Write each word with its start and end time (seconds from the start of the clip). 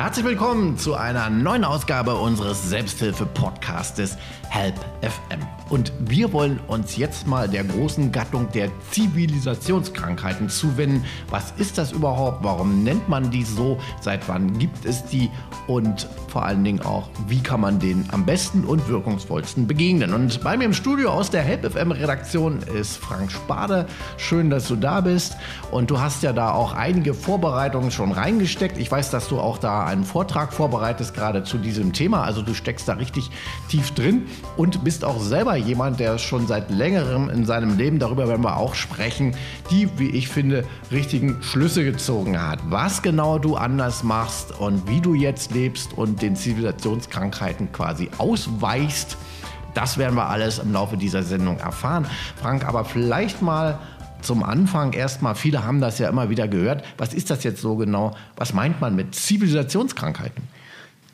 Herzlich 0.00 0.24
willkommen 0.24 0.78
zu 0.78 0.94
einer 0.94 1.28
neuen 1.28 1.62
Ausgabe 1.62 2.14
unseres 2.14 2.70
Selbsthilfe-Podcastes 2.70 4.16
Help 4.48 4.74
FM. 5.02 5.40
Und 5.68 5.92
wir 6.00 6.32
wollen 6.32 6.58
uns 6.66 6.96
jetzt 6.96 7.26
mal 7.26 7.48
der 7.48 7.64
großen 7.64 8.10
Gattung 8.10 8.50
der 8.50 8.70
Zivilisationskrankheiten 8.90 10.48
zuwenden. 10.48 11.04
Was 11.28 11.52
ist 11.58 11.76
das 11.76 11.92
überhaupt? 11.92 12.42
Warum 12.42 12.82
nennt 12.82 13.10
man 13.10 13.30
die 13.30 13.44
so? 13.44 13.78
Seit 14.00 14.26
wann 14.26 14.58
gibt 14.58 14.86
es 14.86 15.04
die? 15.04 15.30
Und 15.68 16.08
vor 16.28 16.44
allen 16.44 16.64
Dingen 16.64 16.80
auch, 16.80 17.10
wie 17.28 17.40
kann 17.40 17.60
man 17.60 17.78
denen 17.78 18.08
am 18.10 18.24
besten 18.24 18.64
und 18.64 18.88
wirkungsvollsten 18.88 19.66
begegnen? 19.66 20.14
Und 20.14 20.42
bei 20.42 20.56
mir 20.56 20.64
im 20.64 20.72
Studio 20.74 21.10
aus 21.10 21.30
der 21.30 21.42
Help 21.42 21.70
FM 21.70 21.92
Redaktion 21.92 22.60
ist 22.62 22.96
Frank 22.96 23.30
Spade. 23.30 23.86
Schön, 24.16 24.48
dass 24.48 24.66
du 24.66 24.76
da 24.76 25.02
bist. 25.02 25.36
Und 25.70 25.90
du 25.90 26.00
hast 26.00 26.22
ja 26.22 26.32
da 26.32 26.52
auch 26.52 26.72
einige 26.72 27.14
Vorbereitungen 27.14 27.90
schon 27.90 28.10
reingesteckt. 28.10 28.78
Ich 28.78 28.90
weiß, 28.90 29.10
dass 29.10 29.28
du 29.28 29.38
auch 29.38 29.58
da 29.58 29.89
einen 29.90 30.04
Vortrag 30.04 30.52
vorbereitest, 30.52 31.14
gerade 31.14 31.42
zu 31.42 31.58
diesem 31.58 31.92
Thema. 31.92 32.22
Also 32.22 32.42
du 32.42 32.54
steckst 32.54 32.88
da 32.88 32.94
richtig 32.94 33.30
tief 33.68 33.90
drin 33.90 34.26
und 34.56 34.84
bist 34.84 35.04
auch 35.04 35.20
selber 35.20 35.56
jemand, 35.56 36.00
der 36.00 36.18
schon 36.18 36.46
seit 36.46 36.70
längerem 36.70 37.28
in 37.28 37.44
seinem 37.44 37.76
Leben, 37.76 37.98
darüber 37.98 38.28
werden 38.28 38.42
wir 38.42 38.56
auch 38.56 38.74
sprechen, 38.74 39.34
die, 39.70 39.88
wie 39.98 40.10
ich 40.10 40.28
finde, 40.28 40.64
richtigen 40.90 41.42
Schlüsse 41.42 41.84
gezogen 41.84 42.40
hat. 42.40 42.60
Was 42.70 43.02
genau 43.02 43.38
du 43.38 43.56
anders 43.56 44.02
machst 44.02 44.58
und 44.58 44.88
wie 44.88 45.00
du 45.00 45.14
jetzt 45.14 45.52
lebst 45.52 45.92
und 45.96 46.22
den 46.22 46.36
Zivilisationskrankheiten 46.36 47.72
quasi 47.72 48.10
ausweichst, 48.18 49.16
das 49.74 49.98
werden 49.98 50.16
wir 50.16 50.28
alles 50.28 50.58
im 50.58 50.72
Laufe 50.72 50.96
dieser 50.96 51.22
Sendung 51.22 51.58
erfahren. 51.58 52.06
Frank, 52.36 52.66
aber 52.66 52.84
vielleicht 52.84 53.42
mal 53.42 53.78
zum 54.22 54.42
Anfang 54.42 54.92
erstmal, 54.92 55.34
viele 55.34 55.64
haben 55.64 55.80
das 55.80 55.98
ja 55.98 56.08
immer 56.08 56.30
wieder 56.30 56.48
gehört. 56.48 56.84
Was 56.98 57.14
ist 57.14 57.30
das 57.30 57.44
jetzt 57.44 57.60
so 57.60 57.76
genau? 57.76 58.16
Was 58.36 58.52
meint 58.52 58.80
man 58.80 58.96
mit 58.96 59.14
Zivilisationskrankheiten? 59.14 60.42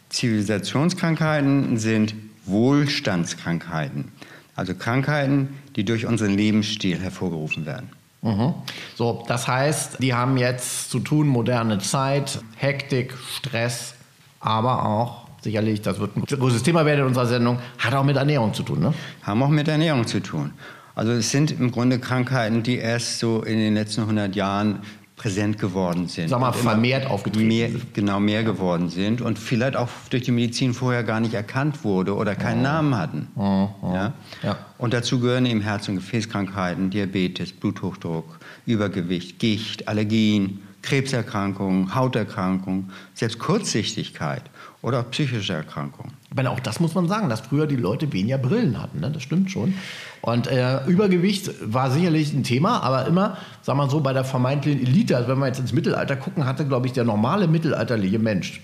Zivilisationskrankheiten 0.08 1.78
sind 1.78 2.14
Wohlstandskrankheiten. 2.47 4.12
Also 4.55 4.75
Krankheiten, 4.75 5.48
die 5.77 5.84
durch 5.84 6.06
unseren 6.06 6.34
Lebensstil 6.36 6.98
hervorgerufen 6.98 7.66
werden. 7.66 7.91
Mhm. 8.22 8.55
So, 8.94 9.25
das 9.28 9.47
heißt, 9.47 10.03
die 10.03 10.14
haben 10.14 10.36
jetzt 10.36 10.91
zu 10.91 11.00
tun, 11.00 11.28
moderne 11.28 11.78
Zeit, 11.78 12.41
Hektik, 12.56 13.14
Stress, 13.36 13.94
aber 14.41 14.86
auch 14.86 15.27
sicherlich, 15.42 15.83
das 15.83 15.98
wird 16.00 16.16
ein 16.16 16.25
großes 16.25 16.62
Thema 16.62 16.84
werden 16.86 17.00
in 17.00 17.06
unserer 17.06 17.27
Sendung, 17.27 17.59
hat 17.78 17.94
auch 17.94 18.05
mit 18.05 18.16
Ernährung 18.16 18.55
zu 18.55 18.62
tun, 18.62 18.81
ne? 18.81 18.94
Haben 19.22 19.42
auch 19.42 19.48
mit 19.48 19.69
Ernährung 19.69 20.06
zu 20.06 20.20
tun. 20.20 20.53
Also 20.97 21.12
es 21.12 21.30
sind 21.30 21.52
im 21.52 21.70
Grunde 21.70 21.98
Krankheiten, 21.98 22.62
die 22.62 22.78
erst 22.78 23.19
so 23.19 23.42
in 23.42 23.58
den 23.58 23.75
letzten 23.75 24.00
100 24.00 24.34
Jahren 24.34 24.78
präsent 25.14 25.58
geworden 25.58 26.08
sind. 26.08 26.30
Sag 26.30 26.41
mal, 26.41 26.53
vermehrt 26.53 27.06
aufgetreten 27.06 27.48
mehr, 27.48 27.70
Genau, 27.92 28.19
mehr 28.19 28.44
geworden 28.44 28.88
sind 28.88 29.20
und 29.20 29.38
vielleicht 29.38 29.77
auch 29.77 29.88
durch 30.08 30.22
die 30.22 30.30
Medizin 30.30 30.72
vorher 30.72 31.05
gar 31.05 31.20
nicht 31.20 31.34
erkannt 31.34 31.84
wurde 31.84 32.14
oder 32.16 32.34
keinen 32.34 32.61
oh. 32.61 32.64
Namen 32.64 32.97
hatten. 32.97 33.28
Oh, 33.36 33.69
oh. 33.83 33.94
Ja? 33.94 34.14
ja? 34.42 34.58
Und 34.78 34.94
dazu 34.94 35.20
gehören 35.20 35.44
eben 35.44 35.61
Herz- 35.61 35.86
und 35.88 35.97
Gefäßkrankheiten, 35.97 36.88
Diabetes, 36.88 37.53
Bluthochdruck, 37.53 38.38
Übergewicht, 38.64 39.38
Gicht, 39.38 39.88
Allergien, 39.88 40.62
Krebserkrankungen, 40.81 41.94
Hauterkrankungen, 41.94 42.91
selbst 43.12 43.38
Kurzsichtigkeit 43.38 44.42
oder 44.87 45.03
psychische 45.03 45.53
Erkrankungen. 45.53 46.12
Meine, 46.33 46.51
auch 46.53 46.61
das 46.61 46.79
muss 46.79 46.95
man 46.95 47.09
sagen, 47.09 47.29
dass 47.29 47.41
früher 47.41 47.67
die 47.67 47.75
Leute 47.75 48.12
weniger 48.12 48.39
Brillen 48.39 48.81
hatten. 48.81 49.01
Ne? 49.01 49.11
Das 49.11 49.20
stimmt 49.20 49.51
schon. 49.51 49.75
Und 50.20 50.47
äh, 50.47 50.84
Übergewicht 50.87 51.51
war 51.61 51.91
sicherlich 51.91 52.33
ein 52.33 52.45
Thema, 52.45 52.84
aber 52.84 53.05
immer, 53.06 53.37
sagen 53.62 53.81
wir 53.81 53.91
so, 53.91 53.98
bei 53.98 54.12
der 54.12 54.25
vermeintlichen 54.25 54.87
Elite, 54.87 55.17
also 55.17 55.28
wenn 55.28 55.41
wir 55.41 55.48
jetzt 55.48 55.59
ins 55.59 55.73
Mittelalter 55.73 56.15
gucken, 56.15 56.47
hatte, 56.47 56.65
glaube 56.67 56.87
ich, 56.87 56.93
der 56.93 57.03
normale 57.03 57.48
mittelalterliche 57.48 58.20
Mensch 58.20 58.61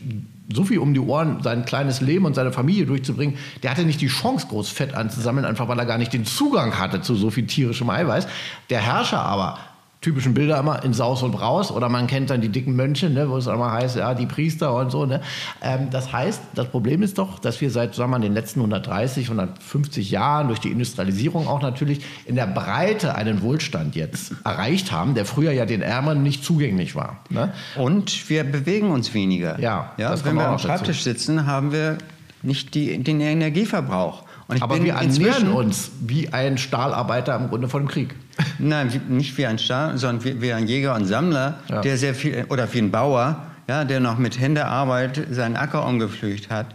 so 0.55 0.63
viel 0.63 0.79
um 0.79 0.95
die 0.95 1.01
Ohren, 1.01 1.43
sein 1.43 1.65
kleines 1.65 2.01
Leben 2.01 2.25
und 2.25 2.35
seine 2.35 2.53
Familie 2.53 2.87
durchzubringen, 2.87 3.37
der 3.65 3.73
hatte 3.73 3.85
nicht 3.85 4.01
die 4.01 4.07
Chance, 4.07 4.47
groß 4.49 4.69
Fett 4.69 4.95
anzusammeln, 4.95 5.45
einfach 5.45 5.67
weil 5.67 5.79
er 5.79 5.87
gar 5.87 5.99
nicht 5.99 6.13
den 6.13 6.25
Zugang 6.25 6.79
hatte 6.79 7.01
zu 7.01 7.17
so 7.17 7.31
viel 7.31 7.49
tierischem 7.49 7.91
Eiweiß. 7.91 8.29
Der 8.71 8.81
Herrscher 8.81 9.23
aber 9.23 9.59
typischen 10.03 10.35
Bilder 10.35 10.59
immer 10.59 10.85
in 10.85 10.93
Saus 10.93 11.23
und 11.23 11.31
Braus 11.31 11.71
oder 11.71 11.89
man 11.89 12.09
kennt 12.09 12.29
dann 12.31 12.41
die 12.41 12.49
dicken 12.49 12.75
Mönche, 12.75 13.09
ne, 13.09 13.31
wo 13.31 13.37
es 13.37 13.47
immer 13.47 13.71
heißt, 13.71 13.97
ja, 13.97 14.15
die 14.15 14.27
Priester 14.27 14.75
und 14.75 14.91
so. 14.91 15.07
Ne. 15.07 15.21
Ähm, 15.63 15.91
das 15.91 16.13
heißt, 16.13 16.43
das 16.55 16.67
Problem 16.69 17.03
ist 17.03 17.19
doch, 17.19 17.39
dass 17.39 17.61
wir 17.61 17.71
seit 17.71 17.95
sagen 17.95 18.11
wir, 18.11 18.19
den 18.19 18.35
letzten 18.35 18.61
130, 18.61 19.27
150 19.27 20.11
Jahren 20.11 20.49
durch 20.49 20.59
die 20.59 20.71
Industrialisierung 20.71 21.47
auch 21.47 21.63
natürlich 21.63 22.01
in 22.27 22.35
der 22.35 22.49
Breite 22.49 23.15
einen 23.15 23.43
Wohlstand 23.43 23.95
jetzt 23.95 24.35
erreicht 24.45 24.91
haben, 24.91 25.15
der 25.15 25.25
früher 25.25 25.53
ja 25.53 25.67
den 25.67 25.83
Ärmeren 25.83 26.25
nicht 26.25 26.45
zugänglich 26.45 26.97
war. 26.97 27.21
Ne. 27.31 27.53
Und 27.77 28.29
wir 28.29 28.43
bewegen 28.43 28.91
uns 28.91 29.15
weniger. 29.15 29.59
Ja, 29.61 29.93
ja 29.99 30.15
wenn 30.25 30.35
wir 30.35 30.49
am 30.49 30.59
Schreibtisch 30.59 30.99
dazu. 30.99 31.11
sitzen, 31.11 31.47
haben 31.47 31.71
wir 31.71 31.99
nicht 32.43 32.75
die, 32.75 32.99
den 33.03 33.21
Energieverbrauch. 33.21 34.25
Aber 34.49 34.83
wir 34.83 34.95
ernähren 34.95 35.49
uns 35.49 35.91
wie 36.01 36.33
ein 36.33 36.59
Stahlarbeiter 36.59 37.37
im 37.37 37.49
Grunde 37.49 37.69
vor 37.69 37.81
dem 37.81 37.89
Krieg. 37.89 38.15
Nein, 38.59 39.01
nicht 39.09 39.37
wie 39.39 39.47
ein 39.47 39.59
Stahl, 39.59 39.99
sondern 39.99 40.25
wie, 40.25 40.41
wie 40.41 40.53
ein 40.53 40.67
Jäger 40.67 40.95
und 40.95 41.07
Sammler, 41.07 41.61
ja. 41.69 41.81
der 41.81 41.97
sehr 41.97 42.15
viel, 42.15 42.45
oder 42.49 42.73
wie 42.73 42.79
ein 42.79 42.91
Bauer, 42.91 43.47
ja, 43.69 43.85
der 43.85 44.01
noch 44.01 44.19
mit 44.19 44.39
Händearbeit 44.39 45.27
seinen 45.31 45.57
Acker 45.57 45.87
umgepflügt 45.87 46.51
hat. 46.51 46.75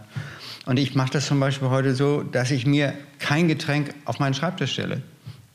Und 0.66 0.78
ich 0.78 0.94
mache 0.94 1.10
das 1.12 1.26
zum 1.26 1.40
Beispiel 1.40 1.70
heute 1.70 1.94
so, 1.94 2.22
dass 2.22 2.50
ich 2.50 2.66
mir 2.66 2.92
kein 3.18 3.48
Getränk 3.48 3.94
auf 4.04 4.18
meinen 4.18 4.34
Schreibtisch 4.34 4.72
stelle, 4.72 5.02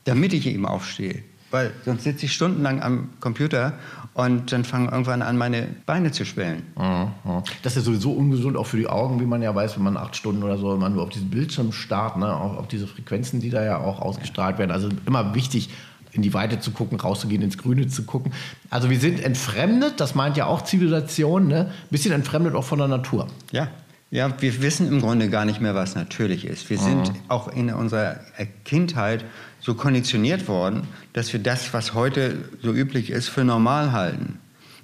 damit 0.04 0.32
ich 0.32 0.46
eben 0.46 0.66
aufstehe. 0.66 1.22
Weil 1.50 1.72
sonst 1.84 2.02
sitze 2.02 2.26
ich 2.26 2.32
stundenlang 2.32 2.82
am 2.82 3.10
Computer 3.20 3.74
und 4.14 4.52
dann 4.52 4.64
fangen 4.64 4.88
irgendwann 4.88 5.22
an, 5.22 5.36
meine 5.36 5.66
Beine 5.86 6.12
zu 6.12 6.24
schwellen. 6.24 6.62
Mhm. 6.78 7.42
Das 7.62 7.76
ist 7.76 7.84
sowieso 7.84 8.12
ungesund, 8.12 8.56
auch 8.56 8.66
für 8.66 8.76
die 8.76 8.86
Augen, 8.86 9.20
wie 9.20 9.26
man 9.26 9.42
ja 9.42 9.52
weiß, 9.54 9.76
wenn 9.76 9.82
man 9.82 9.96
acht 9.96 10.14
Stunden 10.14 10.42
oder 10.44 10.56
so 10.56 10.76
man 10.76 10.94
nur 10.94 11.02
auf 11.02 11.10
diesen 11.10 11.30
Bildschirm 11.30 11.72
starrt, 11.72 12.16
ne? 12.16 12.32
auch 12.32 12.56
auf 12.56 12.68
diese 12.68 12.86
Frequenzen, 12.86 13.40
die 13.40 13.50
da 13.50 13.64
ja 13.64 13.78
auch 13.78 14.00
ausgestrahlt 14.00 14.58
werden. 14.58 14.70
Also 14.70 14.88
immer 15.06 15.34
wichtig, 15.34 15.70
in 16.12 16.22
die 16.22 16.32
Weite 16.32 16.60
zu 16.60 16.70
gucken, 16.70 16.98
rauszugehen, 16.98 17.42
ins 17.42 17.58
Grüne 17.58 17.88
zu 17.88 18.04
gucken. 18.04 18.32
Also 18.70 18.88
wir 18.88 19.00
sind 19.00 19.20
entfremdet, 19.20 19.94
das 19.98 20.14
meint 20.14 20.36
ja 20.36 20.46
auch 20.46 20.62
Zivilisation, 20.62 21.48
ne? 21.48 21.66
ein 21.66 21.88
bisschen 21.90 22.12
entfremdet 22.12 22.54
auch 22.54 22.64
von 22.64 22.78
der 22.78 22.88
Natur. 22.88 23.26
Ja. 23.50 23.68
Ja, 24.14 24.30
wir 24.40 24.62
wissen 24.62 24.86
im 24.86 25.00
Grunde 25.00 25.28
gar 25.28 25.44
nicht 25.44 25.60
mehr, 25.60 25.74
was 25.74 25.96
natürlich 25.96 26.44
ist. 26.44 26.70
Wir 26.70 26.78
sind 26.78 27.12
mhm. 27.12 27.16
auch 27.26 27.48
in 27.48 27.68
unserer 27.74 28.20
Kindheit 28.64 29.24
so 29.58 29.74
konditioniert 29.74 30.46
worden, 30.46 30.86
dass 31.14 31.32
wir 31.32 31.40
das, 31.40 31.74
was 31.74 31.94
heute 31.94 32.48
so 32.62 32.72
üblich 32.72 33.10
ist, 33.10 33.28
für 33.28 33.42
normal 33.42 33.90
halten. 33.90 34.38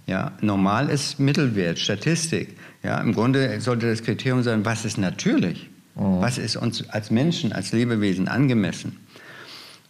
Ja, 0.08 0.32
normal 0.40 0.88
ist 0.90 1.20
Mittelwert, 1.20 1.78
Statistik. 1.78 2.56
Ja, 2.82 3.00
Im 3.00 3.14
Grunde 3.14 3.60
sollte 3.60 3.88
das 3.88 4.02
Kriterium 4.02 4.42
sein, 4.42 4.64
was 4.64 4.84
ist 4.84 4.98
natürlich? 4.98 5.70
Mhm. 5.94 6.20
Was 6.20 6.36
ist 6.36 6.56
uns 6.56 6.90
als 6.90 7.12
Menschen, 7.12 7.52
als 7.52 7.70
Lebewesen 7.70 8.26
angemessen? 8.26 8.96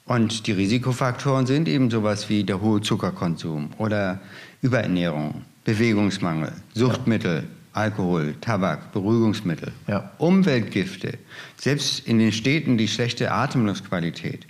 Und 0.05 0.49
die 0.49 0.53
Risikofaktoren 0.53 1.47
sind 1.47 1.67
eben 1.67 1.91
sowas 1.91 2.29
wie 2.29 2.45
der 2.45 2.61
hohe 2.61 2.83
Zuckerkonsum 2.83 3.71
oder 3.79 4.21
Überernährung, 4.61 5.47
Bewegungsmangel, 5.65 6.53
Suchtmittel, 6.75 7.45
ja. 7.45 7.60
Alkohol, 7.73 8.35
Tabak, 8.41 8.93
Beruhigungsmittel, 8.93 9.73
ja. 9.87 10.11
Umweltgifte, 10.19 11.19
selbst 11.57 12.07
in 12.07 12.19
den 12.19 12.33
Städten 12.33 12.79
die 12.79 12.89
schlechte 12.89 13.31
Atemluftqualität, 13.31 14.47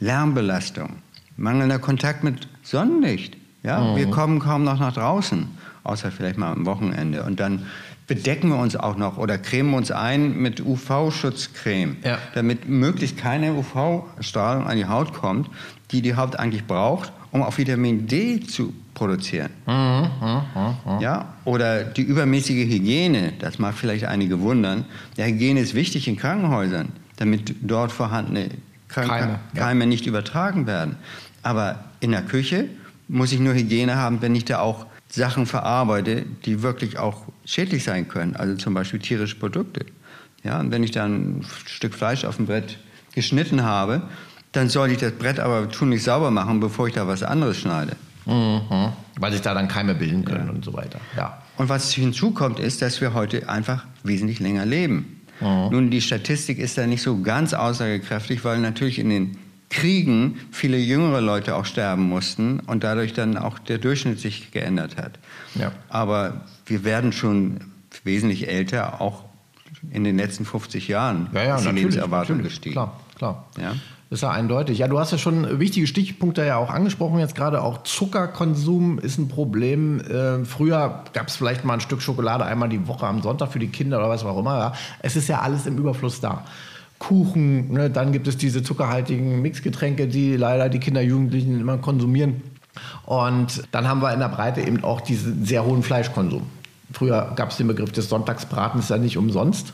Lärmbelastung, 0.00 0.96
mangelnder 1.36 1.78
Kontakt 1.78 2.24
mit 2.24 2.48
Sonnenlicht. 2.62 3.36
Ja, 3.62 3.80
mhm. 3.80 3.96
Wir 3.96 4.10
kommen 4.10 4.38
kaum 4.40 4.64
noch 4.64 4.78
nach 4.78 4.94
draußen, 4.94 5.48
außer 5.84 6.10
vielleicht 6.10 6.38
mal 6.38 6.52
am 6.52 6.66
Wochenende. 6.66 7.22
Und 7.22 7.40
dann 7.40 7.66
bedecken 8.06 8.48
wir 8.48 8.58
uns 8.58 8.76
auch 8.76 8.96
noch 8.96 9.16
oder 9.16 9.38
cremen 9.38 9.74
uns 9.74 9.90
ein 9.90 10.36
mit 10.36 10.60
UV-Schutzcreme, 10.60 11.96
ja. 12.02 12.18
damit 12.34 12.68
möglichst 12.68 13.16
keine 13.16 13.54
UV-Strahlung 13.54 14.66
an 14.66 14.76
die 14.76 14.86
Haut 14.86 15.14
kommt, 15.14 15.50
die 15.90 16.02
die 16.02 16.16
Haut 16.16 16.36
eigentlich 16.36 16.66
braucht, 16.66 17.12
um 17.34 17.42
auch 17.42 17.58
Vitamin 17.58 18.06
D 18.06 18.40
zu 18.40 18.72
produzieren. 18.94 19.50
Mhm, 19.66 19.72
mh, 19.72 20.44
mh. 20.86 21.00
Ja? 21.00 21.34
Oder 21.44 21.82
die 21.82 22.02
übermäßige 22.02 22.64
Hygiene, 22.64 23.32
das 23.40 23.58
mag 23.58 23.74
vielleicht 23.74 24.04
einige 24.04 24.38
wundern. 24.38 24.84
Ja, 25.16 25.24
Hygiene 25.24 25.58
ist 25.58 25.74
wichtig 25.74 26.06
in 26.06 26.16
Krankenhäusern, 26.16 26.90
damit 27.16 27.56
dort 27.60 27.90
vorhandene 27.90 28.50
Krank 28.86 29.08
Keime, 29.08 29.40
Keime 29.56 29.80
ja. 29.80 29.86
nicht 29.86 30.06
übertragen 30.06 30.68
werden. 30.68 30.94
Aber 31.42 31.84
in 31.98 32.12
der 32.12 32.22
Küche 32.22 32.68
muss 33.08 33.32
ich 33.32 33.40
nur 33.40 33.54
Hygiene 33.54 33.96
haben, 33.96 34.22
wenn 34.22 34.36
ich 34.36 34.44
da 34.44 34.60
auch 34.60 34.86
Sachen 35.08 35.46
verarbeite, 35.46 36.24
die 36.44 36.62
wirklich 36.62 37.00
auch 37.00 37.24
schädlich 37.44 37.82
sein 37.82 38.06
können, 38.06 38.36
also 38.36 38.54
zum 38.54 38.74
Beispiel 38.74 39.00
tierische 39.00 39.34
Produkte. 39.34 39.86
Ja, 40.44 40.60
und 40.60 40.70
wenn 40.70 40.84
ich 40.84 40.92
dann 40.92 41.38
ein 41.38 41.46
Stück 41.66 41.94
Fleisch 41.94 42.24
auf 42.24 42.36
dem 42.36 42.46
Brett 42.46 42.78
geschnitten 43.12 43.64
habe, 43.64 44.02
dann 44.54 44.68
soll 44.68 44.90
ich 44.90 44.98
das 44.98 45.12
Brett 45.12 45.38
aber 45.40 45.68
tunlich 45.68 46.02
sauber 46.02 46.30
machen, 46.30 46.60
bevor 46.60 46.88
ich 46.88 46.94
da 46.94 47.06
was 47.06 47.22
anderes 47.22 47.58
schneide. 47.58 47.96
Mhm. 48.26 48.92
Weil 49.18 49.32
sich 49.32 49.42
da 49.42 49.52
dann 49.52 49.68
Keime 49.68 49.94
bilden 49.94 50.24
können 50.24 50.46
ja. 50.46 50.52
und 50.52 50.64
so 50.64 50.72
weiter. 50.72 51.00
Ja. 51.16 51.42
Und 51.56 51.68
was 51.68 51.92
hinzukommt, 51.92 52.58
ist, 52.58 52.80
dass 52.82 53.00
wir 53.00 53.14
heute 53.14 53.48
einfach 53.48 53.84
wesentlich 54.02 54.40
länger 54.40 54.64
leben. 54.64 55.20
Mhm. 55.40 55.68
Nun, 55.70 55.90
die 55.90 56.00
Statistik 56.00 56.58
ist 56.58 56.78
da 56.78 56.86
nicht 56.86 57.02
so 57.02 57.20
ganz 57.20 57.52
aussagekräftig, 57.52 58.44
weil 58.44 58.58
natürlich 58.60 58.98
in 58.98 59.10
den 59.10 59.38
Kriegen 59.70 60.38
viele 60.52 60.78
jüngere 60.78 61.20
Leute 61.20 61.56
auch 61.56 61.64
sterben 61.64 62.08
mussten 62.08 62.60
und 62.60 62.84
dadurch 62.84 63.12
dann 63.12 63.36
auch 63.36 63.58
der 63.58 63.78
Durchschnitt 63.78 64.20
sich 64.20 64.52
geändert 64.52 64.96
hat. 64.96 65.18
Ja. 65.56 65.72
Aber 65.88 66.42
wir 66.66 66.84
werden 66.84 67.12
schon 67.12 67.60
wesentlich 68.04 68.48
älter, 68.48 69.00
auch 69.00 69.24
in 69.90 70.04
den 70.04 70.16
letzten 70.16 70.44
50 70.44 70.88
Jahren 70.88 71.28
Ja, 71.32 71.42
ja, 71.42 71.56
ist 71.56 71.66
die 71.66 71.70
Lebenserwartung 71.70 72.36
natürlich. 72.36 72.52
gestiegen. 72.52 72.74
Klar, 72.74 73.00
klar. 73.16 73.46
Ja. 73.60 73.74
Ist 74.14 74.20
ja 74.20 74.30
eindeutig. 74.30 74.78
Ja, 74.78 74.86
du 74.86 75.00
hast 75.00 75.10
ja 75.10 75.18
schon 75.18 75.58
wichtige 75.58 75.88
Stichpunkte 75.88 76.46
ja 76.46 76.56
auch 76.56 76.70
angesprochen. 76.70 77.18
Jetzt 77.18 77.34
gerade 77.34 77.60
auch 77.60 77.82
Zuckerkonsum 77.82 79.00
ist 79.00 79.18
ein 79.18 79.26
Problem. 79.26 79.98
Äh, 80.02 80.44
früher 80.44 81.02
gab 81.12 81.26
es 81.26 81.34
vielleicht 81.34 81.64
mal 81.64 81.74
ein 81.74 81.80
Stück 81.80 82.00
Schokolade 82.00 82.44
einmal 82.44 82.68
die 82.68 82.86
Woche 82.86 83.08
am 83.08 83.22
Sonntag 83.22 83.50
für 83.50 83.58
die 83.58 83.66
Kinder 83.66 83.98
oder 83.98 84.08
was 84.08 84.24
auch 84.24 84.38
immer. 84.38 84.56
Ja. 84.56 84.72
Es 85.00 85.16
ist 85.16 85.26
ja 85.26 85.40
alles 85.40 85.66
im 85.66 85.78
Überfluss 85.78 86.20
da. 86.20 86.44
Kuchen, 87.00 87.72
ne? 87.72 87.90
dann 87.90 88.12
gibt 88.12 88.28
es 88.28 88.36
diese 88.36 88.62
zuckerhaltigen 88.62 89.42
Mixgetränke, 89.42 90.06
die 90.06 90.36
leider 90.36 90.68
die 90.68 90.78
Kinder, 90.78 91.02
Jugendlichen 91.02 91.60
immer 91.60 91.78
konsumieren. 91.78 92.40
Und 93.06 93.64
dann 93.72 93.88
haben 93.88 94.00
wir 94.00 94.14
in 94.14 94.20
der 94.20 94.28
Breite 94.28 94.60
eben 94.60 94.84
auch 94.84 95.00
diesen 95.00 95.44
sehr 95.44 95.64
hohen 95.64 95.82
Fleischkonsum. 95.82 96.46
Früher 96.92 97.32
gab 97.34 97.50
es 97.50 97.56
den 97.56 97.66
Begriff 97.66 97.92
des 97.92 98.08
Sonntagsbratens 98.08 98.88
ja 98.88 98.98
nicht 98.98 99.16
umsonst, 99.16 99.72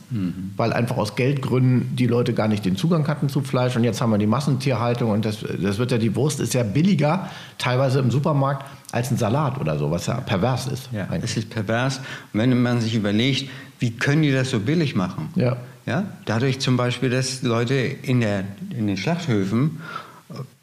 weil 0.57 0.73
einfach 0.73 0.97
aus 0.97 1.17
Geldgründen 1.17 1.97
die 1.97 2.07
Leute 2.07 2.35
gar 2.35 2.49
nicht 2.49 2.65
den 2.65 2.77
Zugang 2.77 3.07
hatten 3.09 3.29
zu 3.29 3.41
Fleisch. 3.41 3.77
Und 3.77 3.85
jetzt 3.85 4.01
haben 4.01 4.11
wir 4.11 4.19
die 4.19 4.27
Massentierhaltung 4.29 5.11
und 5.11 5.25
das, 5.25 5.45
das 5.61 5.79
wird 5.79 5.91
ja, 5.91 5.99
die 5.99 6.15
Wurst 6.15 6.41
ist 6.41 6.55
ja 6.55 6.63
billiger, 6.63 7.29
teilweise 7.59 7.99
im 7.99 8.11
Supermarkt, 8.11 8.65
als 8.93 9.11
ein 9.11 9.17
Salat 9.17 9.61
oder 9.61 9.79
so, 9.79 9.91
was 9.91 10.07
ja 10.07 10.21
pervers 10.21 10.67
ist. 10.69 10.89
Ja, 10.93 11.05
eigentlich. 11.05 11.31
es 11.31 11.37
ist 11.37 11.51
pervers. 11.51 11.99
Und 12.33 12.41
wenn 12.41 12.63
man 12.63 12.81
sich 12.81 12.95
überlegt, 12.95 13.51
wie 13.79 13.91
können 13.93 14.23
die 14.23 14.33
das 14.33 14.51
so 14.51 14.61
billig 14.61 14.95
machen? 14.95 15.29
Ja. 15.35 15.57
Ja? 15.87 16.05
Dadurch 16.25 16.61
zum 16.61 16.77
Beispiel, 16.77 17.11
dass 17.11 17.43
Leute 17.43 17.75
in, 17.75 18.21
der, 18.21 18.45
in 18.71 18.87
den 18.87 18.97
Schlachthöfen 18.97 19.81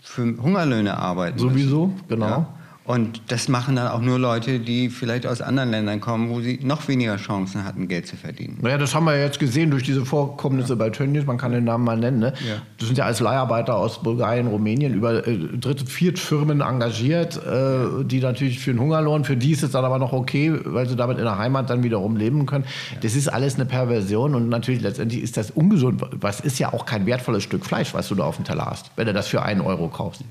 für 0.01 0.21
Hungerlöhne 0.21 0.97
arbeiten. 0.97 1.37
Sowieso, 1.37 1.87
müssen. 1.87 2.07
genau. 2.07 2.27
Ja? 2.27 2.47
Und 2.87 3.21
das 3.27 3.49
machen 3.49 3.75
dann 3.75 3.89
auch 3.89 3.99
nur 3.99 4.17
Leute, 4.17 4.61
die 4.61 4.89
vielleicht 4.89 5.27
aus 5.27 5.41
anderen 5.41 5.71
Ländern 5.71 5.99
kommen, 5.99 6.29
wo 6.29 6.39
sie 6.39 6.57
noch 6.63 6.87
weniger 6.87 7.17
Chancen 7.17 7.65
hatten, 7.65 7.89
Geld 7.89 8.07
zu 8.07 8.15
verdienen. 8.15 8.59
Naja, 8.61 8.77
das 8.77 8.95
haben 8.95 9.03
wir 9.03 9.19
jetzt 9.19 9.39
gesehen 9.39 9.71
durch 9.71 9.83
diese 9.83 10.05
Vorkommnisse 10.05 10.77
bei 10.77 10.89
Tönnies, 10.89 11.25
man 11.25 11.37
kann 11.37 11.51
den 11.51 11.65
Namen 11.65 11.83
mal 11.83 11.97
nennen. 11.97 12.19
Ne? 12.19 12.33
Ja. 12.47 12.61
Das 12.77 12.87
sind 12.87 12.97
ja 12.97 13.03
als 13.03 13.19
Leiharbeiter 13.19 13.75
aus 13.75 14.01
Bulgarien, 14.01 14.47
Rumänien 14.47 14.93
über 14.93 15.27
äh, 15.27 15.37
dritte, 15.37 15.85
viert 15.85 16.17
Firmen 16.17 16.61
engagiert, 16.61 17.35
äh, 17.35 18.05
die 18.05 18.21
natürlich 18.21 18.59
für 18.59 18.71
einen 18.71 18.79
Hungerlohn, 18.79 19.25
für 19.25 19.35
die 19.35 19.51
ist 19.51 19.63
es 19.63 19.71
dann 19.71 19.83
aber 19.83 19.99
noch 19.99 20.13
okay, 20.13 20.57
weil 20.63 20.87
sie 20.87 20.95
damit 20.95 21.17
in 21.17 21.25
der 21.25 21.37
Heimat 21.37 21.69
dann 21.69 21.83
wiederum 21.83 22.15
leben 22.15 22.45
können. 22.45 22.63
Das 23.01 23.15
ist 23.15 23.27
alles 23.27 23.55
eine 23.55 23.65
Perversion 23.65 24.33
und 24.33 24.47
natürlich 24.47 24.79
letztendlich 24.79 25.21
ist 25.21 25.35
das 25.35 25.51
ungesund. 25.51 26.01
Was 26.21 26.39
ist 26.39 26.57
ja 26.57 26.71
auch 26.71 26.85
kein 26.85 27.05
wertvolles 27.05 27.43
Stück 27.43 27.65
Fleisch, 27.65 27.93
was 27.93 28.07
du 28.07 28.15
da 28.15 28.23
auf 28.23 28.37
dem 28.37 28.45
Teller 28.45 28.65
hast, 28.65 28.91
wenn 28.95 29.07
du 29.07 29.13
das 29.13 29.27
für 29.27 29.41
einen 29.41 29.59
Euro 29.59 29.89
kaufst. 29.89 30.23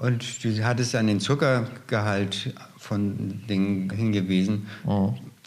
Und 0.00 0.42
du 0.42 0.64
hattest 0.64 0.96
an 0.96 1.06
den 1.08 1.20
Zuckergehalt 1.20 2.54
von 2.78 3.46
Dingen 3.46 3.90
hingewiesen. 3.90 4.66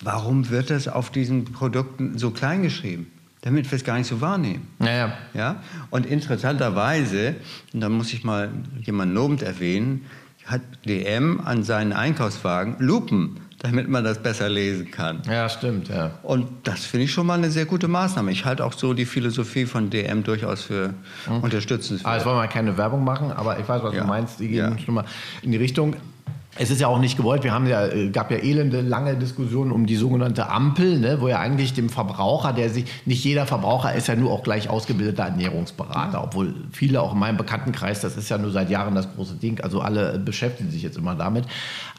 Warum 0.02 0.50
wird 0.52 0.70
das 0.70 0.88
auf 0.88 1.10
diesen 1.10 1.46
Produkten 1.46 2.20
so 2.20 2.30
klein 2.30 2.62
geschrieben? 2.62 3.08
Damit 3.42 3.70
wir 3.72 3.76
es 3.76 3.84
gar 3.84 3.98
nicht 3.98 4.08
so 4.08 4.22
wahrnehmen. 4.22 4.68
Naja. 4.78 5.18
Ja? 5.34 5.64
Und 5.90 6.06
interessanterweise, 6.06 7.36
und 7.74 7.82
da 7.82 7.90
muss 7.90 8.14
ich 8.14 8.24
mal 8.24 8.52
jemanden 8.84 9.16
lobend 9.16 9.42
erwähnen, 9.42 10.06
hat 10.46 10.62
DM 10.86 11.42
an 11.42 11.64
seinen 11.64 11.92
Einkaufswagen 11.92 12.76
Lupen, 12.78 13.38
damit 13.64 13.88
man 13.88 14.04
das 14.04 14.20
besser 14.22 14.50
lesen 14.50 14.92
kann. 14.92 15.22
Ja, 15.26 15.48
stimmt, 15.48 15.88
ja. 15.88 16.12
Und 16.22 16.48
das 16.68 16.84
finde 16.86 17.06
ich 17.06 17.12
schon 17.14 17.26
mal 17.26 17.36
eine 17.38 17.50
sehr 17.50 17.66
gute 17.66 17.88
Maßnahme. 17.88 18.30
Ich 18.32 18.44
halte 18.44 18.64
auch 18.66 18.74
so 18.74 18.94
die 18.94 19.06
Philosophie 19.06 19.66
von 19.66 19.90
DM 19.90 20.22
durchaus 20.24 20.64
für 20.64 20.94
unterstützenswert. 21.42 22.06
Ah, 22.12 22.18
jetzt 22.18 22.26
wollen 22.26 22.38
wir 22.38 22.48
keine 22.48 22.78
Werbung 22.78 23.04
machen, 23.06 23.32
aber 23.32 23.58
ich 23.60 23.68
weiß, 23.68 23.82
was 23.82 23.94
Ja. 23.96 24.02
du 24.02 24.08
meinst. 24.08 24.40
Die 24.42 24.50
gehen 24.50 24.72
Ja. 24.74 24.78
schon 24.78 24.96
mal 24.96 25.06
in 25.42 25.52
die 25.52 25.58
Richtung. 25.58 25.96
Es 26.56 26.70
ist 26.70 26.80
ja 26.80 26.88
auch 26.88 27.00
nicht 27.00 27.18
gewollt. 27.18 27.44
Wir 27.44 27.52
haben 27.52 27.66
ja, 27.66 27.88
äh, 27.88 28.10
gab 28.10 28.30
ja 28.30 28.38
elende, 28.38 28.82
lange 28.82 29.16
Diskussionen 29.16 29.72
um 29.72 29.88
die 29.88 29.96
sogenannte 29.96 30.50
Ampel, 30.50 31.00
ne, 31.00 31.20
wo 31.20 31.28
ja 31.28 31.40
eigentlich 31.40 31.74
dem 31.74 31.90
Verbraucher, 31.90 32.54
der 32.54 32.70
sich, 32.70 32.86
nicht 33.06 33.24
jeder 33.24 33.48
Verbraucher 33.48 33.94
ist 33.94 34.08
ja 34.08 34.16
nur 34.16 34.32
auch 34.32 34.44
gleich 34.44 34.70
ausgebildeter 34.70 35.24
Ernährungsberater, 35.24 36.24
obwohl 36.24 36.54
viele 36.72 37.02
auch 37.02 37.14
in 37.14 37.20
meinem 37.20 37.38
Bekanntenkreis, 37.38 38.02
das 38.02 38.18
ist 38.18 38.30
ja 38.30 38.38
nur 38.38 38.52
seit 38.52 38.70
Jahren 38.70 38.94
das 38.94 39.12
große 39.16 39.36
Ding, 39.36 39.62
also 39.62 39.82
alle 39.82 40.20
beschäftigen 40.20 40.70
sich 40.70 40.84
jetzt 40.84 40.96
immer 40.96 41.16
damit, 41.16 41.46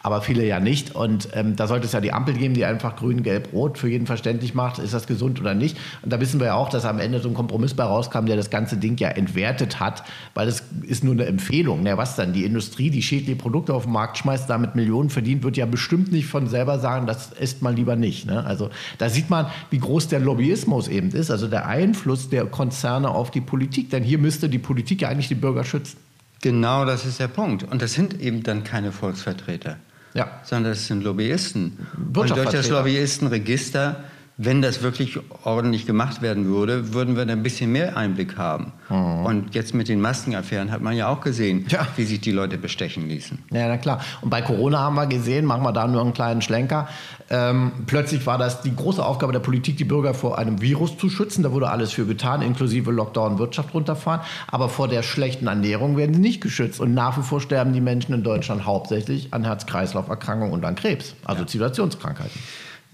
aber 0.05 0.21
viele 0.21 0.47
ja 0.47 0.61
nicht. 0.61 0.95
Und 0.95 1.31
ähm, 1.33 1.57
da 1.57 1.67
sollte 1.67 1.87
es 1.87 1.93
ja 1.93 2.01
die 2.01 2.13
Ampel 2.13 2.35
geben, 2.35 2.55
die 2.55 2.65
einfach 2.65 2.95
grün, 2.95 3.25
gelb, 3.25 3.53
rot 3.53 3.79
für 3.79 3.89
jeden 3.89 4.07
verständlich 4.07 4.55
macht, 4.55 4.79
ist 4.79 4.95
das 4.95 5.09
gesund 5.09 5.41
oder 5.41 5.55
nicht. 5.55 5.77
Und 6.03 6.13
da 6.13 6.21
wissen 6.21 6.39
wir 6.39 6.49
ja 6.49 6.55
auch, 6.55 6.69
dass 6.69 6.85
am 6.85 7.01
Ende 7.01 7.19
so 7.19 7.29
ein 7.29 7.35
Kompromiss 7.35 7.75
bei 7.75 7.85
rauskam, 7.85 8.27
der 8.27 8.37
das 8.37 8.51
ganze 8.51 8.77
Ding 8.77 8.99
ja 8.99 9.09
entwertet 9.09 9.81
hat, 9.81 10.05
weil 10.35 10.47
es 10.47 10.63
ist 10.83 11.03
nur 11.03 11.15
eine 11.15 11.25
Empfehlung. 11.25 11.81
Na, 11.83 11.97
was 11.97 12.15
dann? 12.15 12.33
Die 12.33 12.45
Industrie, 12.45 12.91
die 12.91 13.03
schädliche 13.03 13.37
Produkte 13.37 13.75
auf 13.75 13.85
den 13.85 13.93
Markt 13.93 14.19
schmeißt, 14.19 14.44
damit 14.47 14.75
Millionen 14.75 15.11
verdient, 15.11 15.43
wird 15.43 15.57
ja 15.57 15.67
bestimmt 15.67 16.13
nicht 16.13 16.27
von 16.27 16.49
selber 16.49 16.79
sagen, 16.79 17.07
das 17.07 17.33
isst 17.33 17.63
man 17.63 17.77
lieber 17.77 17.97
nicht. 17.97 18.27
Ne? 18.27 18.45
Also 18.45 18.71
da 18.99 19.09
sieht 19.09 19.31
man, 19.31 19.47
wie 19.71 19.79
groß 19.79 20.09
der 20.09 20.21
Lobbyismus 20.21 20.89
eben 20.89 21.11
ist, 21.11 21.31
also 21.31 21.49
der 21.49 21.67
Einfluss 21.67 22.29
der 22.29 22.47
Konzerne 22.47 23.09
auf 23.09 23.31
die 23.31 23.41
Politik. 23.41 23.91
Denn 23.91 24.03
hier 24.03 24.19
müsste 24.19 24.49
die 24.49 24.59
Politik 24.59 25.03
ja 25.03 25.09
eigentlich 25.09 25.29
die 25.29 25.35
Bürger 25.35 25.65
schützen. 25.65 25.99
Genau 26.43 26.85
das 26.85 27.07
ist 27.07 27.21
der 27.21 27.29
Punkt. 27.29 27.63
Und 27.65 27.81
das 27.81 27.95
sind 27.95 28.21
eben 28.21 28.43
dann 28.43 28.65
keine 28.65 28.93
Volksvertreter. 28.93 29.79
Ja. 30.15 30.41
sondern 30.45 30.73
das 30.75 30.87
sind 30.87 31.03
Lobbyisten. 31.03 31.77
Und 31.97 32.15
durch 32.15 32.49
das. 32.51 32.69
Lobbyistenregister, 32.69 34.05
wenn 34.37 34.63
das 34.63 34.83
wirklich 34.83 35.17
ordentlich 35.45 35.87
gemacht 35.87 36.21
werden 36.21 36.47
würde, 36.47 36.93
würden 36.93 37.17
wir 37.17 37.25
da 37.25 37.33
ein 37.35 37.45
bisschen 37.45 37.71
mehr 37.71 37.97
Einblick 37.97 38.37
haben. 38.37 38.73
Und 38.89 39.55
jetzt 39.55 39.75
mit 39.75 39.87
den 39.89 40.01
Maskenaffären 40.01 40.73
hat 40.73 40.81
man 40.81 40.97
ja 40.97 41.07
auch 41.09 41.21
gesehen, 41.21 41.59
Mhm. 41.59 41.67
Ja. 41.69 41.87
wie 41.97 42.03
sich 42.05 42.21
die 42.21 42.33
Leute 42.33 42.59
bestechen 42.59 43.09
ließen. 43.09 43.39
Ja, 43.53 43.69
na 43.69 43.77
klar. 43.77 44.01
Und 44.23 44.31
bei 44.31 44.43
Corona 44.43 44.81
haben 44.81 44.97
wir 44.97 45.07
gesehen, 45.07 45.45
machen 45.45 45.63
wir 45.63 45.71
da 45.73 45.87
nur 45.87 46.01
einen 46.01 46.15
kleinen 46.15 46.43
Schlenker. 46.43 46.89
Ähm, 47.31 47.71
plötzlich 47.87 48.27
war 48.27 48.37
das 48.37 48.61
die 48.63 48.75
große 48.75 49.05
Aufgabe 49.05 49.33
der 49.33 49.39
Politik, 49.41 49.77
die 49.77 49.85
Bürger 49.85 50.15
vor 50.15 50.37
einem 50.37 50.61
Virus 50.61 50.99
zu 50.99 51.09
schützen. 51.09 51.45
Da 51.45 51.53
wurde 51.53 51.71
alles 51.71 51.93
für 51.93 52.05
getan, 52.05 52.43
inklusive 52.43 52.91
Lockdown, 52.91 53.39
Wirtschaft 53.39 53.73
runterfahren. 53.73 54.21
Aber 54.49 54.69
vor 54.69 54.89
der 54.89 55.03
schlechten 55.03 55.47
Ernährung 55.47 55.97
werden 55.97 56.13
sie 56.15 56.21
nicht 56.21 56.41
geschützt. 56.41 56.81
Und 56.81 56.93
nach 56.93 57.17
wie 57.17 57.23
vor 57.23 57.41
sterben 57.41 57.73
die 57.73 57.81
Menschen 57.81 58.13
in 58.13 58.25
Deutschland 58.25 58.67
hauptsächlich 58.67 59.33
an 59.33 59.45
Herz-Kreislauf-Erkrankungen 59.45 60.53
und 60.53 60.65
an 60.65 60.75
Krebs, 60.75 61.15
also 61.25 61.45
Zivilisationskrankheiten. 61.45 62.41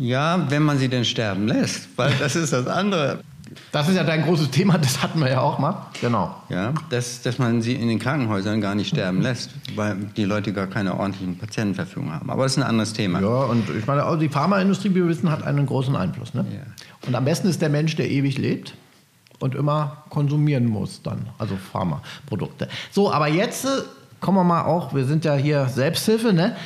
Ja, 0.01 0.47
wenn 0.49 0.63
man 0.63 0.79
sie 0.79 0.89
denn 0.89 1.05
sterben 1.05 1.47
lässt, 1.47 1.89
weil 1.97 2.11
das 2.19 2.35
ist 2.35 2.55
das 2.55 2.67
andere. 2.67 3.21
Das 3.71 3.87
ist 3.87 3.97
ja 3.97 4.05
dein 4.05 4.23
großes 4.23 4.51
Thema, 4.51 4.79
das 4.79 5.03
hatten 5.03 5.21
wir 5.21 5.29
ja 5.29 5.41
auch 5.41 5.59
mal. 5.59 5.89
Genau. 6.01 6.35
Ja, 6.49 6.73
dass, 6.89 7.21
dass 7.21 7.39
man 7.39 7.61
sie 7.61 7.75
in 7.75 7.87
den 7.89 7.99
Krankenhäusern 7.99 8.63
gar 8.63 8.75
nicht 8.75 8.89
sterben 8.89 9.21
lässt, 9.21 9.51
weil 9.75 9.97
die 10.17 10.25
Leute 10.25 10.55
gar 10.55 10.69
keine 10.69 10.99
ordentlichen 10.99 11.37
Patientenverfügung 11.37 12.13
haben. 12.13 12.31
Aber 12.31 12.45
das 12.45 12.53
ist 12.53 12.59
ein 12.59 12.65
anderes 12.69 12.95
Thema. 12.95 13.21
Ja, 13.21 13.45
und 13.45 13.69
ich 13.77 13.87
meine, 13.87 14.07
auch 14.07 14.17
die 14.17 14.31
Pharmaindustrie, 14.31 14.91
wie 14.91 14.95
wir 14.95 15.09
wissen, 15.09 15.31
hat 15.31 15.43
einen 15.43 15.67
großen 15.67 15.95
Einfluss. 15.95 16.33
Ne? 16.33 16.47
Ja. 16.51 16.61
Und 17.07 17.15
am 17.15 17.25
besten 17.27 17.49
ist 17.49 17.61
der 17.61 17.69
Mensch, 17.69 17.95
der 17.97 18.09
ewig 18.09 18.39
lebt 18.39 18.75
und 19.39 19.55
immer 19.55 20.05
konsumieren 20.09 20.65
muss 20.65 21.03
dann, 21.03 21.27
also 21.37 21.57
Pharmaprodukte. 21.57 22.69
So, 22.91 23.13
aber 23.13 23.29
jetzt 23.29 23.67
äh, 23.67 23.69
kommen 24.21 24.39
wir 24.39 24.45
mal 24.45 24.63
auch, 24.63 24.95
wir 24.95 25.05
sind 25.05 25.27
ja 25.27 25.35
hier 25.35 25.67
Selbsthilfe, 25.67 26.33
ne? 26.33 26.57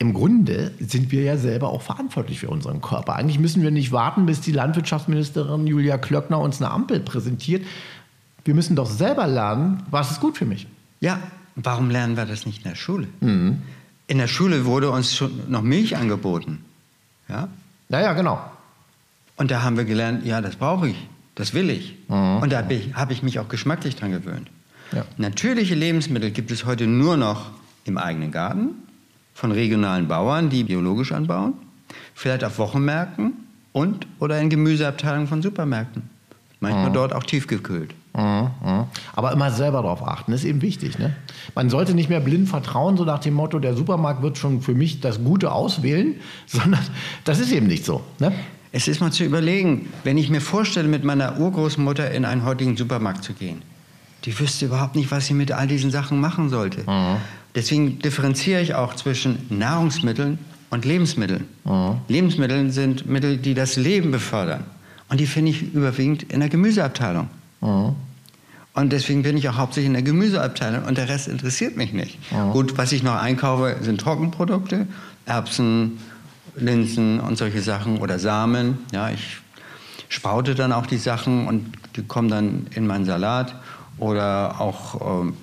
Im 0.00 0.14
Grunde 0.14 0.72
sind 0.80 1.12
wir 1.12 1.24
ja 1.24 1.36
selber 1.36 1.68
auch 1.68 1.82
verantwortlich 1.82 2.40
für 2.40 2.48
unseren 2.48 2.80
Körper. 2.80 3.16
Eigentlich 3.16 3.38
müssen 3.38 3.62
wir 3.62 3.70
nicht 3.70 3.92
warten, 3.92 4.24
bis 4.24 4.40
die 4.40 4.50
Landwirtschaftsministerin 4.50 5.66
Julia 5.66 5.98
Klöckner 5.98 6.40
uns 6.40 6.58
eine 6.62 6.70
Ampel 6.70 7.00
präsentiert. 7.00 7.66
Wir 8.46 8.54
müssen 8.54 8.76
doch 8.76 8.88
selber 8.88 9.26
lernen, 9.26 9.82
was 9.90 10.10
ist 10.10 10.22
gut 10.22 10.38
für 10.38 10.46
mich. 10.46 10.66
Ja, 11.00 11.20
warum 11.54 11.90
lernen 11.90 12.16
wir 12.16 12.24
das 12.24 12.46
nicht 12.46 12.64
in 12.64 12.70
der 12.70 12.76
Schule? 12.76 13.08
Mhm. 13.20 13.58
In 14.06 14.16
der 14.16 14.26
Schule 14.26 14.64
wurde 14.64 14.90
uns 14.90 15.14
schon 15.14 15.32
noch 15.50 15.60
Milch 15.60 15.98
angeboten. 15.98 16.64
Ja? 17.28 17.48
Ja, 17.90 18.00
ja, 18.00 18.14
genau. 18.14 18.42
Und 19.36 19.50
da 19.50 19.62
haben 19.62 19.76
wir 19.76 19.84
gelernt, 19.84 20.24
ja, 20.24 20.40
das 20.40 20.56
brauche 20.56 20.88
ich, 20.88 20.96
das 21.34 21.52
will 21.52 21.68
ich. 21.68 21.94
Und 22.08 22.50
da 22.50 22.58
habe 22.58 22.72
ich, 22.72 22.94
hab 22.94 23.10
ich 23.10 23.22
mich 23.22 23.38
auch 23.38 23.50
geschmacklich 23.50 23.96
dran 23.96 24.12
gewöhnt. 24.12 24.50
Ja. 24.92 25.04
Natürliche 25.18 25.74
Lebensmittel 25.74 26.30
gibt 26.30 26.50
es 26.50 26.64
heute 26.64 26.86
nur 26.86 27.18
noch 27.18 27.50
im 27.84 27.98
eigenen 27.98 28.32
Garten, 28.32 28.70
von 29.40 29.52
regionalen 29.52 30.06
Bauern, 30.06 30.50
die 30.50 30.64
biologisch 30.64 31.12
anbauen, 31.12 31.54
vielleicht 32.14 32.44
auf 32.44 32.58
Wochenmärkten 32.58 33.32
und 33.72 34.06
oder 34.18 34.38
in 34.38 34.50
Gemüseabteilungen 34.50 35.28
von 35.28 35.40
Supermärkten. 35.40 36.02
Manchmal 36.60 36.92
dort 36.92 37.14
auch 37.14 37.22
tiefgekühlt. 37.22 37.94
Mhm, 38.14 38.50
mhm. 38.62 38.84
Aber 39.14 39.32
immer 39.32 39.50
selber 39.50 39.80
darauf 39.80 40.06
achten, 40.06 40.32
ist 40.32 40.44
eben 40.44 40.60
wichtig. 40.60 40.98
Ne? 40.98 41.16
Man 41.54 41.70
sollte 41.70 41.94
nicht 41.94 42.10
mehr 42.10 42.20
blind 42.20 42.50
vertrauen, 42.50 42.98
so 42.98 43.04
nach 43.06 43.20
dem 43.20 43.32
Motto, 43.32 43.58
der 43.58 43.74
Supermarkt 43.74 44.20
wird 44.20 44.36
schon 44.36 44.60
für 44.60 44.74
mich 44.74 45.00
das 45.00 45.24
Gute 45.24 45.52
auswählen, 45.52 46.16
sondern 46.46 46.80
das 47.24 47.40
ist 47.40 47.50
eben 47.50 47.66
nicht 47.66 47.86
so. 47.86 48.02
Ne? 48.18 48.32
Es 48.72 48.88
ist 48.88 49.00
mal 49.00 49.10
zu 49.10 49.24
überlegen, 49.24 49.88
wenn 50.04 50.18
ich 50.18 50.28
mir 50.28 50.42
vorstelle, 50.42 50.86
mit 50.86 51.02
meiner 51.02 51.40
Urgroßmutter 51.40 52.10
in 52.10 52.26
einen 52.26 52.44
heutigen 52.44 52.76
Supermarkt 52.76 53.24
zu 53.24 53.32
gehen. 53.32 53.62
Die 54.26 54.38
wüsste 54.38 54.66
überhaupt 54.66 54.96
nicht, 54.96 55.10
was 55.10 55.26
sie 55.26 55.34
mit 55.34 55.50
all 55.50 55.66
diesen 55.66 55.90
Sachen 55.90 56.20
machen 56.20 56.50
sollte. 56.50 56.84
Deswegen 57.54 57.98
differenziere 57.98 58.60
ich 58.60 58.74
auch 58.74 58.94
zwischen 58.94 59.38
Nahrungsmitteln 59.48 60.38
und 60.70 60.84
Lebensmitteln. 60.84 61.46
Lebensmittel 62.08 62.70
sind 62.70 63.08
Mittel, 63.08 63.36
die 63.36 63.54
das 63.54 63.76
Leben 63.76 64.10
befördern. 64.10 64.64
Und 65.08 65.18
die 65.18 65.26
finde 65.26 65.50
ich 65.50 65.74
überwiegend 65.74 66.22
in 66.32 66.40
der 66.40 66.48
Gemüseabteilung. 66.48 67.28
Und 68.72 68.92
deswegen 68.92 69.22
bin 69.22 69.36
ich 69.36 69.48
auch 69.48 69.56
hauptsächlich 69.56 69.88
in 69.88 69.94
der 69.94 70.02
Gemüseabteilung 70.02 70.84
und 70.84 70.96
der 70.96 71.08
Rest 71.08 71.26
interessiert 71.26 71.76
mich 71.76 71.92
nicht. 71.92 72.18
Ja. 72.30 72.52
Gut, 72.52 72.78
was 72.78 72.92
ich 72.92 73.02
noch 73.02 73.16
einkaufe, 73.16 73.76
sind 73.82 74.00
Trockenprodukte, 74.00 74.86
Erbsen, 75.26 75.98
Linsen 76.56 77.18
und 77.18 77.36
solche 77.36 77.62
Sachen 77.62 77.98
oder 77.98 78.18
Samen. 78.18 78.78
Ja, 78.92 79.10
ich 79.10 79.38
spaute 80.08 80.54
dann 80.54 80.72
auch 80.72 80.86
die 80.86 80.98
Sachen 80.98 81.48
und 81.48 81.72
die 81.96 82.02
kommen 82.02 82.28
dann 82.28 82.66
in 82.74 82.86
meinen 82.86 83.04
Salat 83.04 83.54
oder 83.98 84.60
auch 84.60 85.22
ähm, 85.22 85.34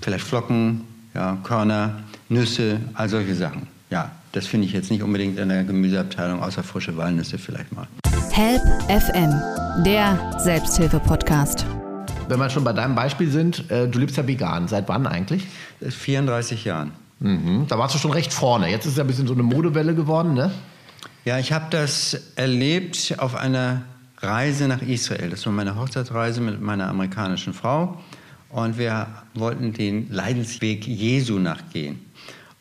vielleicht 0.00 0.24
Flocken, 0.24 0.82
ja, 1.16 1.38
Körner, 1.42 1.94
Nüsse, 2.28 2.78
all 2.92 3.08
solche 3.08 3.34
Sachen. 3.34 3.66
Ja, 3.88 4.10
das 4.32 4.46
finde 4.46 4.66
ich 4.66 4.74
jetzt 4.74 4.90
nicht 4.90 5.02
unbedingt 5.02 5.38
in 5.38 5.48
der 5.48 5.64
Gemüseabteilung, 5.64 6.42
außer 6.42 6.62
frische 6.62 6.94
Walnüsse 6.98 7.38
vielleicht 7.38 7.72
mal. 7.72 7.86
Help 8.32 8.60
FM, 8.86 9.32
der 9.82 10.38
Selbsthilfe-Podcast. 10.38 11.64
Wenn 12.28 12.38
wir 12.38 12.50
schon 12.50 12.64
bei 12.64 12.74
deinem 12.74 12.94
Beispiel 12.94 13.30
sind, 13.30 13.70
äh, 13.70 13.88
du 13.88 13.98
lebst 13.98 14.18
ja 14.18 14.26
vegan. 14.26 14.68
Seit 14.68 14.88
wann 14.88 15.06
eigentlich? 15.06 15.46
Seit 15.80 15.94
34 15.94 16.66
Jahren. 16.66 16.92
Mhm. 17.20 17.64
Da 17.66 17.78
warst 17.78 17.94
du 17.94 17.98
schon 17.98 18.12
recht 18.12 18.34
vorne. 18.34 18.68
Jetzt 18.68 18.84
ist 18.84 18.92
es 18.92 18.98
ja 18.98 19.04
ein 19.04 19.06
bisschen 19.06 19.26
so 19.26 19.32
eine 19.32 19.42
Modewelle 19.42 19.94
geworden, 19.94 20.34
ne? 20.34 20.50
Ja, 21.24 21.38
ich 21.38 21.52
habe 21.52 21.66
das 21.70 22.32
erlebt 22.36 23.14
auf 23.16 23.34
einer 23.34 23.82
Reise 24.18 24.68
nach 24.68 24.82
Israel. 24.82 25.30
Das 25.30 25.46
war 25.46 25.52
meine 25.54 25.76
Hochzeitsreise 25.76 26.42
mit 26.42 26.60
meiner 26.60 26.88
amerikanischen 26.88 27.54
Frau. 27.54 27.96
Und 28.50 28.78
wir 28.78 29.06
wollten 29.34 29.72
den 29.72 30.10
Leidensweg 30.10 30.86
Jesu 30.86 31.38
nachgehen. 31.38 32.00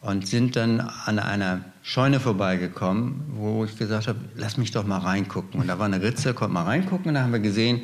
Und 0.01 0.27
sind 0.27 0.55
dann 0.55 0.81
an 0.81 1.17
einer 1.17 1.61
Scheune 1.81 2.19
vorbeigekommen, 2.19 3.21
wo 3.35 3.65
ich 3.65 3.75
gesagt 3.77 4.07
habe, 4.07 4.19
lass 4.35 4.57
mich 4.57 4.71
doch 4.71 4.85
mal 4.85 4.99
reingucken. 4.99 5.59
Und 5.59 5.67
da 5.67 5.79
war 5.79 5.85
eine 5.87 6.01
Ritze, 6.01 6.33
konnte 6.33 6.53
mal 6.53 6.63
reingucken. 6.63 7.09
Und 7.09 7.15
da 7.15 7.21
haben 7.23 7.31
wir 7.33 7.39
gesehen, 7.39 7.81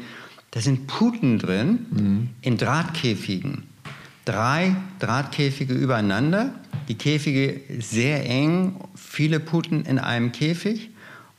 da 0.51 0.59
sind 0.61 0.85
Puten 0.87 1.39
drin 1.39 1.85
Mhm. 1.89 2.29
in 2.41 2.57
Drahtkäfigen. 2.57 3.63
Drei 4.25 4.75
Drahtkäfige 4.99 5.73
übereinander. 5.73 6.53
Die 6.87 6.95
Käfige 6.95 7.61
sehr 7.79 8.29
eng, 8.29 8.75
viele 8.95 9.39
Puten 9.39 9.85
in 9.85 9.97
einem 9.97 10.31
Käfig. 10.31 10.89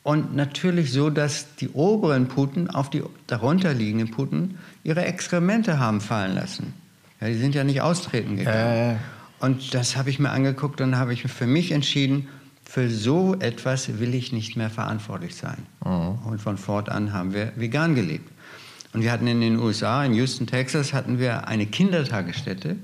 Und 0.03 0.35
natürlich 0.35 0.93
so, 0.93 1.11
dass 1.11 1.55
die 1.57 1.69
oberen 1.69 2.27
Puten 2.27 2.69
auf 2.69 2.91
die 2.91 3.03
darunterliegenden 3.29 4.11
Puten 4.11 4.59
ihre 4.83 5.05
Exkremente 5.05 5.79
haben 5.79 6.01
fallen 6.01 6.35
lassen. 6.35 6.75
Ja, 7.21 7.29
die 7.29 7.35
sind 7.35 7.55
ja 7.55 7.63
nicht 7.63 7.81
austreten 7.83 8.37
gegangen. 8.37 8.97
Äh. 8.97 8.97
Und 9.39 9.75
das 9.75 9.97
habe 9.97 10.11
ich 10.11 10.19
mir 10.19 10.31
angeguckt 10.31 10.81
und 10.81 10.97
habe 10.97 11.13
ich 11.13 11.23
für 11.23 11.47
mich 11.47 11.73
entschieden, 11.73 12.29
für 12.65 12.89
so 12.89 13.35
etwas 13.39 13.99
will 13.99 14.15
ich 14.15 14.33
nicht 14.33 14.57
mehr 14.57 14.71
verantwortlich 14.71 15.35
sein. 15.37 15.67
Und 16.25 16.41
von 16.41 16.57
fortan 16.57 17.13
haben 17.13 17.35
wir 17.35 17.53
vegan 17.57 17.95
gelebt. 17.95 18.31
Und 18.93 19.03
wir 19.03 19.13
hatten 19.13 19.27
in 19.27 19.41
den 19.41 19.59
USA, 19.59 20.05
in 20.05 20.15
Houston, 20.15 20.47
Texas, 20.47 20.93
hatten 20.93 21.19
wir 21.19 21.49
eine 21.49 21.67
Kindertagesstätte. 21.67 22.77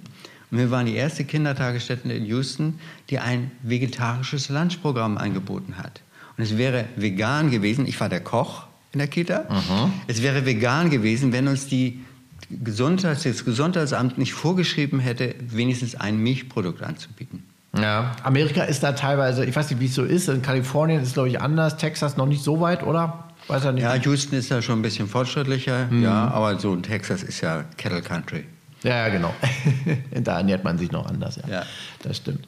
Und 0.51 0.59
wir 0.59 0.71
waren 0.71 0.87
die 0.87 0.95
erste 0.95 1.25
Kindertagesstätte 1.25 2.13
in 2.13 2.25
Houston, 2.27 2.81
die 3.11 3.19
ein 3.19 3.51
vegetarisches 3.63 4.49
Lunchprogramm 4.49 5.19
angeboten 5.19 5.79
hat. 5.79 6.03
Und 6.39 6.45
es 6.45 6.57
wäre 6.57 6.87
vegan 6.97 7.51
gewesen, 7.51 7.87
ich 7.87 8.01
war 8.01 8.09
der 8.09 8.21
Koch 8.21 8.67
in 8.93 9.01
der 9.01 9.09
Kita, 9.09 9.45
es 10.07 10.23
wäre 10.23 10.47
vegan 10.47 10.89
gewesen, 10.89 11.33
wenn 11.33 11.49
uns 11.49 11.67
die 11.67 12.01
Gesundheits-, 12.51 13.25
das 13.25 13.45
Gesundheitsamt 13.45 14.17
nicht 14.17 14.33
vorgeschrieben 14.33 15.01
hätte, 15.01 15.35
wenigstens 15.41 15.95
ein 15.97 16.19
Milchprodukt 16.19 16.83
anzubieten. 16.83 17.43
Ja. 17.77 18.13
Amerika 18.23 18.63
ist 18.63 18.83
da 18.83 18.93
teilweise, 18.93 19.45
ich 19.45 19.55
weiß 19.55 19.71
nicht, 19.71 19.81
wie 19.81 19.87
es 19.87 19.95
so 19.95 20.05
ist. 20.05 20.29
In 20.29 20.41
Kalifornien 20.41 21.03
ist 21.03 21.09
es, 21.09 21.15
glaube 21.15 21.29
ich, 21.29 21.41
anders. 21.41 21.77
Texas 21.77 22.17
noch 22.17 22.27
nicht 22.27 22.43
so 22.43 22.61
weit, 22.61 22.83
oder? 22.83 23.25
Weiß 23.47 23.65
er 23.65 23.73
nicht. 23.73 23.83
Ja, 23.83 23.95
Houston 23.95 24.39
ist 24.39 24.51
da 24.51 24.63
schon 24.63 24.79
ein 24.79 24.83
bisschen 24.83 25.09
fortschrittlicher, 25.09 25.89
ja, 25.93 26.29
aber 26.29 26.59
so 26.59 26.75
Texas 26.77 27.23
ist 27.23 27.41
ja 27.41 27.65
Cattle 27.77 28.03
Country. 28.03 28.45
Ja, 28.83 29.07
ja, 29.07 29.09
genau. 29.09 29.35
da 30.23 30.39
ernährt 30.39 30.65
man 30.65 30.79
sich 30.79 30.93
noch 30.93 31.07
anders, 31.07 31.37
ja. 31.37 31.49
Ja. 31.49 31.63
Das 32.03 32.19
stimmt. 32.19 32.47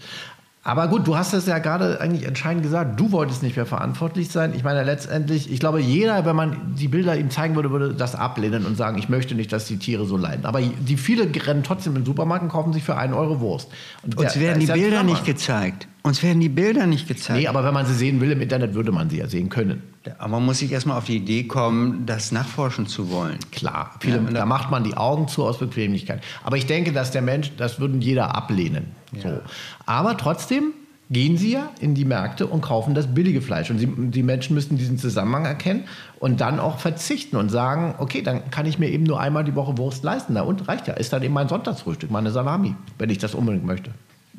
Aber 0.63 0.89
gut, 0.89 1.07
du 1.07 1.17
hast 1.17 1.33
es 1.33 1.47
ja 1.47 1.59
gerade 1.59 2.03
eigentlich 2.03 2.27
entscheidend 2.27 2.63
gesagt. 2.63 3.01
Du 3.01 3.13
wolltest 3.13 3.43
nicht 3.43 3.57
mehr 3.57 3.65
verantwortlich 3.65 4.29
sein. 4.31 4.53
Ich 4.55 4.63
meine, 4.63 4.85
letztendlich, 4.85 5.51
ich 5.51 5.59
glaube, 5.59 5.81
jeder, 5.81 6.27
wenn 6.27 6.37
man 6.37 6.75
die 6.79 6.89
Bilder 6.89 7.17
ihm 7.17 7.31
zeigen 7.31 7.55
würde, 7.57 7.71
würde 7.71 7.95
das 7.95 8.15
ablehnen 8.15 8.67
und 8.67 8.77
sagen, 8.77 8.99
ich 8.99 9.09
möchte 9.09 9.35
nicht, 9.35 9.53
dass 9.55 9.65
die 9.65 9.79
Tiere 9.79 10.05
so 10.05 10.19
leiden. 10.19 10.45
Aber 10.45 10.61
die 10.61 10.97
viele 10.99 11.29
rennen 11.47 11.63
trotzdem 11.63 11.95
in 11.97 12.03
den 12.03 12.07
Supermarkt 12.07 12.43
und 12.43 12.51
kaufen 12.51 12.75
sich 12.75 12.83
für 12.83 12.97
einen 12.97 13.15
Euro 13.15 13.41
Wurst. 13.41 13.71
Und 14.03 14.19
Uns 14.19 14.35
der- 14.35 14.43
werden 14.43 14.61
die 14.61 14.67
Bilder 14.67 15.03
nicht 15.03 15.25
gezeigt. 15.25 15.89
Uns 16.03 16.23
werden 16.23 16.41
die 16.41 16.51
Bilder 16.51 16.87
nicht 16.87 17.09
gezeigt. 17.09 17.41
Nee, 17.41 17.47
aber 17.49 17.65
wenn 17.65 17.73
man 17.75 17.87
sie 17.87 17.95
sehen 17.95 18.21
will 18.21 18.31
im 18.31 18.41
Internet, 18.43 18.75
würde 18.75 18.93
man 18.93 19.09
sie 19.09 19.17
ja 19.19 19.29
sehen 19.29 19.49
können. 19.49 19.83
Aber 20.19 20.29
man 20.29 20.47
muss 20.47 20.59
sich 20.61 20.73
erstmal 20.73 20.97
auf 20.99 21.05
die 21.05 21.17
Idee 21.17 21.45
kommen, 21.45 22.07
das 22.07 22.33
nachforschen 22.33 22.87
zu 22.87 23.11
wollen. 23.11 23.39
Klar, 23.53 23.95
viele, 24.01 24.17
Ja, 24.17 24.31
da 24.31 24.47
macht 24.47 24.71
man 24.71 24.83
die 24.85 24.97
Augen 24.97 25.29
zu 25.29 25.45
aus 25.45 25.59
Bequemlichkeit. 25.59 26.23
Aber 26.43 26.57
ich 26.57 26.67
denke, 26.67 26.93
dass 26.93 27.11
der 27.11 27.23
Mensch, 27.23 27.53
das 27.57 27.81
würden 27.81 28.01
jeder 28.01 28.35
ablehnen. 28.35 28.87
So. 29.23 29.41
Aber 29.87 30.17
trotzdem 30.17 30.73
gehen 31.11 31.37
sie 31.37 31.53
ja 31.53 31.69
in 31.81 31.95
die 31.95 32.05
Märkte 32.05 32.47
und 32.47 32.61
kaufen 32.61 32.95
das 32.95 33.09
billige 33.09 33.43
Fleisch. 33.43 33.69
Und 33.71 33.79
sie, 33.79 33.89
die 33.97 34.23
Menschen 34.23 34.55
müssten 34.55 34.79
diesen 34.79 34.97
Zusammenhang 34.97 35.45
erkennen 35.45 35.85
und 36.21 36.41
dann 36.41 36.61
auch 36.61 36.79
verzichten 36.79 37.37
und 37.37 37.49
sagen, 37.51 37.97
okay, 37.99 38.23
dann 38.23 38.51
kann 38.51 38.65
ich 38.65 38.79
mir 38.79 38.89
eben 38.89 39.03
nur 39.05 39.19
einmal 39.21 39.43
die 39.45 39.55
Woche 39.57 39.77
Wurst 39.77 40.05
leisten. 40.05 40.35
Na 40.35 40.43
und 40.43 40.69
reicht 40.69 40.87
ja. 40.87 40.95
Ist 40.95 41.13
dann 41.13 41.23
eben 41.23 41.35
mein 41.35 41.49
Sonntagsfrühstück, 41.49 42.11
meine 42.11 42.31
Salami, 42.31 42.75
wenn 42.99 43.11
ich 43.11 43.19
das 43.19 43.35
unbedingt 43.35 43.67
möchte. 43.67 43.91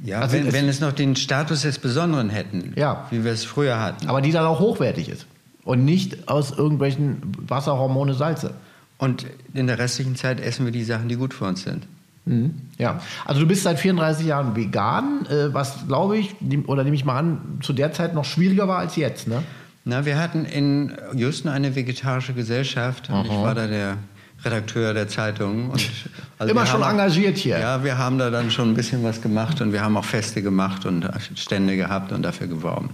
Ja, 0.03 0.22
Also 0.22 0.38
wenn, 0.38 0.48
es- 0.48 0.53
wenn 0.53 0.68
es 0.70 0.80
noch 0.80 0.94
den 0.94 1.15
Status 1.18 1.62
des 1.63 1.77
Besonderen 1.77 2.30
hätten, 2.32 2.74
Ja. 2.77 3.06
wie 3.12 3.24
wir 3.24 3.32
es 3.34 3.44
früher 3.44 3.80
hatten. 3.80 4.08
Aber 4.08 4.22
die 4.22 4.32
dann 4.32 4.46
auch 4.46 4.60
hochwertig 4.60 5.10
ist. 5.10 5.27
Und 5.63 5.86
nicht 5.86 6.27
aus 6.27 6.51
irgendwelchen 6.51 7.22
Wasserhormone 7.48 8.13
Salze. 8.13 8.53
Und 8.98 9.25
in 9.53 9.68
der 9.68 9.80
restlichen 9.80 10.15
Zeit 10.15 10.39
essen 10.39 10.65
wir 10.65 10.72
die 10.72 10.84
Sachen, 10.84 11.08
die 11.08 11.15
gut 11.15 11.34
für 11.34 11.46
uns 11.46 11.63
sind. 11.63 11.88
Mhm. 12.25 12.53
Ja, 12.77 13.01
also 13.25 13.41
du 13.41 13.48
bist 13.48 13.63
seit 13.63 13.80
34 13.80 14.27
Jahren 14.27 14.56
vegan, 14.56 15.25
äh, 15.25 15.53
was 15.53 15.88
glaube 15.88 16.18
ich, 16.18 16.36
oder 16.68 16.84
nehme 16.84 16.96
ich 16.96 17.06
mal 17.06 17.18
an, 17.18 17.60
zu 17.62 17.74
der 17.74 17.94
Zeit 17.94 18.13
noch 18.13 18.25
schwieriger 18.25 18.68
war 18.68 18.77
als 18.77 18.96
jetzt, 18.96 19.27
ne? 19.27 19.41
Na, 19.84 20.06
wir 20.06 20.20
hatten 20.20 20.46
in 20.46 20.94
Houston 21.15 21.50
eine 21.50 21.75
vegetarische 21.75 22.34
Gesellschaft 22.34 23.10
und 23.10 23.25
ich 23.25 23.32
war 23.32 23.56
da 23.56 23.65
der 23.65 23.98
Redakteur 24.44 24.94
der 24.94 25.08
Zeitung. 25.08 25.72
Und 25.72 25.89
also 26.38 26.51
Immer 26.51 26.68
schon 26.68 26.84
haben 26.84 26.91
engagiert 26.91 27.38
hier. 27.38 27.58
Ja, 27.58 27.84
wir 27.84 27.98
haben 27.98 28.20
da 28.20 28.30
dann 28.30 28.51
schon 28.51 28.70
ein 28.70 28.74
bisschen 28.75 29.03
was 29.03 29.22
gemacht 29.22 29.60
und 29.60 29.74
wir 29.74 29.82
haben 29.82 29.98
auch 29.98 30.06
Feste 30.06 30.44
gemacht 30.44 30.86
und 30.86 31.10
Stände 31.36 31.77
gehabt 31.77 32.12
und 32.12 32.22
dafür 32.22 32.46
geworben. 32.46 32.91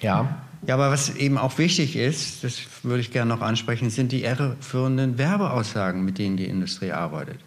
Ja. 0.00 0.36
Ja, 0.66 0.74
aber 0.74 0.90
was 0.90 1.16
eben 1.16 1.38
auch 1.38 1.58
wichtig 1.58 1.96
ist, 1.96 2.44
das 2.44 2.60
würde 2.84 3.00
ich 3.00 3.10
gerne 3.10 3.34
noch 3.34 3.40
ansprechen, 3.40 3.90
sind 3.90 4.12
die 4.12 4.22
irreführenden 4.22 5.18
Werbeaussagen, 5.18 6.04
mit 6.04 6.18
denen 6.18 6.36
die 6.36 6.46
Industrie 6.46 6.92
arbeitet. 6.92 7.40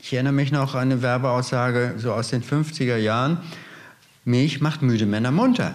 Ich 0.00 0.12
erinnere 0.12 0.32
mich 0.32 0.52
noch 0.52 0.74
an 0.74 0.82
eine 0.82 1.02
Werbeaussage 1.02 1.94
so 1.98 2.12
aus 2.12 2.28
den 2.28 2.42
50er 2.42 2.96
Jahren. 2.96 3.38
Milch 4.24 4.60
macht 4.60 4.82
müde 4.82 5.04
Männer 5.06 5.32
munter. 5.32 5.74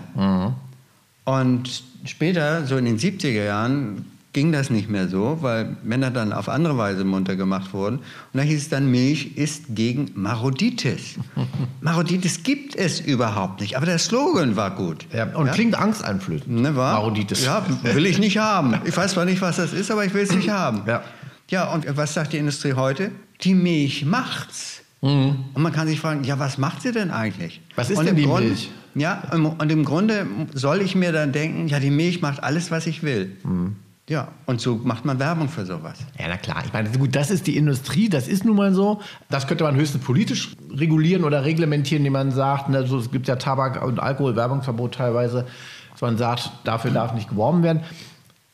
Und 1.26 1.84
später, 2.06 2.66
so 2.66 2.78
in 2.78 2.86
den 2.86 2.98
70er 2.98 3.44
Jahren, 3.44 4.06
ging 4.36 4.52
das 4.52 4.70
nicht 4.70 4.90
mehr 4.90 5.08
so, 5.08 5.38
weil 5.40 5.78
Männer 5.82 6.12
dann 6.12 6.34
auf 6.34 6.50
andere 6.50 6.78
Weise 6.78 7.06
munter 7.06 7.38
gemacht 7.38 7.74
wurden. 7.74 8.00
Und 8.00 8.04
da 8.34 8.42
hieß 8.42 8.64
es 8.64 8.70
dann, 8.70 8.92
Milch 8.92 9.38
ist 9.38 9.64
gegen 9.70 10.12
Maroditis. 10.14 11.16
Maroditis 11.82 12.44
gibt 12.44 12.76
es 12.76 13.00
überhaupt 13.00 13.62
nicht, 13.62 13.78
aber 13.78 13.86
der 13.86 13.98
Slogan 13.98 14.58
war 14.58 14.72
gut. 14.72 15.08
ja. 15.14 15.26
Und 15.36 15.52
klingt 15.54 15.76
angsteinflößend. 15.76 16.50
Ne, 16.50 16.76
war? 16.76 16.96
Maroditis. 16.96 17.46
Ja, 17.46 17.66
will 17.84 18.06
ich 18.06 18.20
nicht 18.20 18.38
haben. 18.38 18.76
Ich 18.84 18.96
weiß 18.96 19.14
zwar 19.14 19.24
nicht, 19.24 19.42
was 19.42 19.56
das 19.56 19.72
ist, 19.72 19.90
aber 19.90 20.04
ich 20.04 20.14
will 20.14 20.24
es 20.24 20.36
nicht 20.36 20.50
haben. 20.50 20.82
Ja. 20.86 21.02
Ja, 21.50 21.72
und 21.72 21.86
was 21.96 22.14
sagt 22.14 22.34
die 22.34 22.38
Industrie 22.38 22.74
heute? 22.74 23.12
Die 23.42 23.54
Milch 23.54 24.04
macht's. 24.06 24.82
Und 25.00 25.58
man 25.58 25.72
kann 25.72 25.88
sich 25.88 26.00
fragen, 26.00 26.24
ja, 26.24 26.40
was 26.40 26.58
macht 26.58 26.82
sie 26.82 26.92
denn 26.92 27.12
eigentlich? 27.12 27.62
Mhm. 27.62 27.74
Was 27.76 27.90
ist 27.90 28.00
und 28.00 28.06
denn 28.06 28.16
die 28.18 28.24
Grunde, 28.24 28.50
Milch? 28.50 28.72
Ja, 28.96 29.24
und 29.32 29.72
im 29.72 29.86
Grunde 29.86 30.26
soll 30.54 30.82
ich 30.82 30.96
mir 30.96 31.12
dann 31.14 31.32
denken, 31.32 31.68
ja, 31.68 31.80
die 31.80 31.92
Milch 31.92 32.22
macht 32.22 32.44
alles, 32.44 32.72
was 32.72 32.86
ich 32.88 33.04
will. 33.04 33.38
Mhm. 33.44 33.76
Ja, 34.08 34.28
und 34.46 34.62
so 34.62 34.76
macht 34.84 35.04
man 35.04 35.18
Werbung 35.18 35.50
für 35.50 35.66
sowas. 35.66 35.98
Ja, 36.20 36.26
na 36.30 36.38
klar. 36.38 36.62
Ich 36.64 36.72
meine, 36.72 36.90
gut, 36.92 37.16
das 37.16 37.32
ist 37.32 37.48
die 37.48 37.58
Industrie, 37.58 38.08
das 38.08 38.28
ist 38.28 38.46
nun 38.46 38.56
mal 38.56 38.72
so. 38.72 39.02
Das 39.30 39.48
könnte 39.48 39.64
man 39.64 39.76
höchstens 39.76 40.04
politisch 40.04 40.56
regulieren 40.72 41.24
oder 41.24 41.44
reglementieren, 41.44 42.02
indem 42.02 42.14
man 42.14 42.32
sagt, 42.32 42.70
ne, 42.70 42.86
so, 42.86 43.00
es 43.00 43.10
gibt 43.10 43.28
ja 43.28 43.36
Tabak- 43.36 43.84
und 43.84 44.00
Alkoholwerbungsverbot 44.00 44.94
teilweise, 44.94 45.48
dass 45.92 46.02
man 46.02 46.18
sagt, 46.18 46.52
dafür 46.66 46.92
darf 46.92 47.16
nicht 47.16 47.30
geworben 47.30 47.64
werden. 47.64 47.82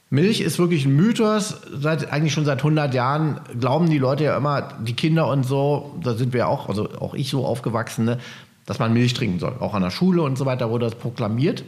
Milch 0.10 0.40
ist 0.40 0.58
wirklich 0.58 0.86
ein 0.86 0.96
Mythos. 0.96 1.62
Seit, 1.74 2.14
eigentlich 2.14 2.34
schon 2.34 2.46
seit 2.46 2.60
100 2.60 2.94
Jahren 2.94 3.42
glauben 3.60 3.90
die 3.90 3.98
Leute 3.98 4.24
ja 4.24 4.38
immer, 4.38 4.70
die 4.82 4.94
Kinder 4.94 5.28
und 5.28 5.44
so, 5.44 5.98
da 6.02 6.14
sind 6.14 6.32
wir 6.32 6.40
ja 6.40 6.48
auch, 6.48 6.70
also 6.70 6.90
auch 7.00 7.14
ich 7.14 7.30
so 7.30 7.46
aufgewachsen, 7.46 8.06
ne, 8.06 8.20
dass 8.66 8.80
man 8.80 8.94
Milch 8.94 9.14
trinken 9.16 9.40
soll. 9.40 9.56
Auch 9.60 9.74
an 9.74 9.82
der 9.82 9.90
Schule 9.90 10.22
und 10.22 10.38
so 10.38 10.46
weiter 10.46 10.70
wurde 10.70 10.86
das 10.86 10.96
proklamiert. 10.96 11.66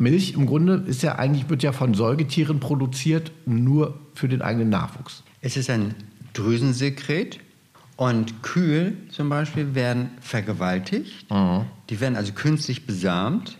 Milch 0.00 0.32
im 0.34 0.46
Grunde 0.46 0.82
ist 0.86 1.02
ja 1.02 1.16
eigentlich, 1.16 1.48
wird 1.50 1.62
ja 1.62 1.72
von 1.72 1.94
Säugetieren 1.94 2.58
produziert, 2.58 3.30
nur 3.46 3.98
für 4.14 4.28
den 4.28 4.42
eigenen 4.42 4.68
Nachwuchs. 4.70 5.22
Es 5.42 5.56
ist 5.56 5.68
ein 5.70 5.94
Drüsensekret 6.32 7.38
und 7.96 8.42
Kühe 8.42 8.94
zum 9.10 9.28
Beispiel 9.28 9.74
werden 9.74 10.10
vergewaltigt. 10.20 11.30
Mhm. 11.30 11.66
Die 11.90 12.00
werden 12.00 12.16
also 12.16 12.32
künstlich 12.32 12.86
besamt. 12.86 13.58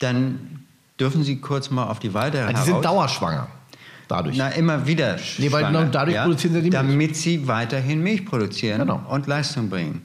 Dann 0.00 0.64
dürfen 0.98 1.22
sie 1.22 1.40
kurz 1.40 1.70
mal 1.70 1.84
auf 1.88 1.98
die 2.00 2.14
Weide 2.14 2.40
Also 2.42 2.52
heraus. 2.52 2.64
die 2.66 2.72
sind 2.72 2.84
dauerschwanger. 2.84 3.48
dadurch. 4.08 4.36
Na, 4.36 4.48
immer 4.48 4.86
wieder. 4.86 5.16
Nee, 5.38 5.50
weil 5.52 5.62
schwanger, 5.64 5.84
dadurch 5.86 6.16
produzieren 6.22 6.54
sie 6.54 6.62
die 6.62 6.70
Milch. 6.70 6.82
Damit 6.82 7.16
sie 7.16 7.46
weiterhin 7.48 8.02
Milch 8.02 8.24
produzieren 8.26 8.80
Genau. 8.80 9.02
und 9.08 9.26
Leistung 9.26 9.68
bringen. 9.70 10.02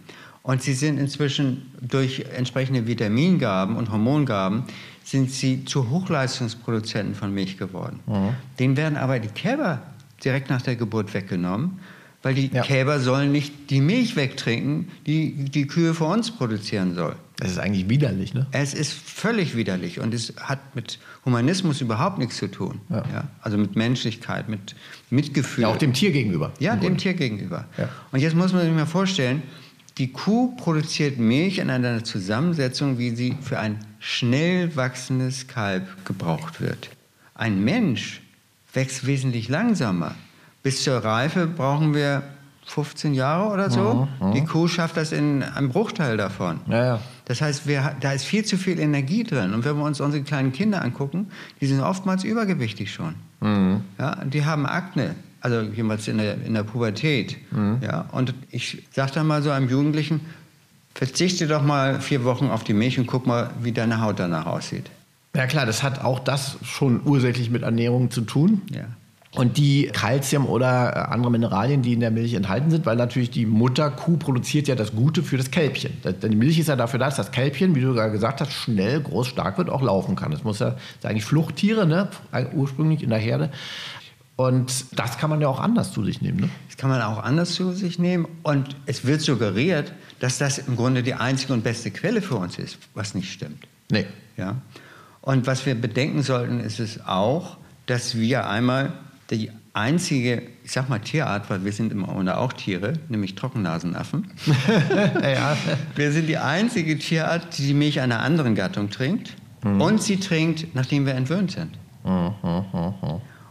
Und 0.49 0.63
sie 0.63 0.73
sind 0.73 0.97
inzwischen 0.97 1.71
durch 1.79 2.25
entsprechende 2.35 2.87
Vitamingaben 2.87 3.75
und 3.75 3.91
Hormongaben 3.91 4.63
sind 5.03 5.29
sie 5.29 5.63
zu 5.63 5.91
Hochleistungsproduzenten 5.91 7.13
von 7.13 7.31
Milch 7.31 7.59
geworden. 7.59 7.99
Mhm. 8.07 8.29
Denen 8.57 8.75
werden 8.75 8.97
aber 8.97 9.19
die 9.19 9.27
Kälber 9.27 9.83
direkt 10.23 10.49
nach 10.49 10.63
der 10.63 10.75
Geburt 10.75 11.13
weggenommen, 11.13 11.77
weil 12.23 12.33
die 12.33 12.49
Ja. 12.51 12.63
Kälber 12.63 12.99
sollen 12.99 13.31
nicht 13.31 13.69
die 13.69 13.79
Milch 13.79 14.15
wegtrinken, 14.15 14.87
die 15.05 15.35
die 15.35 15.67
Kühe 15.67 15.93
für 15.93 16.05
uns 16.05 16.31
produzieren 16.31 16.95
soll. 16.95 17.15
Das 17.37 17.51
ist 17.51 17.59
eigentlich 17.59 17.87
widerlich, 17.87 18.33
ne? 18.33 18.47
Es 18.51 18.73
ist 18.73 18.91
völlig 18.91 19.55
widerlich 19.55 19.99
und 19.99 20.15
es 20.15 20.33
hat 20.41 20.75
mit 20.75 20.97
Humanismus 21.25 21.79
überhaupt 21.79 22.17
nichts 22.17 22.37
zu 22.37 22.47
tun. 22.49 22.81
Ja. 22.89 23.27
Also 23.43 23.59
mit 23.59 23.75
Menschlichkeit, 23.75 24.49
mit 24.49 24.75
Mitgefühl. 25.11 25.61
Ja, 25.61 25.67
auch 25.67 25.77
dem 25.77 25.93
Tier 25.93 26.11
gegenüber. 26.11 26.51
Ja, 26.57 26.75
dem. 26.75 26.97
Tier 26.97 27.13
gegenüber. 27.13 27.65
Ja. 27.77 27.87
Und 28.11 28.19
jetzt 28.19 28.35
muss 28.35 28.51
man 28.51 28.63
sich 28.63 28.73
mal 28.73 28.87
vorstellen, 28.87 29.43
die 29.99 30.13
Kuh 30.13 30.55
produziert 30.55 31.19
Milch 31.19 31.59
in 31.59 31.69
einer 31.69 32.03
Zusammensetzung, 32.03 32.97
wie 32.97 33.11
sie 33.11 33.35
für 33.41 33.59
ein 33.59 33.77
schnell 33.99 34.75
wachsendes 34.75 35.47
Kalb 35.47 36.05
gebraucht 36.05 36.61
wird. 36.61 36.89
Ein 37.35 37.63
Mensch 37.63 38.21
wächst 38.73 39.05
wesentlich 39.05 39.49
langsamer. 39.49 40.15
Bis 40.63 40.83
zur 40.83 41.03
Reife 41.03 41.47
brauchen 41.47 41.93
wir 41.93 42.23
15 42.65 43.13
Jahre 43.13 43.51
oder 43.51 43.69
so. 43.69 44.07
Die 44.33 44.45
Kuh 44.45 44.67
schafft 44.67 44.95
das 44.95 45.11
in 45.11 45.43
einem 45.43 45.69
Bruchteil 45.69 46.17
davon. 46.17 46.61
Ja, 46.67 46.85
ja. 46.85 46.99
Das 47.25 47.41
heißt, 47.41 47.67
wir, 47.67 47.95
da 47.99 48.13
ist 48.13 48.25
viel 48.25 48.45
zu 48.45 48.57
viel 48.57 48.79
Energie 48.79 49.23
drin. 49.23 49.53
Und 49.53 49.65
wenn 49.65 49.75
wir 49.77 49.83
uns 49.83 49.99
unsere 49.99 50.23
kleinen 50.23 50.53
Kinder 50.53 50.81
angucken, 50.81 51.27
die 51.59 51.67
sind 51.67 51.81
oftmals 51.81 52.23
übergewichtig 52.23 52.93
schon. 52.93 53.15
Ja, 53.97 54.23
die 54.25 54.45
haben 54.45 54.65
Akne, 54.65 55.15
also 55.41 55.61
jemals 55.61 56.07
in 56.07 56.17
der, 56.17 56.41
in 56.43 56.53
der 56.53 56.63
Pubertät. 56.63 57.37
Ja, 57.81 58.05
und 58.11 58.33
ich 58.51 58.83
sage 58.91 59.11
dann 59.13 59.27
mal 59.27 59.41
so 59.41 59.51
einem 59.51 59.69
Jugendlichen, 59.69 60.21
verzichte 60.93 61.47
doch 61.47 61.61
mal 61.61 62.01
vier 62.01 62.23
Wochen 62.23 62.49
auf 62.49 62.63
die 62.63 62.73
Milch 62.73 62.99
und 62.99 63.07
guck 63.07 63.25
mal, 63.25 63.51
wie 63.61 63.71
deine 63.71 64.01
Haut 64.01 64.19
danach 64.19 64.45
aussieht. 64.45 64.89
Ja 65.35 65.47
klar, 65.47 65.65
das 65.65 65.83
hat 65.83 66.03
auch 66.03 66.19
das 66.19 66.57
schon 66.63 67.01
ursächlich 67.05 67.49
mit 67.49 67.63
Ernährung 67.63 68.11
zu 68.11 68.21
tun. 68.21 68.61
Ja. 68.73 68.85
Und 69.35 69.57
die 69.57 69.85
Kalzium 69.93 70.47
oder 70.47 70.91
äh, 70.95 71.13
andere 71.13 71.29
Mineralien, 71.31 71.83
die 71.83 71.93
in 71.93 71.99
der 71.99 72.09
Milch 72.09 72.33
enthalten 72.33 72.71
sind, 72.71 72.87
weil 72.87 72.95
natürlich 72.95 73.29
die 73.29 73.45
Mutterkuh 73.45 74.17
produziert 74.17 74.67
ja 74.67 74.73
das 74.73 74.95
Gute 74.95 75.21
für 75.21 75.37
das 75.37 75.51
Kälbchen. 75.51 75.93
Denn 76.03 76.31
die 76.31 76.35
Milch 76.35 76.57
ist 76.57 76.67
ja 76.67 76.75
dafür 76.75 76.97
da, 76.97 77.05
dass 77.05 77.17
das 77.17 77.31
Kälbchen, 77.31 77.75
wie 77.75 77.81
du 77.81 77.93
gerade 77.93 78.11
gesagt 78.11 78.41
hast, 78.41 78.51
schnell, 78.51 79.01
groß, 79.01 79.27
stark 79.27 79.59
wird, 79.59 79.69
auch 79.69 79.83
laufen 79.83 80.15
kann. 80.15 80.31
Das 80.31 80.43
muss 80.43 80.57
ja, 80.59 80.71
das 80.71 80.79
sind 81.01 81.11
eigentlich 81.11 81.25
Fluchttiere, 81.25 81.85
ne? 81.85 82.07
ursprünglich 82.53 83.03
in 83.03 83.11
der 83.11 83.19
Herde. 83.19 83.51
Und 84.39 84.85
das 84.97 85.17
kann 85.17 85.29
man 85.29 85.41
ja 85.41 85.49
auch 85.49 85.59
anders 85.59 85.91
zu 85.91 86.01
sich 86.01 86.21
nehmen. 86.21 86.39
Ne? 86.39 86.49
Das 86.69 86.77
kann 86.77 86.89
man 86.89 87.01
auch 87.01 87.21
anders 87.21 87.55
zu 87.55 87.73
sich 87.73 87.99
nehmen. 87.99 88.25
Und 88.41 88.73
es 88.85 89.03
wird 89.03 89.19
suggeriert, 89.19 89.91
dass 90.21 90.37
das 90.37 90.59
im 90.59 90.77
Grunde 90.77 91.03
die 91.03 91.13
einzige 91.13 91.51
und 91.51 91.61
beste 91.61 91.91
Quelle 91.91 92.21
für 92.21 92.35
uns 92.35 92.57
ist, 92.57 92.77
was 92.93 93.15
nicht 93.15 93.33
stimmt. 93.33 93.67
Nee. 93.91 94.05
Ja? 94.37 94.55
Und 95.19 95.45
was 95.45 95.65
wir 95.65 95.75
bedenken 95.75 96.23
sollten, 96.23 96.61
ist 96.61 96.79
es 96.79 97.05
auch, 97.05 97.57
dass 97.85 98.15
wir 98.15 98.47
einmal 98.47 98.93
die 99.29 99.51
einzige, 99.73 100.43
ich 100.63 100.71
sag 100.71 100.87
mal 100.87 100.99
Tierart, 100.99 101.49
weil 101.49 101.65
wir 101.65 101.73
sind 101.73 101.91
im 101.91 102.05
Grunde 102.05 102.37
auch 102.37 102.53
Tiere, 102.53 102.93
nämlich 103.09 103.35
Trockennasenaffen. 103.35 104.31
ja. 105.21 105.57
Wir 105.97 106.13
sind 106.13 106.27
die 106.27 106.37
einzige 106.37 106.97
Tierart, 106.97 107.57
die 107.57 107.67
die 107.67 107.73
Milch 107.73 107.99
einer 107.99 108.21
anderen 108.21 108.55
Gattung 108.55 108.89
trinkt. 108.89 109.35
Und 109.65 110.01
sie 110.01 110.17
trinkt, 110.17 110.73
nachdem 110.75 111.05
wir 111.05 111.15
entwöhnt 111.15 111.51
sind. 111.51 111.77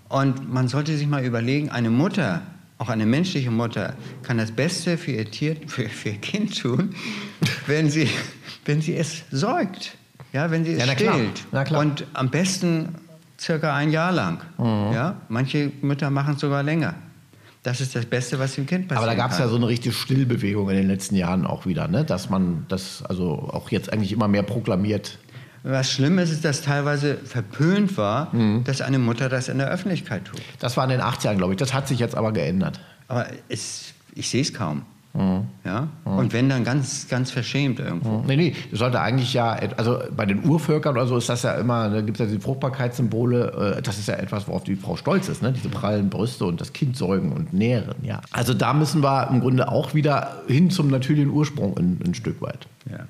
Und 0.08 0.52
man 0.52 0.68
sollte 0.68 0.96
sich 0.96 1.06
mal 1.06 1.24
überlegen, 1.24 1.70
eine 1.70 1.90
Mutter, 1.90 2.42
auch 2.78 2.88
eine 2.88 3.06
menschliche 3.06 3.50
Mutter, 3.50 3.94
kann 4.22 4.38
das 4.38 4.52
Beste 4.52 4.96
für 4.96 5.12
ihr 5.12 5.30
Tier, 5.30 5.56
für, 5.66 5.88
für 5.88 6.10
ihr 6.10 6.18
Kind 6.18 6.58
tun, 6.58 6.94
wenn 7.66 7.90
sie, 7.90 8.08
wenn 8.64 8.80
sie 8.80 8.96
es 8.96 9.24
säugt. 9.30 9.96
Ja, 10.32 10.50
wenn 10.50 10.64
sie 10.64 10.72
es 10.72 10.78
Ja, 10.80 10.86
na 10.86 10.94
klar. 10.94 11.14
stillt. 11.14 11.46
Na 11.52 11.64
klar. 11.64 11.80
Und 11.80 12.06
am 12.14 12.30
besten 12.30 12.94
circa 13.40 13.74
ein 13.74 13.90
Jahr 13.90 14.12
lang. 14.12 14.40
Mhm. 14.58 14.92
Ja? 14.94 15.16
Manche 15.28 15.72
Mütter 15.82 16.10
machen 16.10 16.34
es 16.34 16.40
sogar 16.40 16.62
länger. 16.62 16.94
Das 17.62 17.80
ist 17.80 17.94
das 17.94 18.06
Beste, 18.06 18.38
was 18.38 18.54
dem 18.54 18.66
Kind 18.66 18.88
passiert. 18.88 19.02
Aber 19.02 19.06
da 19.14 19.14
gab 19.20 19.32
es 19.32 19.38
ja 19.38 19.48
so 19.48 19.56
eine 19.56 19.66
richtige 19.68 19.92
Stillbewegung 19.94 20.70
in 20.70 20.76
den 20.76 20.86
letzten 20.86 21.16
Jahren 21.16 21.44
auch 21.44 21.66
wieder, 21.66 21.88
ne? 21.88 22.04
dass 22.04 22.30
man 22.30 22.64
das 22.68 23.02
also 23.02 23.50
auch 23.52 23.70
jetzt 23.70 23.92
eigentlich 23.92 24.12
immer 24.12 24.28
mehr 24.28 24.42
proklamiert. 24.42 25.18
Was 25.70 25.90
schlimm 25.92 26.18
ist, 26.18 26.30
ist, 26.30 26.44
dass 26.46 26.62
teilweise 26.62 27.16
verpönt 27.18 27.98
war, 27.98 28.34
Mhm. 28.34 28.64
dass 28.64 28.80
eine 28.80 28.98
Mutter 28.98 29.28
das 29.28 29.48
in 29.48 29.58
der 29.58 29.68
Öffentlichkeit 29.68 30.24
tut. 30.24 30.40
Das 30.60 30.76
war 30.78 30.84
in 30.84 30.90
den 30.90 31.00
80ern, 31.02 31.36
glaube 31.36 31.52
ich. 31.52 31.58
Das 31.58 31.74
hat 31.74 31.86
sich 31.88 31.98
jetzt 31.98 32.16
aber 32.16 32.32
geändert. 32.32 32.80
Aber 33.06 33.26
es, 33.50 33.92
ich 34.14 34.30
sehe 34.30 34.40
es 34.40 34.54
kaum. 34.54 34.82
Mhm. 35.12 35.42
Ja? 35.66 35.88
Und 36.04 36.32
wenn, 36.32 36.48
dann 36.48 36.64
ganz, 36.64 37.08
ganz 37.08 37.30
verschämt 37.30 37.80
irgendwo. 37.80 38.22
Nee, 38.26 38.36
nee, 38.36 38.56
das 38.70 38.78
sollte 38.78 39.00
eigentlich 39.00 39.34
ja, 39.34 39.50
also 39.76 39.98
bei 40.16 40.24
den 40.24 40.44
Urvölkern 40.48 40.94
oder 40.96 41.06
so 41.06 41.18
ist 41.18 41.28
das 41.28 41.42
ja 41.42 41.52
immer, 41.54 41.90
da 41.90 42.00
gibt 42.00 42.18
es 42.18 42.26
ja 42.26 42.32
die 42.34 42.40
Fruchtbarkeitssymbole, 42.40 43.76
äh, 43.78 43.82
das 43.82 43.98
ist 43.98 44.08
ja 44.08 44.14
etwas, 44.14 44.48
worauf 44.48 44.64
die 44.64 44.76
Frau 44.76 44.96
stolz 44.96 45.28
ist, 45.28 45.42
ne? 45.42 45.52
diese 45.52 45.68
prallen 45.68 46.08
Brüste 46.08 46.44
und 46.44 46.60
das 46.60 46.72
Kind 46.72 46.96
säugen 46.96 47.32
und 47.32 47.52
nähren, 47.52 47.96
ja. 48.02 48.20
Also 48.30 48.54
da 48.54 48.72
müssen 48.72 49.02
wir 49.02 49.28
im 49.30 49.40
Grunde 49.40 49.68
auch 49.70 49.92
wieder 49.94 50.42
hin 50.46 50.70
zum 50.70 50.88
natürlichen 50.88 51.30
Ursprung 51.30 51.76
ein, 51.76 52.00
ein 52.06 52.14
Stück 52.14 52.40
weit. 52.40 52.66
Ja. 52.90 53.00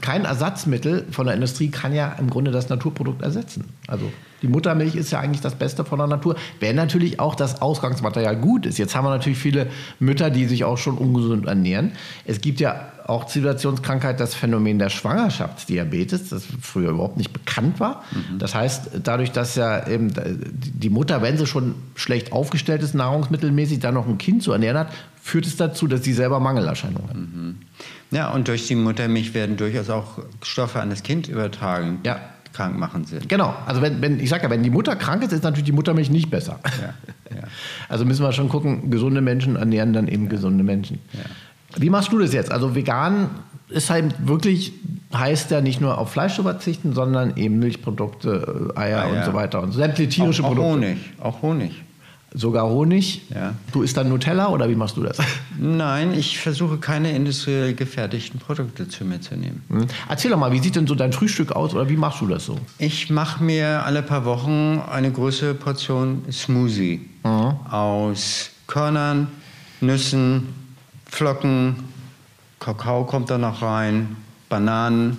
Kein 0.00 0.24
Ersatzmittel 0.24 1.06
von 1.10 1.26
der 1.26 1.34
Industrie 1.34 1.70
kann 1.70 1.92
ja 1.92 2.12
im 2.18 2.30
Grunde 2.30 2.50
das 2.50 2.68
Naturprodukt 2.68 3.22
ersetzen. 3.22 3.64
Also 3.86 4.10
die 4.42 4.48
Muttermilch 4.48 4.94
ist 4.94 5.10
ja 5.10 5.20
eigentlich 5.20 5.40
das 5.40 5.54
Beste 5.54 5.84
von 5.84 5.98
der 5.98 6.08
Natur, 6.08 6.36
wenn 6.60 6.76
natürlich 6.76 7.20
auch 7.20 7.34
das 7.34 7.60
Ausgangsmaterial 7.62 8.36
gut 8.36 8.66
ist. 8.66 8.78
Jetzt 8.78 8.94
haben 8.94 9.04
wir 9.04 9.10
natürlich 9.10 9.38
viele 9.38 9.68
Mütter, 9.98 10.30
die 10.30 10.46
sich 10.46 10.64
auch 10.64 10.78
schon 10.78 10.96
ungesund 10.98 11.46
ernähren. 11.46 11.92
Es 12.24 12.40
gibt 12.40 12.60
ja 12.60 12.92
auch 13.06 13.26
Zivilisationskrankheit, 13.26 14.20
das 14.20 14.34
Phänomen 14.34 14.78
der 14.78 14.88
Schwangerschaftsdiabetes, 14.88 16.28
das 16.28 16.44
früher 16.60 16.90
überhaupt 16.90 17.16
nicht 17.16 17.32
bekannt 17.32 17.80
war. 17.80 18.04
Das 18.38 18.54
heißt, 18.54 18.90
dadurch, 19.02 19.32
dass 19.32 19.56
ja 19.56 19.86
eben 19.88 20.12
die 20.52 20.90
Mutter, 20.90 21.20
wenn 21.20 21.36
sie 21.36 21.46
schon 21.46 21.74
schlecht 21.96 22.32
aufgestellt 22.32 22.82
ist, 22.82 22.94
nahrungsmittelmäßig, 22.94 23.80
dann 23.80 23.94
noch 23.94 24.06
ein 24.06 24.18
Kind 24.18 24.42
zu 24.42 24.52
ernähren 24.52 24.78
hat, 24.78 24.92
führt 25.20 25.46
es 25.46 25.56
dazu, 25.56 25.86
dass 25.88 26.04
sie 26.04 26.12
selber 26.12 26.40
Mangelerscheinungen 26.40 27.08
hat. 27.08 28.16
ja, 28.16 28.30
und 28.30 28.48
durch 28.48 28.66
die 28.68 28.76
Muttermilch 28.76 29.34
werden 29.34 29.56
durchaus 29.56 29.90
auch 29.90 30.20
Stoffe 30.42 30.80
an 30.80 30.90
das 30.90 31.02
Kind 31.02 31.28
übertragen, 31.28 31.98
Ja. 32.04 32.20
Die 32.50 32.56
krankmachend 32.56 33.08
sind. 33.08 33.28
Genau, 33.28 33.54
also 33.66 33.82
wenn, 33.82 34.00
wenn 34.00 34.20
ich 34.20 34.28
sage 34.28 34.44
ja, 34.44 34.50
wenn 34.50 34.62
die 34.62 34.70
Mutter 34.70 34.96
krank 34.96 35.22
ist, 35.22 35.32
ist 35.32 35.42
natürlich 35.42 35.64
die 35.64 35.72
Muttermilch 35.72 36.10
nicht 36.10 36.30
besser. 36.30 36.60
Ja, 36.80 37.36
ja. 37.36 37.42
Also 37.88 38.04
müssen 38.04 38.24
wir 38.24 38.32
schon 38.32 38.48
gucken, 38.48 38.90
gesunde 38.90 39.20
Menschen 39.20 39.56
ernähren 39.56 39.92
dann 39.92 40.08
eben 40.08 40.28
gesunde 40.28 40.64
Menschen. 40.64 40.98
Wie 41.76 41.90
machst 41.90 42.12
du 42.12 42.18
das 42.18 42.32
jetzt? 42.32 42.50
Also 42.50 42.74
vegan 42.74 43.30
ist 43.68 43.90
halt 43.90 44.26
wirklich, 44.26 44.72
heißt 45.14 45.50
ja 45.50 45.60
nicht 45.60 45.80
nur 45.80 45.98
auf 45.98 46.10
Fleisch 46.10 46.34
zu 46.34 46.42
verzichten, 46.42 46.92
sondern 46.92 47.36
eben 47.36 47.58
Milchprodukte, 47.58 48.72
äh, 48.74 48.78
Eier 48.78 49.04
Eier. 49.04 49.10
und 49.10 49.24
so 49.24 49.34
weiter 49.34 49.62
und 49.62 49.72
sämtliche 49.72 50.10
tierische 50.10 50.42
auch, 50.42 50.50
auch 50.50 50.54
Produkte. 50.54 50.88
Honig, 50.88 50.98
auch 51.20 51.42
Honig. 51.42 51.84
Sogar 52.32 52.68
Honig. 52.68 53.22
Ja. 53.34 53.54
Du 53.72 53.82
isst 53.82 53.96
dann 53.96 54.08
Nutella 54.08 54.48
oder 54.50 54.68
wie 54.68 54.76
machst 54.76 54.96
du 54.96 55.02
das? 55.02 55.18
Nein, 55.58 56.14
ich 56.14 56.38
versuche 56.38 56.78
keine 56.78 57.10
industriell 57.10 57.74
gefertigten 57.74 58.38
Produkte 58.38 58.86
zu 58.88 59.04
mir 59.04 59.20
zu 59.20 59.34
nehmen. 59.34 59.64
Hm? 59.68 59.86
Erzähl 60.08 60.30
doch 60.30 60.38
mal, 60.38 60.52
wie 60.52 60.60
sieht 60.60 60.76
denn 60.76 60.86
so 60.86 60.94
dein 60.94 61.12
Frühstück 61.12 61.50
aus 61.52 61.74
oder 61.74 61.88
wie 61.88 61.96
machst 61.96 62.20
du 62.20 62.28
das 62.28 62.46
so? 62.46 62.56
Ich 62.78 63.10
mache 63.10 63.42
mir 63.42 63.84
alle 63.84 64.02
paar 64.02 64.24
Wochen 64.24 64.80
eine 64.90 65.10
größere 65.10 65.54
Portion 65.54 66.22
Smoothie 66.30 67.00
aus 67.68 68.50
Körnern, 68.68 69.26
Nüssen, 69.80 70.48
Flocken, 71.06 71.76
Kakao 72.60 73.04
kommt 73.04 73.30
da 73.30 73.38
noch 73.38 73.62
rein, 73.62 74.16
Bananen 74.48 75.18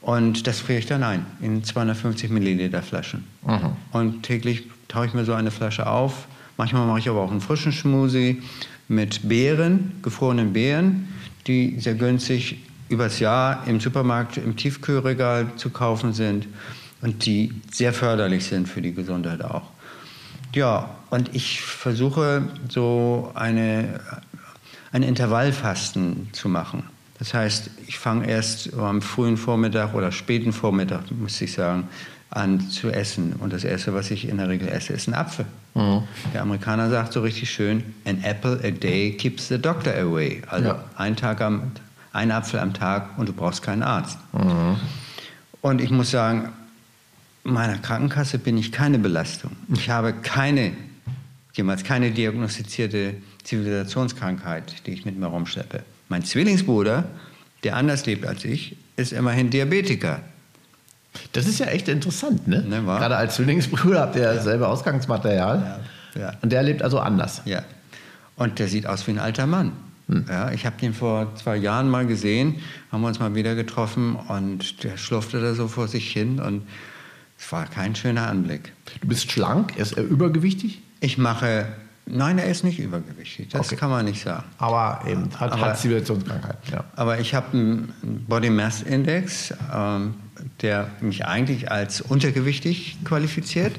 und 0.00 0.46
das 0.48 0.58
friere 0.58 0.80
ich 0.80 0.86
dann 0.86 1.04
ein 1.04 1.24
in 1.40 1.62
250 1.62 2.30
Milliliter 2.30 2.82
Flaschen. 2.82 3.24
Und 3.92 4.24
täglich 4.24 4.64
taue 4.88 5.06
ich 5.06 5.14
mir 5.14 5.24
so 5.24 5.34
eine 5.34 5.52
Flasche 5.52 5.86
auf. 5.86 6.26
Manchmal 6.58 6.86
mache 6.86 6.98
ich 6.98 7.08
aber 7.08 7.20
auch 7.20 7.30
einen 7.30 7.40
frischen 7.40 7.72
Smoothie 7.72 8.42
mit 8.88 9.28
Beeren, 9.28 9.92
gefrorenen 10.02 10.52
Beeren, 10.52 11.08
die 11.46 11.78
sehr 11.78 11.94
günstig 11.94 12.58
übers 12.88 13.20
Jahr 13.20 13.66
im 13.66 13.80
Supermarkt, 13.80 14.38
im 14.38 14.56
Tiefkühlregal 14.56 15.52
zu 15.56 15.70
kaufen 15.70 16.12
sind 16.12 16.48
und 17.00 17.24
die 17.26 17.52
sehr 17.70 17.92
förderlich 17.92 18.44
sind 18.44 18.68
für 18.68 18.82
die 18.82 18.92
Gesundheit 18.92 19.42
auch. 19.42 19.70
Ja, 20.52 20.96
und 21.10 21.34
ich 21.34 21.60
versuche 21.60 22.48
so 22.68 23.30
eine, 23.34 24.00
ein 24.90 25.04
Intervallfasten 25.04 26.28
zu 26.32 26.48
machen. 26.48 26.82
Das 27.20 27.34
heißt, 27.34 27.70
ich 27.86 27.98
fange 27.98 28.28
erst 28.28 28.74
am 28.74 29.00
frühen 29.00 29.36
Vormittag 29.36 29.94
oder 29.94 30.10
späten 30.10 30.52
Vormittag, 30.52 31.10
muss 31.12 31.40
ich 31.40 31.52
sagen, 31.52 31.88
an 32.30 32.60
zu 32.70 32.90
essen. 32.90 33.34
Und 33.34 33.52
das 33.52 33.64
Erste, 33.64 33.94
was 33.94 34.10
ich 34.10 34.28
in 34.28 34.36
der 34.38 34.48
Regel 34.48 34.68
esse, 34.68 34.92
ist 34.92 35.08
ein 35.08 35.14
Apfel. 35.14 35.46
Der 36.34 36.42
Amerikaner 36.42 36.90
sagt 36.90 37.12
so 37.12 37.20
richtig 37.20 37.50
schön, 37.50 37.82
an 38.04 38.22
apple 38.24 38.58
a 38.64 38.70
day 38.70 39.12
keeps 39.12 39.48
the 39.48 39.58
doctor 39.58 39.94
away. 39.94 40.42
Also 40.48 40.68
Ja. 40.70 40.84
ein, 40.96 41.14
Tag 41.16 41.40
am, 41.40 41.70
ein 42.12 42.30
Apfel 42.32 42.58
am 42.60 42.74
Tag 42.74 43.16
und 43.18 43.28
du 43.28 43.32
brauchst 43.32 43.62
keinen 43.62 43.82
Arzt. 43.84 44.18
Und 45.60 45.80
ich 45.80 45.90
muss 45.90 46.10
sagen, 46.10 46.48
meiner 47.44 47.78
Krankenkasse 47.78 48.38
bin 48.38 48.58
ich 48.58 48.72
keine 48.72 48.98
Belastung. 48.98 49.52
Ich 49.72 49.88
habe 49.88 50.12
keine 50.12 50.72
jemals 51.54 51.82
keine 51.82 52.12
diagnostizierte 52.12 53.14
Zivilisationskrankheit, 53.42 54.86
die 54.86 54.92
ich 54.92 55.04
mit 55.04 55.18
mir 55.18 55.26
rumschleppe. 55.26 55.82
Mein 56.08 56.24
Zwillingsbruder, 56.24 57.04
der 57.64 57.74
anders 57.76 58.06
lebt 58.06 58.24
als 58.26 58.44
ich, 58.44 58.76
ist 58.96 59.12
immerhin 59.12 59.50
Diabetiker. 59.50 60.20
Das 61.32 61.46
ist 61.46 61.58
ja 61.58 61.66
echt 61.66 61.88
interessant, 61.88 62.48
ne? 62.48 62.62
Ne? 62.62 62.82
Gerade 62.82 63.16
als 63.16 63.36
Zwillingsbruder 63.36 64.00
habt 64.00 64.16
ihr 64.16 64.22
ja 64.22 64.34
dasselbe 64.34 64.68
Ausgangsmaterial. 64.68 65.80
Ja, 66.14 66.20
ja. 66.20 66.32
Und 66.42 66.52
der 66.52 66.62
lebt 66.62 66.82
also 66.82 66.98
anders. 66.98 67.42
Ja. 67.44 67.62
Und 68.36 68.58
der 68.58 68.68
sieht 68.68 68.86
aus 68.86 69.06
wie 69.06 69.12
ein 69.12 69.18
alter 69.18 69.46
Mann. 69.46 69.72
Ja, 70.28 70.50
ich 70.52 70.64
habe 70.64 70.76
den 70.80 70.94
vor 70.94 71.34
zwei 71.34 71.56
Jahren 71.56 71.90
mal 71.90 72.06
gesehen, 72.06 72.56
haben 72.90 73.02
wir 73.02 73.08
uns 73.08 73.18
mal 73.18 73.34
wieder 73.34 73.54
getroffen 73.54 74.16
und 74.16 74.82
der 74.82 74.96
schlurfte 74.96 75.38
da 75.38 75.52
so 75.52 75.68
vor 75.68 75.86
sich 75.86 76.10
hin 76.10 76.40
und 76.40 76.62
es 77.38 77.52
war 77.52 77.66
kein 77.66 77.94
schöner 77.94 78.26
Anblick. 78.26 78.72
Du 79.02 79.08
bist 79.08 79.30
schlank, 79.30 79.76
ist 79.76 79.92
er 79.92 80.04
übergewichtig, 80.04 80.80
Ich 81.00 81.18
mache, 81.18 81.66
nein, 82.10 82.38
er 82.38 82.46
ist 82.46 82.64
nicht 82.64 82.78
übergewichtig, 82.78 83.48
das 83.48 83.66
Okay. 83.66 83.76
kann 83.76 83.90
man 83.90 84.04
nicht 84.04 84.22
sagen. 84.22 84.44
aber 84.58 85.02
eben 85.06 85.28
hat, 85.38 85.52
Aber- 85.52 85.60
hat 85.62 85.78
Zivilisationskrankheit. 85.78 86.58
Ja. 86.72 86.84
Aber 86.96 87.18
ich 87.20 87.34
habe 87.34 87.46
einen 87.52 88.24
Body 88.28 88.50
Mass 88.50 88.82
Index, 88.82 89.52
ähm, 89.74 90.14
der 90.62 90.88
mich 91.00 91.26
eigentlich 91.26 91.70
als 91.70 92.00
untergewichtig 92.00 92.98
qualifiziert, 93.04 93.78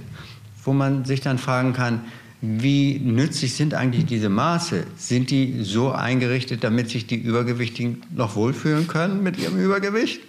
wo 0.64 0.74
man 0.74 1.06
sich 1.06 1.22
dann 1.22 1.38
fragen 1.38 1.74
kann, 1.74 2.02
wie 2.42 3.00
nützlich 3.00 3.56
sind 3.56 3.74
eigentlich 3.74 4.06
diese 4.06 4.30
Maße? 4.30 4.86
Sind 4.96 5.30
die 5.30 5.62
so 5.64 5.92
eingerichtet, 5.92 6.64
damit 6.64 6.90
sich 6.90 7.06
die 7.06 7.18
Übergewichtigen 7.18 8.02
noch 8.16 8.36
wohlfühlen 8.36 8.88
können 8.88 9.24
mit 9.24 9.38
ihrem 9.38 9.58
Übergewicht? 9.60 10.22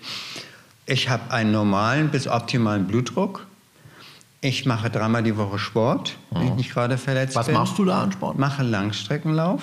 Ich 0.87 1.09
habe 1.09 1.31
einen 1.33 1.53
normalen 1.53 2.09
bis 2.09 2.27
optimalen 2.27 2.87
Blutdruck. 2.89 3.47
Ich 4.43 4.65
mache 4.65 4.89
dreimal 4.89 5.23
die 5.23 5.37
Woche 5.37 5.59
Sport, 5.59 6.17
wenn 6.31 6.47
ich 6.49 6.55
nicht 6.55 6.73
gerade 6.73 6.97
verletzt 6.97 7.37
Was 7.37 7.47
bin 7.47 7.55
machst 7.55 7.77
du 7.79 7.85
da 7.85 8.03
an 8.03 8.13
Sport? 8.13 8.39
mache 8.39 8.63
Langstreckenlauf 8.63 9.63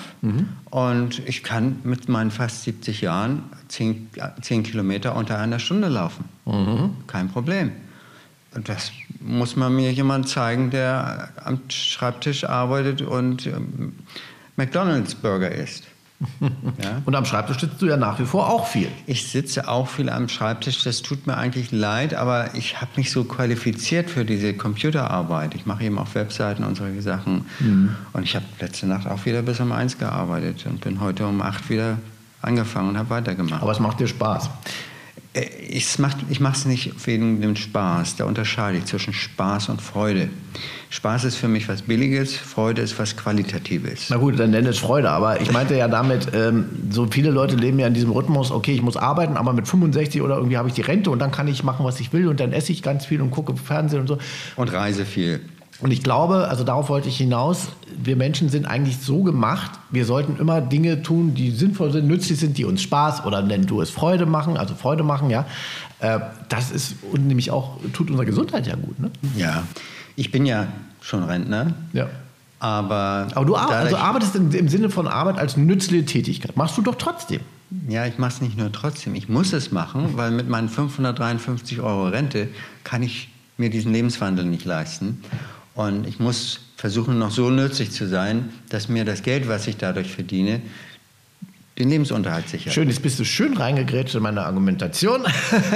und 0.70 1.18
ich 1.26 1.42
kann 1.42 1.80
mit 1.82 2.08
meinen 2.08 2.30
fast 2.30 2.62
70 2.62 3.00
Jahren 3.00 3.42
10, 3.68 4.10
10 4.40 4.62
Kilometer 4.62 5.16
unter 5.16 5.38
einer 5.38 5.58
Stunde 5.58 5.88
laufen. 5.88 6.26
Kein 7.08 7.28
Problem. 7.28 7.72
Und 8.54 8.68
das 8.68 8.92
muss 9.20 9.56
man 9.56 9.74
mir 9.74 9.92
jemand 9.92 10.28
zeigen, 10.28 10.70
der 10.70 11.28
am 11.44 11.60
Schreibtisch 11.68 12.44
arbeitet 12.44 13.02
und 13.02 13.46
ähm, 13.46 13.94
McDonalds 14.56 15.14
Burger 15.16 15.50
isst. 15.50 15.84
ja? 16.40 17.02
Und 17.04 17.14
am 17.14 17.24
Schreibtisch 17.24 17.60
sitzt 17.60 17.80
du 17.80 17.86
ja 17.86 17.96
nach 17.96 18.18
wie 18.18 18.24
vor 18.24 18.50
auch 18.50 18.66
viel. 18.66 18.88
Ich 19.06 19.28
sitze 19.28 19.68
auch 19.68 19.88
viel 19.88 20.08
am 20.08 20.28
Schreibtisch, 20.28 20.82
das 20.82 21.02
tut 21.02 21.26
mir 21.26 21.36
eigentlich 21.36 21.70
leid, 21.70 22.14
aber 22.14 22.54
ich 22.54 22.80
habe 22.80 22.90
mich 22.96 23.10
so 23.10 23.24
qualifiziert 23.24 24.10
für 24.10 24.24
diese 24.24 24.54
Computerarbeit. 24.54 25.54
Ich 25.54 25.66
mache 25.66 25.84
eben 25.84 25.98
auch 25.98 26.14
Webseiten 26.14 26.64
und 26.64 26.76
solche 26.76 27.02
Sachen. 27.02 27.46
Und 28.12 28.22
ich 28.24 28.34
habe 28.34 28.44
letzte 28.60 28.86
Nacht 28.86 29.06
auch 29.06 29.26
wieder 29.26 29.42
bis 29.42 29.60
um 29.60 29.70
eins 29.70 29.98
gearbeitet 29.98 30.66
und 30.66 30.80
bin 30.80 31.00
heute 31.00 31.26
um 31.26 31.40
acht 31.40 31.70
wieder 31.70 31.98
angefangen 32.42 32.90
und 32.90 32.98
habe 32.98 33.10
weitergemacht. 33.10 33.62
Aber 33.62 33.72
es 33.72 33.80
macht 33.80 34.00
dir 34.00 34.08
Spaß. 34.08 34.50
Äh, 35.38 35.48
Ich 35.68 35.98
mache 35.98 36.56
es 36.56 36.64
nicht 36.64 37.06
wegen 37.06 37.40
dem 37.40 37.56
Spaß. 37.56 38.16
Da 38.16 38.24
unterscheide 38.24 38.78
ich 38.78 38.86
zwischen 38.86 39.12
Spaß 39.12 39.68
und 39.68 39.82
Freude. 39.82 40.28
Spaß 40.90 41.24
ist 41.24 41.36
für 41.36 41.48
mich 41.48 41.68
was 41.68 41.82
Billiges, 41.82 42.34
Freude 42.34 42.80
ist 42.80 42.98
was 42.98 43.16
Qualitatives. 43.16 44.06
Na 44.08 44.16
gut, 44.16 44.38
dann 44.38 44.50
nenn 44.50 44.64
es 44.66 44.78
Freude. 44.78 45.10
Aber 45.10 45.40
ich 45.40 45.52
meinte 45.52 45.76
ja 45.76 45.86
damit, 45.86 46.28
ähm, 46.32 46.64
so 46.90 47.06
viele 47.10 47.30
Leute 47.30 47.56
leben 47.56 47.78
ja 47.78 47.86
in 47.86 47.94
diesem 47.94 48.10
Rhythmus, 48.10 48.50
okay, 48.50 48.72
ich 48.72 48.82
muss 48.82 48.96
arbeiten, 48.96 49.36
aber 49.36 49.52
mit 49.52 49.68
65 49.68 50.22
oder 50.22 50.36
irgendwie 50.36 50.56
habe 50.56 50.68
ich 50.68 50.74
die 50.74 50.80
Rente 50.80 51.10
und 51.10 51.18
dann 51.18 51.30
kann 51.30 51.46
ich 51.46 51.62
machen, 51.62 51.84
was 51.84 52.00
ich 52.00 52.12
will 52.12 52.26
und 52.28 52.40
dann 52.40 52.52
esse 52.52 52.72
ich 52.72 52.82
ganz 52.82 53.04
viel 53.04 53.20
und 53.20 53.30
gucke 53.30 53.54
Fernsehen 53.56 54.00
und 54.00 54.06
so. 54.06 54.18
Und 54.56 54.72
reise 54.72 55.04
viel. 55.04 55.40
Und 55.80 55.92
ich 55.92 56.02
glaube, 56.02 56.48
also 56.48 56.64
darauf 56.64 56.88
wollte 56.88 57.08
ich 57.08 57.16
hinaus, 57.18 57.68
wir 57.96 58.16
Menschen 58.16 58.48
sind 58.48 58.66
eigentlich 58.66 58.98
so 58.98 59.22
gemacht, 59.22 59.70
wir 59.90 60.04
sollten 60.04 60.36
immer 60.38 60.60
Dinge 60.60 61.02
tun, 61.02 61.34
die 61.34 61.52
sinnvoll 61.52 61.92
sind, 61.92 62.08
nützlich 62.08 62.38
sind, 62.40 62.58
die 62.58 62.64
uns 62.64 62.82
Spaß 62.82 63.24
oder 63.24 63.42
nenn 63.42 63.64
du 63.66 63.80
es 63.80 63.88
Freude 63.90 64.26
machen, 64.26 64.56
also 64.56 64.74
Freude 64.74 65.04
machen, 65.04 65.30
ja. 65.30 65.46
Äh, 66.00 66.18
Das 66.48 66.72
ist 66.72 66.96
und 67.12 67.26
nämlich 67.28 67.52
auch, 67.52 67.76
tut 67.92 68.10
unserer 68.10 68.26
Gesundheit 68.26 68.66
ja 68.66 68.74
gut, 68.74 68.98
ne? 68.98 69.10
Ja, 69.36 69.62
ich 70.16 70.32
bin 70.32 70.46
ja 70.46 70.66
schon 71.00 71.22
Rentner, 71.22 71.74
Ja. 71.92 72.08
aber, 72.58 73.28
Aber 73.34 73.44
du 73.46 73.54
ar 73.54 73.70
also 73.70 73.96
arbeitest 73.96 74.34
im, 74.34 74.50
im 74.50 74.68
Sinne 74.68 74.90
von 74.90 75.06
Arbeit 75.06 75.38
als 75.38 75.56
nützliche 75.56 76.04
Tätigkeit. 76.04 76.56
Machst 76.56 76.76
du 76.76 76.82
doch 76.82 76.96
trotzdem. 76.96 77.40
Ja, 77.88 78.04
ich 78.06 78.18
mache 78.18 78.32
es 78.32 78.40
nicht 78.40 78.56
nur 78.58 78.72
trotzdem. 78.72 79.14
Ich 79.14 79.28
muss 79.28 79.52
es 79.52 79.70
machen, 79.70 80.16
weil 80.16 80.32
mit 80.32 80.48
meinen 80.48 80.68
553 80.68 81.80
Euro 81.80 82.08
Rente 82.08 82.48
kann 82.82 83.02
ich 83.04 83.28
mir 83.58 83.70
diesen 83.70 83.92
Lebenswandel 83.92 84.44
nicht 84.44 84.64
leisten. 84.64 85.22
Und 85.78 86.08
ich 86.08 86.18
muss 86.18 86.58
versuchen, 86.74 87.20
noch 87.20 87.30
so 87.30 87.50
nützlich 87.50 87.92
zu 87.92 88.08
sein, 88.08 88.48
dass 88.68 88.88
mir 88.88 89.04
das 89.04 89.22
Geld, 89.22 89.48
was 89.48 89.68
ich 89.68 89.76
dadurch 89.76 90.10
verdiene, 90.10 90.60
den 91.78 91.88
Lebensunterhalt 91.88 92.48
sichert. 92.48 92.74
Schön, 92.74 92.88
jetzt 92.88 93.00
bist 93.00 93.20
du 93.20 93.24
schön 93.24 93.56
reingegrätscht 93.56 94.16
in 94.16 94.22
meine 94.24 94.42
Argumentation. 94.42 95.22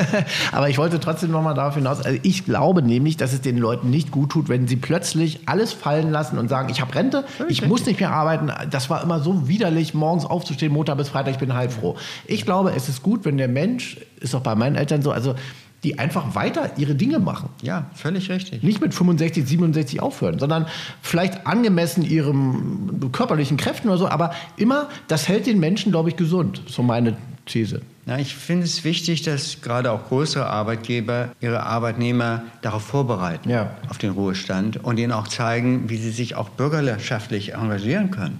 Aber 0.50 0.68
ich 0.68 0.76
wollte 0.78 0.98
trotzdem 0.98 1.30
noch 1.30 1.40
mal 1.40 1.54
darauf 1.54 1.76
hinaus. 1.76 2.00
Also 2.00 2.18
ich 2.24 2.44
glaube 2.44 2.82
nämlich, 2.82 3.16
dass 3.16 3.32
es 3.32 3.42
den 3.42 3.58
Leuten 3.58 3.90
nicht 3.90 4.10
gut 4.10 4.30
tut, 4.30 4.48
wenn 4.48 4.66
sie 4.66 4.74
plötzlich 4.74 5.42
alles 5.46 5.72
fallen 5.72 6.10
lassen 6.10 6.36
und 6.36 6.48
sagen, 6.48 6.68
ich 6.70 6.80
habe 6.80 6.92
Rente, 6.92 7.24
ich 7.48 7.64
muss 7.64 7.86
nicht 7.86 8.00
mehr 8.00 8.10
arbeiten. 8.10 8.50
Das 8.72 8.90
war 8.90 9.04
immer 9.04 9.20
so 9.20 9.46
widerlich, 9.46 9.94
morgens 9.94 10.24
aufzustehen, 10.24 10.72
Montag 10.72 10.96
bis 10.96 11.10
Freitag, 11.10 11.34
ich 11.34 11.38
bin 11.38 11.54
heilfroh. 11.54 11.96
Ich 12.26 12.44
glaube, 12.44 12.72
es 12.74 12.88
ist 12.88 13.04
gut, 13.04 13.24
wenn 13.24 13.36
der 13.36 13.46
Mensch, 13.46 13.98
ist 14.18 14.34
auch 14.34 14.40
bei 14.40 14.56
meinen 14.56 14.74
Eltern 14.74 15.00
so, 15.00 15.12
also 15.12 15.36
die 15.84 15.98
einfach 15.98 16.34
weiter 16.34 16.70
ihre 16.76 16.94
Dinge 16.94 17.18
machen. 17.18 17.48
Ja, 17.62 17.86
völlig 17.94 18.30
richtig. 18.30 18.62
Nicht 18.62 18.80
mit 18.80 18.94
65, 18.94 19.46
67 19.48 20.00
aufhören, 20.00 20.38
sondern 20.38 20.66
vielleicht 21.00 21.46
angemessen 21.46 22.02
ihrem 22.04 23.10
körperlichen 23.12 23.56
Kräften 23.56 23.88
oder 23.88 23.98
so, 23.98 24.08
aber 24.08 24.32
immer, 24.56 24.88
das 25.08 25.28
hält 25.28 25.46
den 25.46 25.58
Menschen, 25.60 25.90
glaube 25.92 26.08
ich, 26.08 26.16
gesund. 26.16 26.62
So 26.68 26.82
meine 26.82 27.16
These. 27.46 27.82
Na, 28.06 28.18
ich 28.18 28.34
finde 28.36 28.64
es 28.64 28.82
wichtig, 28.84 29.22
dass 29.22 29.60
gerade 29.62 29.90
auch 29.92 30.08
größere 30.08 30.46
Arbeitgeber 30.46 31.30
ihre 31.40 31.64
Arbeitnehmer 31.64 32.42
darauf 32.60 32.82
vorbereiten, 32.82 33.48
Ja. 33.50 33.70
auf 33.88 33.98
den 33.98 34.10
Ruhestand 34.12 34.82
und 34.82 34.98
ihnen 34.98 35.12
auch 35.12 35.26
zeigen, 35.28 35.88
wie 35.88 35.96
sie 35.96 36.10
sich 36.10 36.34
auch 36.36 36.48
bürgerschaftlich 36.48 37.54
engagieren 37.54 38.10
können. 38.10 38.38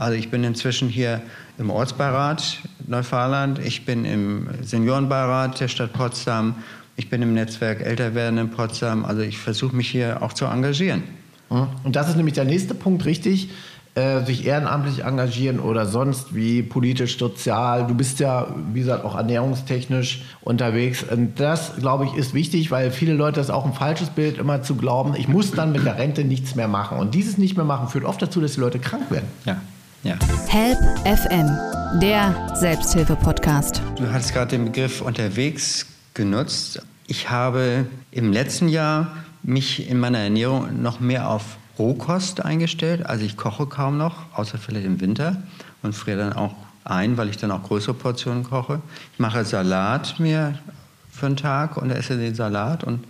Also 0.00 0.14
ich 0.16 0.30
bin 0.30 0.42
inzwischen 0.44 0.88
hier 0.88 1.22
im 1.58 1.70
Ortsbeirat 1.70 2.58
Neufahrland, 2.88 3.58
ich 3.60 3.84
bin 3.84 4.04
im 4.04 4.48
Seniorenbeirat 4.62 5.58
der 5.60 5.68
Stadt 5.68 5.92
Potsdam, 5.92 6.56
ich 6.96 7.10
bin 7.10 7.22
im 7.22 7.34
Netzwerk 7.34 7.80
Älterwerden 7.80 8.38
in 8.38 8.50
Potsdam. 8.50 9.04
Also 9.04 9.22
ich 9.22 9.38
versuche 9.38 9.76
mich 9.76 9.88
hier 9.88 10.22
auch 10.22 10.32
zu 10.32 10.46
engagieren. 10.46 11.02
Und 11.48 11.94
das 11.94 12.08
ist 12.08 12.16
nämlich 12.16 12.34
der 12.34 12.44
nächste 12.44 12.74
Punkt, 12.74 13.04
richtig. 13.04 13.50
Äh, 13.94 14.26
sich 14.26 14.44
ehrenamtlich 14.44 15.04
engagieren 15.04 15.58
oder 15.58 15.86
sonst 15.86 16.34
wie 16.34 16.62
politisch, 16.62 17.18
sozial. 17.18 17.86
Du 17.86 17.94
bist 17.94 18.20
ja, 18.20 18.54
wie 18.74 18.80
gesagt, 18.80 19.06
auch 19.06 19.16
ernährungstechnisch 19.16 20.22
unterwegs. 20.42 21.02
Und 21.02 21.40
das, 21.40 21.76
glaube 21.78 22.04
ich, 22.04 22.14
ist 22.14 22.34
wichtig, 22.34 22.70
weil 22.70 22.90
viele 22.90 23.14
Leute 23.14 23.40
das 23.40 23.48
auch 23.48 23.64
ein 23.64 23.72
falsches 23.72 24.10
Bild, 24.10 24.36
immer 24.36 24.62
zu 24.62 24.74
glauben, 24.74 25.14
ich 25.16 25.28
muss 25.28 25.52
dann 25.52 25.72
mit 25.72 25.86
der 25.86 25.96
Rente 25.96 26.24
nichts 26.24 26.54
mehr 26.56 26.68
machen. 26.68 26.98
Und 26.98 27.14
dieses 27.14 27.38
nicht 27.38 27.56
mehr 27.56 27.64
machen 27.64 27.88
führt 27.88 28.04
oft 28.04 28.20
dazu, 28.20 28.42
dass 28.42 28.52
die 28.52 28.60
Leute 28.60 28.78
krank 28.80 29.10
werden. 29.10 29.28
Ja, 29.46 29.62
ja. 30.02 30.16
Help 30.46 30.78
FM, 31.06 31.48
der 32.00 32.54
Selbsthilfe-Podcast. 32.56 33.80
Du 33.96 34.12
hast 34.12 34.34
gerade 34.34 34.58
den 34.58 34.66
Begriff 34.66 35.00
unterwegs 35.00 35.86
genutzt. 36.16 36.82
Ich 37.06 37.30
habe 37.30 37.86
im 38.10 38.32
letzten 38.32 38.68
Jahr 38.68 39.16
mich 39.44 39.88
in 39.88 40.00
meiner 40.00 40.18
Ernährung 40.18 40.82
noch 40.82 40.98
mehr 40.98 41.30
auf 41.30 41.58
Rohkost 41.78 42.44
eingestellt. 42.44 43.06
Also 43.06 43.24
ich 43.24 43.36
koche 43.36 43.66
kaum 43.66 43.96
noch, 43.96 44.16
außer 44.34 44.58
vielleicht 44.58 44.86
im 44.86 45.00
Winter 45.00 45.42
und 45.82 45.94
friere 45.94 46.18
dann 46.18 46.32
auch 46.32 46.54
ein, 46.84 47.16
weil 47.16 47.28
ich 47.28 47.36
dann 47.36 47.52
auch 47.52 47.62
größere 47.62 47.94
Portionen 47.94 48.42
koche. 48.42 48.80
Ich 49.12 49.20
mache 49.20 49.44
Salat 49.44 50.18
mir 50.18 50.58
für 51.10 51.26
einen 51.26 51.36
Tag 51.36 51.76
und 51.76 51.90
esse 51.90 52.16
den 52.16 52.34
Salat 52.34 52.82
und 52.82 53.04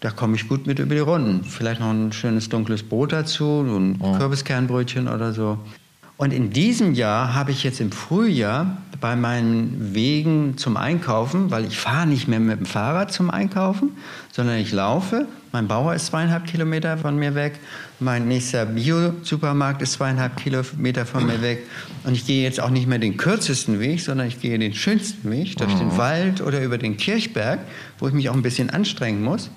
da 0.00 0.10
komme 0.10 0.36
ich 0.36 0.48
gut 0.48 0.66
mit 0.66 0.78
über 0.78 0.94
die 0.94 1.00
Runden. 1.00 1.42
Vielleicht 1.44 1.80
noch 1.80 1.90
ein 1.90 2.12
schönes 2.12 2.48
dunkles 2.48 2.84
Brot 2.84 3.12
dazu, 3.12 3.64
ein 3.66 3.98
Kürbiskernbrötchen 3.98 5.08
oder 5.08 5.32
so. 5.32 5.58
Und 6.18 6.32
in 6.32 6.50
diesem 6.50 6.94
Jahr 6.94 7.32
habe 7.34 7.52
ich 7.52 7.62
jetzt 7.62 7.80
im 7.80 7.92
Frühjahr 7.92 8.76
bei 9.00 9.14
meinen 9.14 9.94
Wegen 9.94 10.58
zum 10.58 10.76
Einkaufen, 10.76 11.52
weil 11.52 11.64
ich 11.64 11.78
fahre 11.78 12.08
nicht 12.08 12.26
mehr 12.26 12.40
mit 12.40 12.58
dem 12.58 12.66
Fahrrad 12.66 13.12
zum 13.12 13.30
Einkaufen, 13.30 13.92
sondern 14.32 14.58
ich 14.58 14.72
laufe. 14.72 15.28
Mein 15.52 15.68
Bauer 15.68 15.94
ist 15.94 16.06
zweieinhalb 16.06 16.44
Kilometer 16.44 16.98
von 16.98 17.16
mir 17.16 17.36
weg. 17.36 17.60
Mein 18.00 18.26
nächster 18.26 18.66
Bio-Supermarkt 18.66 19.80
ist 19.80 19.92
zweieinhalb 19.92 20.36
Kilometer 20.36 21.06
von 21.06 21.24
mir 21.24 21.40
weg. 21.40 21.64
Und 22.02 22.14
ich 22.14 22.26
gehe 22.26 22.42
jetzt 22.42 22.60
auch 22.60 22.70
nicht 22.70 22.88
mehr 22.88 22.98
den 22.98 23.16
kürzesten 23.16 23.78
Weg, 23.78 24.00
sondern 24.00 24.26
ich 24.26 24.40
gehe 24.40 24.58
den 24.58 24.74
schönsten 24.74 25.30
Weg 25.30 25.56
durch 25.56 25.74
den 25.74 25.96
Wald 25.96 26.40
oder 26.40 26.60
über 26.64 26.78
den 26.78 26.96
Kirchberg, 26.96 27.60
wo 28.00 28.08
ich 28.08 28.12
mich 28.12 28.28
auch 28.28 28.34
ein 28.34 28.42
bisschen 28.42 28.70
anstrengen 28.70 29.22
muss. 29.22 29.50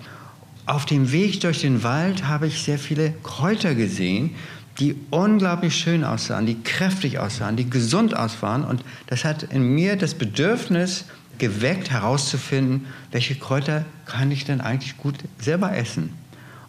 Auf 0.67 0.85
dem 0.85 1.11
Weg 1.11 1.41
durch 1.41 1.61
den 1.61 1.81
Wald 1.81 2.27
habe 2.27 2.45
ich 2.45 2.61
sehr 2.61 2.77
viele 2.77 3.15
Kräuter 3.23 3.73
gesehen, 3.73 4.35
die 4.79 4.95
unglaublich 5.09 5.75
schön 5.75 6.03
aussahen, 6.03 6.45
die 6.45 6.61
kräftig 6.61 7.19
aussahen, 7.19 7.55
die 7.55 7.69
gesund 7.69 8.15
aussahen. 8.15 8.63
Und 8.63 8.83
das 9.07 9.25
hat 9.25 9.43
in 9.43 9.63
mir 9.75 9.95
das 9.95 10.15
Bedürfnis 10.15 11.05
geweckt, 11.37 11.89
herauszufinden, 11.91 12.85
welche 13.11 13.35
Kräuter 13.35 13.85
kann 14.05 14.31
ich 14.31 14.45
denn 14.45 14.61
eigentlich 14.61 14.97
gut 14.97 15.15
selber 15.39 15.75
essen. 15.75 16.13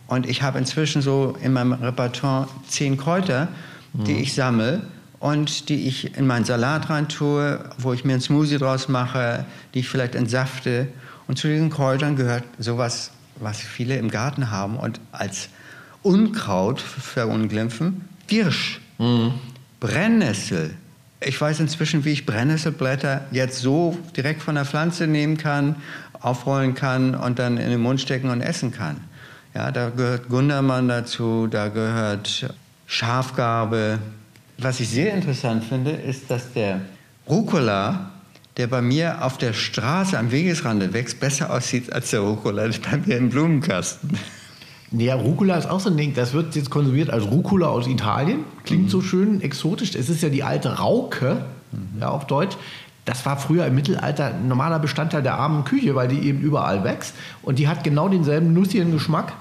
Und 0.06 0.26
ich 0.26 0.42
habe 0.42 0.58
inzwischen 0.58 1.00
so 1.00 1.36
in 1.42 1.52
meinem 1.52 1.72
Repertoire 1.72 2.48
zehn 2.68 2.96
Kräuter, 2.96 3.48
die 3.94 4.14
ich 4.14 4.34
sammle 4.34 4.82
und 5.20 5.68
die 5.68 5.86
ich 5.86 6.16
in 6.16 6.26
meinen 6.26 6.44
Salat 6.44 6.90
rein 6.90 7.08
tue, 7.08 7.64
wo 7.78 7.92
ich 7.92 8.04
mir 8.04 8.14
einen 8.14 8.22
Smoothie 8.22 8.58
draus 8.58 8.88
mache, 8.88 9.44
die 9.72 9.80
ich 9.80 9.88
vielleicht 9.88 10.14
entsafte. 10.14 10.88
Und 11.28 11.38
zu 11.38 11.48
diesen 11.48 11.70
Kräutern 11.70 12.16
gehört 12.16 12.44
sowas, 12.58 13.12
was 13.36 13.60
viele 13.60 13.96
im 13.96 14.10
Garten 14.10 14.50
haben 14.50 14.76
und 14.76 15.00
als 15.12 15.48
Unkraut 16.02 16.80
verunglimpfen, 16.80 18.08
Girsch, 18.26 18.80
Brennnessel. 19.80 20.74
Ich 21.20 21.40
weiß 21.40 21.60
inzwischen, 21.60 22.04
wie 22.04 22.10
ich 22.10 22.26
Brennnesselblätter 22.26 23.26
jetzt 23.30 23.60
so 23.60 23.96
direkt 24.16 24.42
von 24.42 24.56
der 24.56 24.64
Pflanze 24.64 25.06
nehmen 25.06 25.36
kann, 25.36 25.76
aufrollen 26.20 26.74
kann 26.74 27.14
und 27.14 27.38
dann 27.38 27.56
in 27.56 27.70
den 27.70 27.80
Mund 27.80 28.00
stecken 28.00 28.30
und 28.30 28.40
essen 28.40 28.72
kann. 28.72 28.96
Ja, 29.54 29.70
da 29.70 29.90
gehört 29.90 30.28
Gundermann 30.28 30.88
dazu, 30.88 31.46
da 31.46 31.68
gehört 31.68 32.52
Schafgarbe. 32.86 33.98
Was 34.58 34.80
ich 34.80 34.88
sehr 34.88 35.14
interessant 35.14 35.64
finde, 35.64 35.92
ist, 35.92 36.30
dass 36.30 36.52
der 36.52 36.80
Rucola, 37.28 38.10
der 38.56 38.66
bei 38.66 38.82
mir 38.82 39.24
auf 39.24 39.38
der 39.38 39.52
Straße 39.52 40.18
am 40.18 40.32
Wegesrande 40.32 40.92
wächst, 40.92 41.20
besser 41.20 41.52
aussieht 41.52 41.92
als 41.92 42.10
der 42.10 42.20
Rucola 42.20 42.68
bei 42.90 42.96
mir 42.98 43.16
im 43.16 43.30
Blumenkasten. 43.30 44.18
Ja, 44.96 45.14
Rucola 45.14 45.57
ist 45.57 45.68
auch 45.68 45.81
so 45.81 45.90
ein 45.90 45.96
Ding, 45.96 46.14
das 46.14 46.35
wird 46.35 46.55
jetzt 46.55 46.70
konsumiert 46.70 47.11
als 47.11 47.24
Rucola 47.31 47.68
aus 47.68 47.87
Italien. 47.87 48.40
Klingt 48.64 48.90
so 48.90 49.00
schön 49.00 49.40
exotisch. 49.40 49.94
Es 49.94 50.09
ist 50.09 50.22
ja 50.22 50.28
die 50.28 50.42
alte 50.42 50.78
Rauke, 50.78 51.44
ja, 51.98 52.09
auf 52.09 52.26
Deutsch. 52.26 52.57
Das 53.05 53.24
war 53.26 53.37
früher 53.37 53.66
im 53.66 53.74
Mittelalter 53.74 54.26
ein 54.26 54.48
normaler 54.48 54.78
Bestandteil 54.78 55.22
der 55.22 55.35
armen 55.35 55.64
Küche, 55.64 55.94
weil 55.94 56.09
die 56.09 56.20
eben 56.20 56.40
überall 56.40 56.85
wächst. 56.85 57.14
Und 57.42 57.59
die 57.59 57.68
hat 57.68 57.83
genau 57.83 58.09
denselben 58.09 58.52
nussigen 58.52 58.92
Geschmack, 58.92 59.33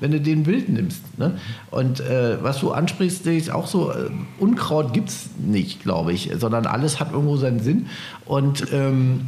wenn 0.00 0.10
du 0.10 0.20
den 0.20 0.46
wild 0.46 0.68
nimmst. 0.68 1.18
Ne? 1.18 1.38
Und 1.70 2.00
äh, 2.00 2.42
was 2.42 2.60
du 2.60 2.72
ansprichst, 2.72 3.26
ist 3.26 3.50
auch 3.50 3.66
so, 3.66 3.90
äh, 3.90 4.10
Unkraut 4.38 4.92
gibt 4.92 5.08
es 5.08 5.30
nicht, 5.38 5.82
glaube 5.82 6.12
ich, 6.12 6.30
sondern 6.36 6.66
alles 6.66 7.00
hat 7.00 7.12
irgendwo 7.12 7.36
seinen 7.36 7.60
Sinn. 7.60 7.86
Und 8.24 8.66
ähm, 8.72 9.22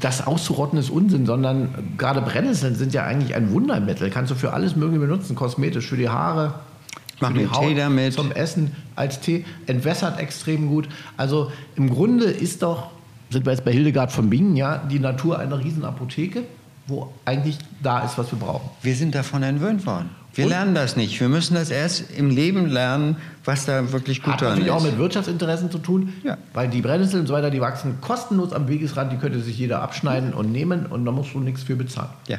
das 0.00 0.26
auszurotten 0.26 0.78
ist 0.78 0.90
Unsinn, 0.90 1.26
sondern 1.26 1.94
gerade 1.98 2.22
Brennnesseln 2.22 2.74
sind 2.74 2.94
ja 2.94 3.04
eigentlich 3.04 3.34
ein 3.34 3.52
Wundermittel. 3.52 4.10
Kannst 4.10 4.30
du 4.30 4.34
für 4.34 4.52
alles 4.52 4.74
Mögliche 4.74 5.00
benutzen, 5.00 5.36
kosmetisch, 5.36 5.86
für 5.86 5.96
die 5.96 6.08
Haare, 6.08 6.54
die 7.20 7.32
mir 7.32 7.52
Tee 7.52 7.74
damit. 7.74 8.14
zum 8.14 8.32
Essen, 8.32 8.74
als 8.96 9.20
Tee, 9.20 9.44
entwässert 9.66 10.18
extrem 10.18 10.68
gut. 10.68 10.88
Also 11.16 11.52
im 11.76 11.90
Grunde 11.90 12.24
ist 12.24 12.62
doch, 12.62 12.90
sind 13.28 13.44
wir 13.44 13.52
jetzt 13.52 13.64
bei 13.64 13.72
Hildegard 13.72 14.10
von 14.10 14.30
Bingen, 14.30 14.56
ja, 14.56 14.78
die 14.78 14.98
Natur 14.98 15.38
eine 15.38 15.58
Riesenapotheke, 15.58 16.44
wo 16.86 17.12
eigentlich 17.24 17.58
da 17.82 18.00
ist, 18.00 18.16
was 18.16 18.32
wir 18.32 18.38
brauchen. 18.38 18.70
Wir 18.82 18.94
sind 18.94 19.14
davon 19.14 19.42
entwöhnt 19.42 19.84
worden. 19.84 20.10
Wir 20.40 20.46
Und? 20.46 20.50
lernen 20.52 20.74
das 20.74 20.96
nicht. 20.96 21.20
Wir 21.20 21.28
müssen 21.28 21.54
das 21.54 21.70
erst 21.70 22.10
im 22.16 22.30
Leben 22.30 22.66
lernen, 22.66 23.16
was 23.44 23.66
da 23.66 23.92
wirklich 23.92 24.22
gut 24.22 24.32
Hat 24.34 24.40
dran 24.40 24.48
natürlich 24.50 24.70
auch 24.70 24.78
ist. 24.84 24.90
mit 24.92 24.98
Wirtschaftsinteressen 24.98 25.70
zu 25.70 25.78
tun, 25.78 26.12
Ja. 26.24 26.38
weil 26.54 26.68
die 26.68 26.80
Brennnesseln 26.80 27.20
und 27.22 27.26
so 27.26 27.34
weiter, 27.34 27.50
die 27.50 27.60
wachsen 27.60 28.00
kostenlos 28.00 28.52
am 28.52 28.66
Wegesrand, 28.68 29.12
die 29.12 29.16
könnte 29.16 29.40
sich 29.40 29.58
jeder 29.58 29.82
abschneiden 29.82 30.32
und 30.32 30.50
nehmen 30.50 30.86
und 30.86 31.04
da 31.04 31.12
musst 31.12 31.34
du 31.34 31.40
nichts 31.40 31.62
für 31.62 31.76
bezahlen. 31.76 32.10
Ja, 32.28 32.38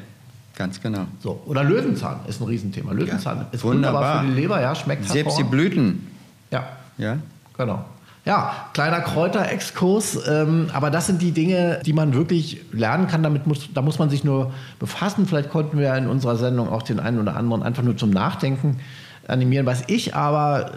ganz 0.56 0.82
genau. 0.82 1.06
So. 1.22 1.42
Oder 1.46 1.64
Löwenzahn 1.64 2.20
ist 2.28 2.42
ein 2.42 2.48
Riesenthema. 2.48 2.92
Löwenzahn 2.94 3.38
Ja, 3.38 3.46
ist 3.52 3.64
wunderbar. 3.64 4.02
wunderbar 4.02 4.22
für 4.24 4.28
die 4.30 4.34
Leber, 4.42 4.60
ja, 4.62 4.74
schmeckt 4.74 5.08
Selbst 5.08 5.38
die. 5.38 5.44
Blüten. 5.44 6.08
Ja, 6.50 6.68
Ja? 6.98 7.18
genau. 7.58 7.86
Ja, 8.24 8.68
kleiner 8.74 9.02
Kräuterexkurs, 9.02 10.28
ähm, 10.28 10.70
aber 10.74 10.92
das 10.92 11.08
sind 11.08 11.24
die 11.24 11.32
Dinge, 11.32 11.82
die 11.84 11.94
man 11.94 12.14
wirklich 12.14 12.62
lernen 12.72 13.08
kann. 13.08 13.24
Damit 13.24 13.48
muss, 13.48 13.74
da 13.74 13.82
muss 13.82 13.98
man 13.98 14.12
sich 14.12 14.24
nur 14.24 14.54
befassen. 14.78 15.26
Vielleicht 15.26 15.50
konnten 15.50 15.80
wir 15.80 15.96
in 15.96 16.08
unserer 16.08 16.36
Sendung 16.36 16.70
auch 16.70 16.84
den 16.84 17.00
einen 17.00 17.20
oder 17.20 17.36
anderen 17.36 17.64
einfach 17.64 17.82
nur 17.82 17.98
zum 17.98 18.12
Nachdenken 18.12 18.80
animieren. 19.28 19.66
Was 19.66 19.84
ich 19.88 20.14
aber 20.14 20.72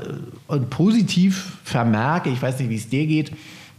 äh, 0.49 0.59
positiv 0.59 1.59
vermerke, 1.65 2.31
ich 2.31 2.41
weiß 2.41 2.59
nicht, 2.61 2.71
wie 2.71 2.77
es 2.77 2.89
dir 2.89 3.07
geht, 3.07 3.33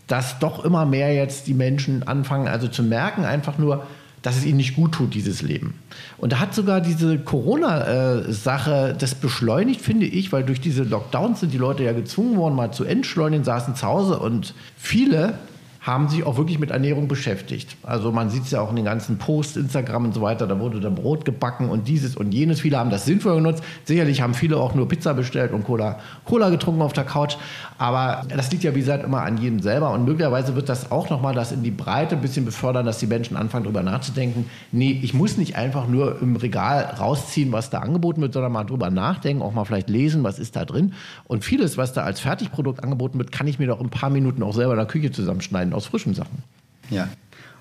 dass 0.06 0.38
doch 0.38 0.64
immer 0.64 0.86
mehr 0.86 1.16
jetzt 1.16 1.48
die 1.48 1.56
Menschen 1.56 2.08
anfangen, 2.08 2.48
also 2.48 2.68
zu 2.68 2.84
merken, 2.84 3.26
einfach 3.26 3.58
nur, 3.58 3.88
dass 4.26 4.38
es 4.38 4.46
ihnen 4.46 4.58
nicht 4.58 4.76
gut 4.76 4.94
tut, 4.94 5.14
dieses 5.14 5.44
Leben. 5.44 5.76
Und 6.18 6.32
da 6.32 6.40
hat 6.40 6.56
sogar 6.56 6.82
diese 6.82 7.20
Corona-Sache 7.20 8.96
das 8.98 9.14
beschleunigt, 9.14 9.82
finde 9.82 10.08
ich, 10.08 10.32
weil 10.32 10.44
durch 10.44 10.60
diese 10.60 10.82
Lockdowns 10.82 11.42
sind 11.42 11.54
die 11.54 11.60
Leute 11.60 11.84
ja 11.84 11.94
gezwungen 11.94 12.36
worden, 12.38 12.56
mal 12.56 12.72
zu 12.72 12.86
entschleunigen, 12.86 13.44
saßen 13.44 13.76
zu 13.76 13.86
Hause 13.86 14.18
und 14.18 14.56
viele 14.78 15.38
haben 15.86 16.10
sich 16.10 16.24
auch 16.24 16.36
wirklich 16.36 16.58
mit 16.58 16.72
Ernährung 16.72 17.08
beschäftigt. 17.08 17.78
Also 17.84 18.12
man 18.12 18.32
sieht 18.32 18.46
es 18.46 18.52
ja 18.52 18.60
auch 18.60 18.72
in 18.72 18.76
den 18.76 18.86
ganzen 18.86 19.20
Posts, 19.20 19.58
Instagram 19.58 20.06
und 20.06 20.16
so 20.16 20.22
weiter, 20.22 20.48
da 20.48 20.60
wurde 20.60 20.80
dann 20.80 20.96
Brot 20.96 21.26
gebacken 21.26 21.70
und 21.70 21.88
dieses 21.88 22.18
und 22.18 22.34
jenes. 22.34 22.62
Viele 22.62 22.80
haben 22.80 22.90
das 22.90 23.06
sinnvoll 23.06 23.36
genutzt. 23.36 23.64
Sicherlich 23.84 24.20
haben 24.22 24.34
viele 24.34 24.58
auch 24.58 24.74
nur 24.74 24.88
Pizza 24.88 25.14
bestellt 25.14 25.52
und 25.52 25.64
Cola, 25.64 26.00
Cola 26.26 26.50
getrunken 26.50 26.82
auf 26.82 26.94
der 26.94 27.04
Couch. 27.04 27.36
Aber 27.78 28.24
das 28.36 28.52
liegt 28.52 28.64
ja, 28.64 28.74
wie 28.74 28.80
gesagt, 28.80 29.04
immer 29.04 29.22
an 29.22 29.38
jedem 29.38 29.60
selber. 29.60 29.92
Und 29.92 30.06
möglicherweise 30.06 30.56
wird 30.56 30.70
das 30.70 30.92
auch 30.92 31.12
nochmal 31.12 31.36
das 31.36 31.52
in 31.52 31.62
die 31.62 31.70
Breite 31.70 32.16
ein 32.16 32.22
bisschen 32.22 32.46
befördern, 32.46 32.88
dass 32.88 32.98
die 32.98 33.08
Menschen 33.08 33.38
anfangen, 33.38 33.66
darüber 33.66 33.84
nachzudenken. 33.84 34.50
Nee, 34.72 35.00
ich 35.04 35.14
muss 35.14 35.38
nicht 35.38 35.56
einfach 35.56 35.88
nur 35.88 36.20
im 36.20 36.36
Regal 36.36 36.96
rausziehen, 37.00 37.52
was 37.52 37.70
da 37.70 37.80
angeboten 37.80 38.22
wird, 38.22 38.34
sondern 38.34 38.54
mal 38.54 38.64
drüber 38.64 38.90
nachdenken, 38.90 39.44
auch 39.44 39.54
mal 39.54 39.66
vielleicht 39.66 39.92
lesen, 39.92 40.24
was 40.24 40.40
ist 40.40 40.56
da 40.56 40.66
drin. 40.66 40.94
Und 41.26 41.44
vieles, 41.44 41.78
was 41.78 41.94
da 41.94 42.02
als 42.02 42.22
Fertigprodukt 42.22 42.84
angeboten 42.84 43.20
wird, 43.20 43.32
kann 43.32 43.46
ich 43.46 43.60
mir 43.60 43.68
doch 43.68 43.80
in 43.80 43.88
ein 43.88 43.92
paar 43.92 44.10
Minuten 44.10 44.42
auch 44.42 44.56
selber 44.56 44.74
in 44.74 44.80
der 44.80 44.88
Küche 44.88 45.12
zusammenschneiden 45.12 45.75
aus 45.76 45.86
frischen 45.88 46.14
Sachen. 46.14 46.44
Ja. 46.90 47.08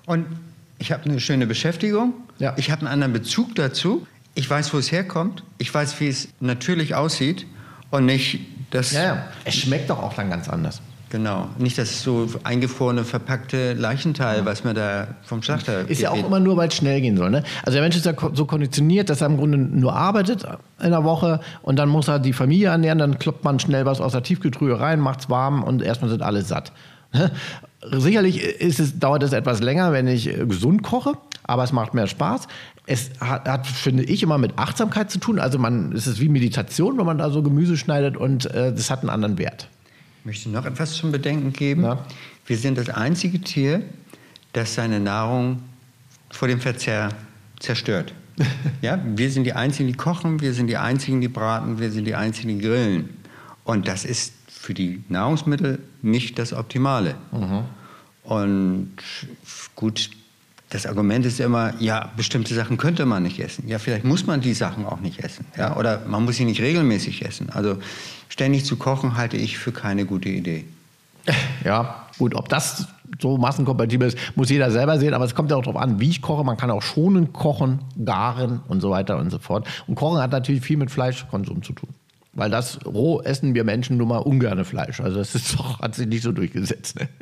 Und 0.05 0.25
ich 0.79 0.91
habe 0.91 1.05
eine 1.05 1.19
schöne 1.19 1.47
Beschäftigung. 1.47 2.13
Ja. 2.39 2.53
Ich 2.57 2.71
habe 2.71 2.81
einen 2.81 2.89
anderen 2.89 3.13
Bezug 3.13 3.55
dazu. 3.55 4.05
Ich 4.33 4.49
weiß, 4.49 4.73
wo 4.73 4.77
es 4.77 4.91
herkommt. 4.91 5.43
Ich 5.57 5.73
weiß, 5.73 5.99
wie 5.99 6.07
es 6.07 6.27
natürlich 6.39 6.95
aussieht. 6.95 7.45
Und 7.91 8.05
nicht 8.05 8.39
das, 8.71 8.91
Ja, 8.91 9.03
ja. 9.03 9.23
Es 9.45 9.55
schmeckt 9.55 9.89
doch 9.89 10.01
auch 10.01 10.13
dann 10.13 10.29
ganz 10.29 10.49
anders. 10.49 10.81
genau, 11.09 11.47
nicht 11.57 11.77
das 11.77 12.01
so 12.03 12.27
eingefrorene, 12.43 13.05
verpackte 13.05 13.71
Leichenteil, 13.73 14.43
was 14.45 14.65
mir 14.65 14.73
da 14.73 15.07
vom 15.23 15.41
Schlachter 15.41 15.87
Ist 15.87 16.01
ja 16.01 16.09
auch 16.09 16.15
geht. 16.15 16.25
immer 16.25 16.41
nur, 16.41 16.57
weil 16.57 16.67
es 16.67 16.75
schnell 16.75 16.99
gehen 16.99 17.15
soll. 17.15 17.29
Ne? 17.29 17.43
Also 17.63 17.73
der 17.73 17.81
Mensch 17.83 17.95
ist 17.95 18.05
ja 18.05 18.13
so 18.33 18.45
konditioniert, 18.45 19.09
dass 19.09 19.21
er 19.21 19.27
im 19.27 19.37
Grunde 19.37 19.57
nur 19.57 19.93
arbeitet 19.95 20.45
in 20.83 20.89
der 20.89 21.05
Woche 21.05 21.39
und 21.61 21.77
dann 21.77 21.87
muss 21.87 22.09
er 22.09 22.19
die 22.19 22.33
Familie 22.33 22.67
ernähren, 22.69 22.97
dann 22.97 23.17
kloppt 23.17 23.45
man 23.45 23.59
schnell 23.59 23.85
was 23.85 24.01
aus 24.01 24.11
der 24.11 24.23
Tiefkühltruhe 24.23 24.77
rein, 24.77 24.99
macht 24.99 25.21
es 25.21 25.29
warm 25.29 25.63
und 25.63 25.81
erstmal 25.81 26.09
sind 26.09 26.21
alle 26.21 26.41
satt. 26.41 26.73
Sicherlich 27.91 28.41
ist 28.41 28.79
es, 28.79 28.99
dauert 28.99 29.23
es 29.23 29.33
etwas 29.33 29.61
länger, 29.61 29.91
wenn 29.91 30.07
ich 30.07 30.27
äh, 30.27 30.45
gesund 30.45 30.83
koche, 30.83 31.13
aber 31.43 31.63
es 31.63 31.71
macht 31.71 31.93
mehr 31.93 32.07
Spaß. 32.07 32.47
Es 32.85 33.11
hat, 33.19 33.47
hat, 33.47 33.67
finde 33.67 34.03
ich, 34.03 34.23
immer 34.23 34.37
mit 34.37 34.57
Achtsamkeit 34.57 35.09
zu 35.09 35.19
tun. 35.19 35.39
Also 35.39 35.59
man, 35.59 35.91
es 35.93 36.07
ist 36.07 36.19
wie 36.19 36.29
Meditation, 36.29 36.97
wenn 36.97 37.05
man 37.05 37.17
da 37.17 37.29
so 37.29 37.41
Gemüse 37.41 37.77
schneidet 37.77 38.17
und 38.17 38.45
äh, 38.45 38.73
das 38.73 38.89
hat 38.89 39.01
einen 39.01 39.09
anderen 39.09 39.37
Wert. 39.37 39.67
Ich 40.19 40.25
möchte 40.25 40.49
noch 40.49 40.65
etwas 40.65 40.93
zum 40.93 41.11
Bedenken 41.11 41.53
geben. 41.53 41.83
Ja. 41.83 42.05
Wir 42.45 42.57
sind 42.57 42.77
das 42.77 42.89
einzige 42.89 43.41
Tier, 43.41 43.81
das 44.53 44.75
seine 44.75 44.99
Nahrung 44.99 45.61
vor 46.31 46.47
dem 46.47 46.59
Verzehr 46.59 47.09
zerstört. 47.59 48.13
ja, 48.81 48.99
wir 49.03 49.31
sind 49.31 49.45
die 49.45 49.53
Einzigen, 49.53 49.87
die 49.87 49.95
kochen, 49.95 50.41
wir 50.41 50.53
sind 50.53 50.67
die 50.67 50.77
Einzigen, 50.77 51.21
die 51.21 51.27
braten, 51.27 51.79
wir 51.79 51.91
sind 51.91 52.05
die 52.05 52.15
Einzigen, 52.15 52.49
die 52.49 52.59
grillen. 52.59 53.09
Und 53.63 53.87
das 53.87 54.05
ist 54.05 54.33
für 54.65 54.73
die 54.73 55.03
Nahrungsmittel 55.09 55.77
nicht 56.01 56.39
das 56.39 56.51
Optimale. 56.51 57.13
Und 58.23 58.93
gut, 59.75 60.09
das 60.71 60.87
Argument 60.87 61.23
ist 61.27 61.39
immer, 61.39 61.79
ja, 61.79 62.09
bestimmte 62.17 62.55
Sachen 62.55 62.77
könnte 62.77 63.05
man 63.05 63.21
nicht 63.21 63.39
essen. 63.39 63.67
Ja, 63.67 63.77
vielleicht 63.77 64.05
muss 64.05 64.25
man 64.25 64.41
die 64.41 64.55
Sachen 64.55 64.87
auch 64.87 64.99
nicht 64.99 65.19
essen. 65.19 65.45
Ja, 65.55 65.77
oder 65.77 66.01
man 66.07 66.25
muss 66.25 66.37
sie 66.37 66.45
nicht 66.45 66.61
regelmäßig 66.61 67.23
essen. 67.23 67.51
Also 67.51 67.77
ständig 68.27 68.65
zu 68.65 68.75
kochen 68.75 69.15
halte 69.15 69.37
ich 69.37 69.59
für 69.59 69.71
keine 69.71 70.05
gute 70.05 70.29
Idee. 70.29 70.65
Ja, 71.63 72.05
gut, 72.19 72.35
ob 72.35 72.47
das 72.49 72.87
so 73.19 73.37
massenkompatibel 73.37 74.07
ist, 74.07 74.17
muss 74.35 74.51
jeder 74.51 74.69
selber 74.69 74.99
sehen, 74.99 75.15
aber 75.15 75.25
es 75.25 75.33
kommt 75.33 75.49
ja 75.49 75.57
auch 75.57 75.63
darauf 75.63 75.81
an, 75.81 75.99
wie 75.99 76.09
ich 76.09 76.21
koche. 76.21 76.43
Man 76.43 76.57
kann 76.57 76.69
auch 76.69 76.83
schonend 76.83 77.33
kochen, 77.33 77.79
garen 78.03 78.61
und 78.67 78.81
so 78.81 78.91
weiter 78.91 79.17
und 79.17 79.31
so 79.31 79.39
fort. 79.39 79.67
Und 79.87 79.95
Kochen 79.95 80.21
hat 80.21 80.31
natürlich 80.31 80.61
viel 80.61 80.77
mit 80.77 80.91
Fleischkonsum 80.91 81.63
zu 81.63 81.73
tun. 81.73 81.89
Weil 82.35 82.49
das 82.49 82.85
roh 82.85 83.21
essen 83.21 83.55
wir 83.55 83.63
Menschen 83.63 83.97
nun 83.97 84.09
mal 84.09 84.17
ungerne 84.17 84.65
Fleisch. 84.65 84.99
Also 84.99 85.17
das 85.17 85.35
ist 85.35 85.57
doch, 85.57 85.79
hat 85.79 85.95
sich 85.95 86.07
nicht 86.07 86.21
so 86.21 86.31
durchgesetzt. 86.31 86.99
Ne? 86.99 87.07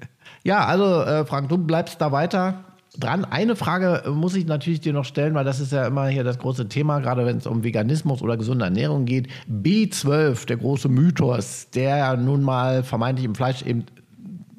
Ja, 0.46 0.66
also 0.66 1.04
äh, 1.04 1.26
Frank, 1.26 1.48
du 1.48 1.58
bleibst 1.58 2.02
da 2.02 2.12
weiter 2.12 2.66
dran. 3.00 3.24
Eine 3.24 3.56
Frage 3.56 4.04
muss 4.12 4.36
ich 4.36 4.46
natürlich 4.46 4.82
dir 4.82 4.92
noch 4.92 5.06
stellen, 5.06 5.36
weil 5.36 5.46
das 5.46 5.62
ist 5.62 5.72
ja 5.72 5.88
immer 5.88 6.08
hier 6.08 6.26
das 6.26 6.38
große 6.38 6.68
Thema, 6.68 7.00
gerade 7.00 7.26
wenn 7.26 7.38
es 7.38 7.48
um 7.48 7.64
Veganismus 7.64 8.22
oder 8.22 8.36
gesunde 8.36 8.66
Ernährung 8.66 9.06
geht. 9.06 9.30
B12, 9.50 10.46
der 10.48 10.58
große 10.58 10.90
Mythos, 10.90 11.70
der 11.74 12.18
nun 12.18 12.44
mal 12.44 12.84
vermeintlich 12.84 13.26
im 13.26 13.36
Fleisch 13.36 13.62
eben 13.62 13.86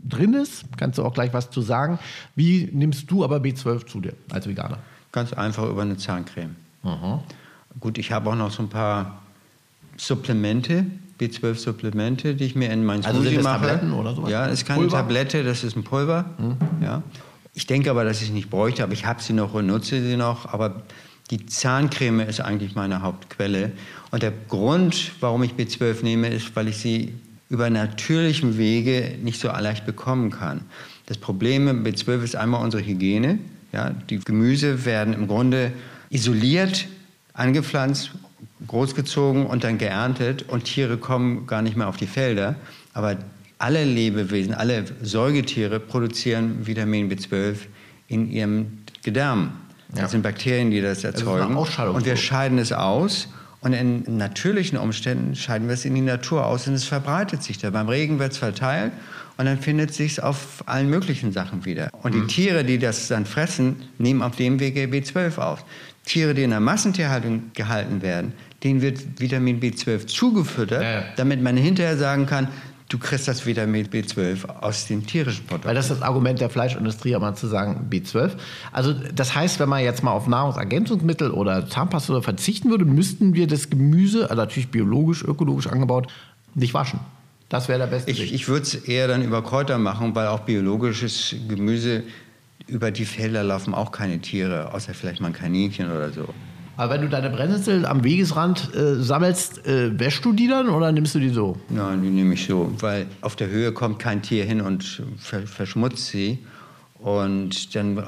drin 0.03 0.33
ist. 0.33 0.65
Kannst 0.79 0.99
du 0.99 1.05
auch 1.05 1.13
gleich 1.13 1.35
was 1.35 1.51
zu 1.51 1.61
sagen. 1.61 1.99
Wie 2.35 2.71
nimmst 2.73 3.11
du 3.11 3.23
aber 3.23 3.39
B12 3.39 3.87
zu 3.87 4.01
dir 4.01 4.15
als 4.31 4.49
Veganer? 4.49 4.79
Ganz 5.13 5.35
einfach 5.35 5.69
über 5.69 5.83
eine 5.83 5.99
Zahncreme. 5.99 6.57
Gut, 7.79 7.99
ich 7.99 8.11
habe 8.11 8.31
auch 8.31 8.37
noch 8.37 8.51
so 8.51 8.63
ein 8.63 8.69
paar 8.69 9.23
Supplemente, 9.97 10.87
B12-Supplemente, 11.21 12.35
die 12.35 12.45
ich 12.45 12.55
mir 12.55 12.71
in 12.73 12.85
mein 12.85 13.05
Also 13.05 13.21
Smoothie 13.21 13.37
sind 13.37 13.37
das 13.39 13.45
mache. 13.45 13.67
Tabletten 13.67 13.93
oder 13.93 14.15
sowas? 14.15 14.31
Ja, 14.31 14.47
es 14.47 14.55
ist 14.61 14.67
keine 14.67 14.81
Pulver? 14.81 14.97
Tablette, 14.97 15.45
das 15.45 15.63
ist 15.65 15.77
ein 15.77 15.85
Pulver. 15.85 16.25
Ja. 16.83 17.03
Ich 17.55 17.67
denke 17.67 17.91
aber, 17.91 18.05
dass 18.05 18.21
ich 18.21 18.29
es 18.29 18.35
nicht 18.35 18.51
bräuchte, 18.51 18.83
aber 18.83 18.93
ich 18.93 19.07
habe 19.07 19.23
sie 19.23 19.33
noch 19.33 19.55
und 19.55 19.67
nutze 19.67 20.03
sie 20.03 20.17
noch. 20.17 20.53
Aber 20.53 20.83
Die 21.31 21.47
Zahncreme 21.47 22.21
ist 22.21 22.41
eigentlich 22.41 22.75
meine 22.75 23.01
Hauptquelle. 23.03 23.73
Und 24.11 24.23
der 24.23 24.33
Grund, 24.49 25.13
warum 25.21 25.43
ich 25.43 25.53
B12 25.53 26.03
nehme, 26.03 26.29
ist, 26.29 26.55
weil 26.55 26.69
ich 26.69 26.77
sie 26.77 27.15
über 27.49 27.71
natürlichem 27.71 28.59
Wege 28.59 29.17
nicht 29.23 29.41
so 29.41 29.49
leicht 29.49 29.87
bekommen 29.87 30.31
kann. 30.31 30.63
Das 31.07 31.17
Problem 31.19 31.65
mit 31.83 31.97
B12 31.97 32.23
ist 32.23 32.37
einmal 32.37 32.63
unsere 32.63 32.85
Hygiene. 32.85 33.39
Ja, 33.73 33.91
die 34.11 34.19
Gemüse 34.19 34.85
werden 34.85 35.15
im 35.15 35.27
Grunde 35.27 35.73
isoliert, 36.11 36.87
angepflanzt, 37.33 38.13
großgezogen 38.67 39.47
und 39.47 39.65
dann 39.65 39.79
geerntet 39.79 40.45
und 40.49 40.65
Tiere 40.65 40.97
kommen 40.97 41.47
gar 41.47 41.63
nicht 41.63 41.77
mehr 41.77 41.89
auf 41.89 41.97
die 41.97 42.07
Felder. 42.07 42.57
Aber 42.93 43.17
alle 43.59 43.85
Lebewesen, 43.85 44.55
alle 44.55 44.85
Säugetiere 45.03 45.81
produzieren 45.81 46.67
Vitamin 46.67 47.11
B12 47.11 47.57
in 48.09 48.31
ihrem 48.31 48.79
Gedärm. 49.03 49.53
Das 49.91 50.01
ja. 50.01 50.09
sind 50.09 50.23
Bakterien, 50.23 50.71
die 50.71 50.81
das 50.81 51.05
erzeugen. 51.05 51.55
Das 51.55 51.79
und 51.79 52.05
wir 52.05 52.17
scheiden 52.17 52.59
es 52.59 52.73
aus. 52.73 53.29
Und 53.61 53.73
in 53.73 54.19
natürlichen 54.19 54.77
Umständen 54.77 55.35
scheiden 55.35 55.69
wir 55.69 55.75
es 55.75 55.87
in 55.87 55.95
die 55.95 56.03
Natur 56.03 56.45
aus 56.45 56.69
und 56.69 56.75
es 56.75 56.85
verbreitet 56.85 57.43
sich 57.43 57.57
da. 57.57 57.71
Beim 57.71 57.89
Regen 57.89 58.19
wird 58.19 58.33
es 58.33 58.39
verteilt 58.39 58.93
und 59.39 59.47
dann 59.47 59.59
findet 59.59 59.91
es 59.91 59.97
sich 59.97 60.23
auf 60.23 60.63
allen 60.67 60.91
möglichen 60.91 61.33
Sachen 61.33 61.65
wieder. 61.65 61.89
Und 62.03 62.15
mhm. 62.15 62.21
die 62.21 62.35
Tiere, 62.35 62.65
die 62.65 62.79
das 62.79 63.09
dann 63.09 63.25
fressen, 63.25 63.77
nehmen 63.97 64.21
auf 64.21 64.37
dem 64.37 64.61
Wege 64.61 64.85
B12 64.85 65.39
auf. 65.39 65.65
Tiere, 66.05 66.35
die 66.35 66.43
in 66.43 66.51
der 66.51 66.61
Massentierhaltung 66.61 67.53
gehalten 67.55 68.03
werden, 68.03 68.35
denen 68.65 68.83
wird 68.83 69.21
Vitamin 69.21 69.61
B12 69.61 70.07
zugefüttert, 70.07 70.83
ja, 70.83 70.91
ja. 70.91 71.05
damit 71.17 71.43
man 71.43 71.57
hinterher 71.57 71.97
sagen 71.97 72.27
kann, 72.27 72.49
du 72.89 72.99
kriegst 72.99 73.29
das 73.29 73.45
Vitamin 73.45 73.87
B12 73.87 74.49
aus 74.61 74.87
den 74.87 75.07
tierischen 75.07 75.47
Produkten. 75.47 75.69
Weil 75.69 75.75
das 75.75 75.91
ist 75.91 75.97
das 75.97 76.03
Argument 76.03 76.41
der 76.41 76.51
Fleischindustrie, 76.51 77.17
mal 77.19 77.35
zu 77.35 77.47
sagen 77.47 77.89
B12. 77.91 78.33
Also 78.73 78.93
das 78.93 79.35
heißt, 79.35 79.61
wenn 79.61 79.69
man 79.69 79.83
jetzt 79.83 80.03
mal 80.03 80.13
auf 80.13 80.27
Nahrungsergänzungsmittel 80.27 81.31
oder 81.31 81.69
Zahnpasta 81.69 82.21
verzichten 82.23 82.71
würde, 82.71 82.85
müssten 82.85 83.35
wir 83.35 83.47
das 83.47 83.71
Gemüse, 83.71 84.31
also 84.31 84.43
natürlich 84.43 84.71
biologisch, 84.71 85.23
ökologisch 85.23 85.67
angebaut, 85.67 86.09
nicht 86.55 86.75
waschen. 86.75 87.01
Das 87.49 87.69
wäre 87.69 87.79
der 87.79 87.87
beste 87.87 88.11
Ich, 88.11 88.33
ich 88.33 88.49
würde 88.49 88.63
es 88.63 88.75
eher 88.75 89.09
dann 89.09 89.23
über 89.23 89.43
Kräuter 89.43 89.79
machen, 89.79 90.15
weil 90.15 90.29
auch 90.29 90.41
biologisches 90.41 91.37
Gemüse 91.49 92.03
über 92.67 92.91
die 92.91 93.05
Felder 93.05 93.43
laufen 93.43 93.75
auch 93.75 93.93
keine 93.93 94.21
Tiere, 94.21 94.73
außer 94.73 94.95
vielleicht 94.95 95.21
mal 95.21 95.29
ein 95.29 95.35
Kaninchen 95.35 95.91
oder 95.91 96.11
so. 96.11 96.29
Aber 96.77 96.95
wenn 96.95 97.03
du 97.03 97.09
deine 97.09 97.31
Brennnessel 97.31 97.87
am 97.87 98.03
Wegesrand 98.03 98.75
äh, 98.75 98.97
sammelst, 98.97 99.67
äh, 99.67 99.99
wäschst 99.99 100.25
du 100.25 100.33
die 100.33 100.49
dann 100.49 100.69
oder 100.69 100.91
nimmst 100.91 101.15
du 101.15 101.21
die 101.21 101.29
so? 101.29 101.57
Nein, 101.69 102.03
die 102.03 102.11
nehme 102.11 102.35
ich 102.35 102.47
so, 102.47 102.73
weil 102.81 103.07
auf 103.21 103.37
der 103.37 103.49
Höhe 103.49 103.73
kommt 103.73 103.99
kein 103.99 104.23
Tier 104.23 104.45
hin 104.45 104.61
und 104.61 105.03
ver 105.19 105.47
verschmutzt 105.47 106.07
sie. 106.07 106.39
Und 106.99 107.75
dann 107.75 108.03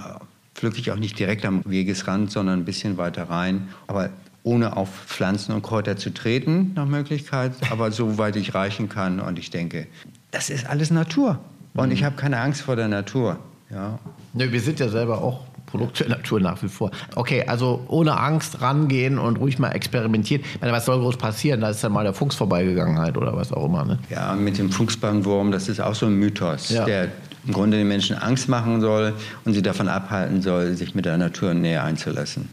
pflücke 0.55 0.79
ich 0.79 0.91
auch 0.91 0.97
nicht 0.97 1.19
direkt 1.19 1.45
am 1.45 1.63
Wegesrand, 1.65 2.31
sondern 2.31 2.61
ein 2.61 2.65
bisschen 2.65 2.97
weiter 2.97 3.25
rein. 3.25 3.69
Aber 3.87 4.11
ohne 4.43 4.77
auf 4.77 4.89
Pflanzen 5.07 5.53
und 5.53 5.63
Kräuter 5.63 5.97
zu 5.97 6.11
treten, 6.11 6.73
nach 6.75 6.87
Möglichkeit, 6.87 7.53
aber 7.71 7.93
soweit 7.93 8.37
ich 8.37 8.55
reichen 8.55 8.89
kann. 8.89 9.21
Und 9.21 9.39
ich 9.39 9.51
denke, 9.51 9.87
das 10.31 10.51
ist 10.51 10.67
alles 10.67 10.91
Natur. 10.91 11.39
Und 11.75 11.89
mhm. 11.89 11.93
ich 11.93 12.05
habe 12.05 12.17
keine 12.17 12.41
Angst 12.41 12.63
vor 12.63 12.77
der 12.77 12.89
Natur. 12.89 13.39
Ja. 13.71 13.99
Ne, 14.33 14.53
wir 14.53 14.61
sind 14.61 14.79
ja 14.79 14.89
selber 14.89 15.21
auch 15.23 15.46
Produkte 15.67 16.05
der 16.05 16.17
Natur 16.17 16.41
nach 16.41 16.63
wie 16.63 16.69
vor. 16.69 16.91
Okay, 17.15 17.45
also 17.47 17.85
ohne 17.89 18.19
Angst 18.19 18.61
rangehen 18.63 19.19
und 19.19 19.39
ruhig 19.39 19.59
mal 19.59 19.71
experimentieren. 19.71 20.43
Ich 20.55 20.61
meine, 20.61 20.73
was 20.73 20.87
soll 20.87 20.99
groß 20.99 21.17
passieren? 21.17 21.61
Da 21.61 21.71
ist 21.71 21.83
dann 21.85 21.93
mal 21.93 22.05
der 22.05 22.15
Fuchs 22.15 22.37
vorbeigegangen 22.37 22.99
halt 22.99 23.17
oder 23.17 23.37
was 23.37 23.53
auch 23.53 23.67
immer. 23.67 23.85
Ne? 23.85 23.99
Ja, 24.11 24.35
mit 24.35 24.59
dem 24.59 24.71
Fuchsbandwurm, 24.71 25.51
das 25.51 25.69
ist 25.69 25.81
auch 25.81 25.95
so 25.95 26.07
ein 26.07 26.15
Mythos, 26.15 26.71
ja. 26.71 26.85
der 26.85 27.09
im 27.47 27.53
Grunde 27.53 27.77
den 27.77 27.89
Menschen 27.89 28.17
Angst 28.17 28.49
machen 28.49 28.81
soll 28.81 29.15
und 29.45 29.55
sie 29.55 29.63
davon 29.63 29.89
abhalten 29.89 30.43
soll, 30.43 30.75
sich 30.75 30.95
mit 30.95 31.05
der 31.05 31.17
Natur 31.17 31.55
näher 31.55 31.85
einzulassen. 31.85 32.49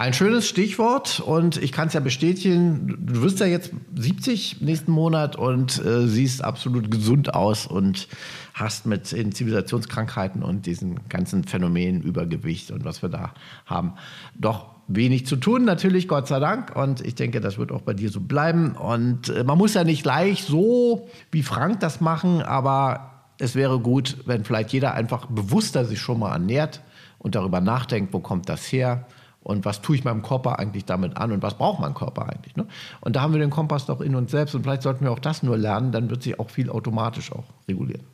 Ein 0.00 0.14
schönes 0.14 0.48
Stichwort 0.48 1.20
und 1.20 1.58
ich 1.58 1.72
kann 1.72 1.88
es 1.88 1.92
ja 1.92 2.00
bestätigen, 2.00 2.96
du 3.06 3.20
wirst 3.20 3.38
ja 3.38 3.44
jetzt 3.44 3.70
70 3.96 4.62
nächsten 4.62 4.92
Monat 4.92 5.36
und 5.36 5.78
äh, 5.84 6.06
siehst 6.06 6.42
absolut 6.42 6.90
gesund 6.90 7.34
aus 7.34 7.66
und 7.66 8.08
hast 8.54 8.86
mit 8.86 9.12
den 9.12 9.32
Zivilisationskrankheiten 9.32 10.42
und 10.42 10.64
diesen 10.64 11.06
ganzen 11.10 11.44
Phänomenen 11.44 12.00
Übergewicht 12.00 12.70
und 12.70 12.86
was 12.86 13.02
wir 13.02 13.10
da 13.10 13.34
haben, 13.66 13.92
doch 14.34 14.70
wenig 14.88 15.26
zu 15.26 15.36
tun, 15.36 15.66
natürlich, 15.66 16.08
Gott 16.08 16.28
sei 16.28 16.40
Dank. 16.40 16.74
Und 16.74 17.04
ich 17.04 17.14
denke, 17.14 17.42
das 17.42 17.58
wird 17.58 17.70
auch 17.70 17.82
bei 17.82 17.92
dir 17.92 18.08
so 18.08 18.20
bleiben. 18.20 18.72
Und 18.76 19.28
äh, 19.28 19.44
man 19.44 19.58
muss 19.58 19.74
ja 19.74 19.84
nicht 19.84 20.02
gleich 20.02 20.44
so 20.44 21.10
wie 21.30 21.42
Frank 21.42 21.80
das 21.80 22.00
machen, 22.00 22.40
aber 22.40 23.26
es 23.36 23.54
wäre 23.54 23.78
gut, 23.78 24.16
wenn 24.24 24.44
vielleicht 24.44 24.72
jeder 24.72 24.94
einfach 24.94 25.26
bewusster 25.26 25.84
sich 25.84 26.00
schon 26.00 26.20
mal 26.20 26.32
ernährt 26.32 26.80
und 27.18 27.34
darüber 27.34 27.60
nachdenkt, 27.60 28.14
wo 28.14 28.20
kommt 28.20 28.48
das 28.48 28.64
her? 28.72 29.06
Und 29.42 29.64
was 29.64 29.80
tue 29.82 29.96
ich 29.96 30.04
meinem 30.04 30.22
Körper 30.22 30.58
eigentlich 30.58 30.84
damit 30.84 31.16
an 31.16 31.32
und 31.32 31.42
was 31.42 31.54
braucht 31.54 31.80
mein 31.80 31.94
Körper 31.94 32.28
eigentlich. 32.28 32.56
Ne? 32.56 32.66
Und 33.00 33.16
da 33.16 33.22
haben 33.22 33.32
wir 33.32 33.40
den 33.40 33.50
Kompass 33.50 33.86
doch 33.86 34.00
in 34.00 34.14
uns 34.14 34.30
selbst 34.30 34.54
und 34.54 34.62
vielleicht 34.62 34.82
sollten 34.82 35.04
wir 35.04 35.12
auch 35.12 35.18
das 35.18 35.42
nur 35.42 35.56
lernen, 35.56 35.92
dann 35.92 36.10
wird 36.10 36.22
sich 36.22 36.38
auch 36.38 36.50
viel 36.50 36.70
automatisch 36.70 37.32
auch 37.32 37.44
regulieren. 37.68 38.04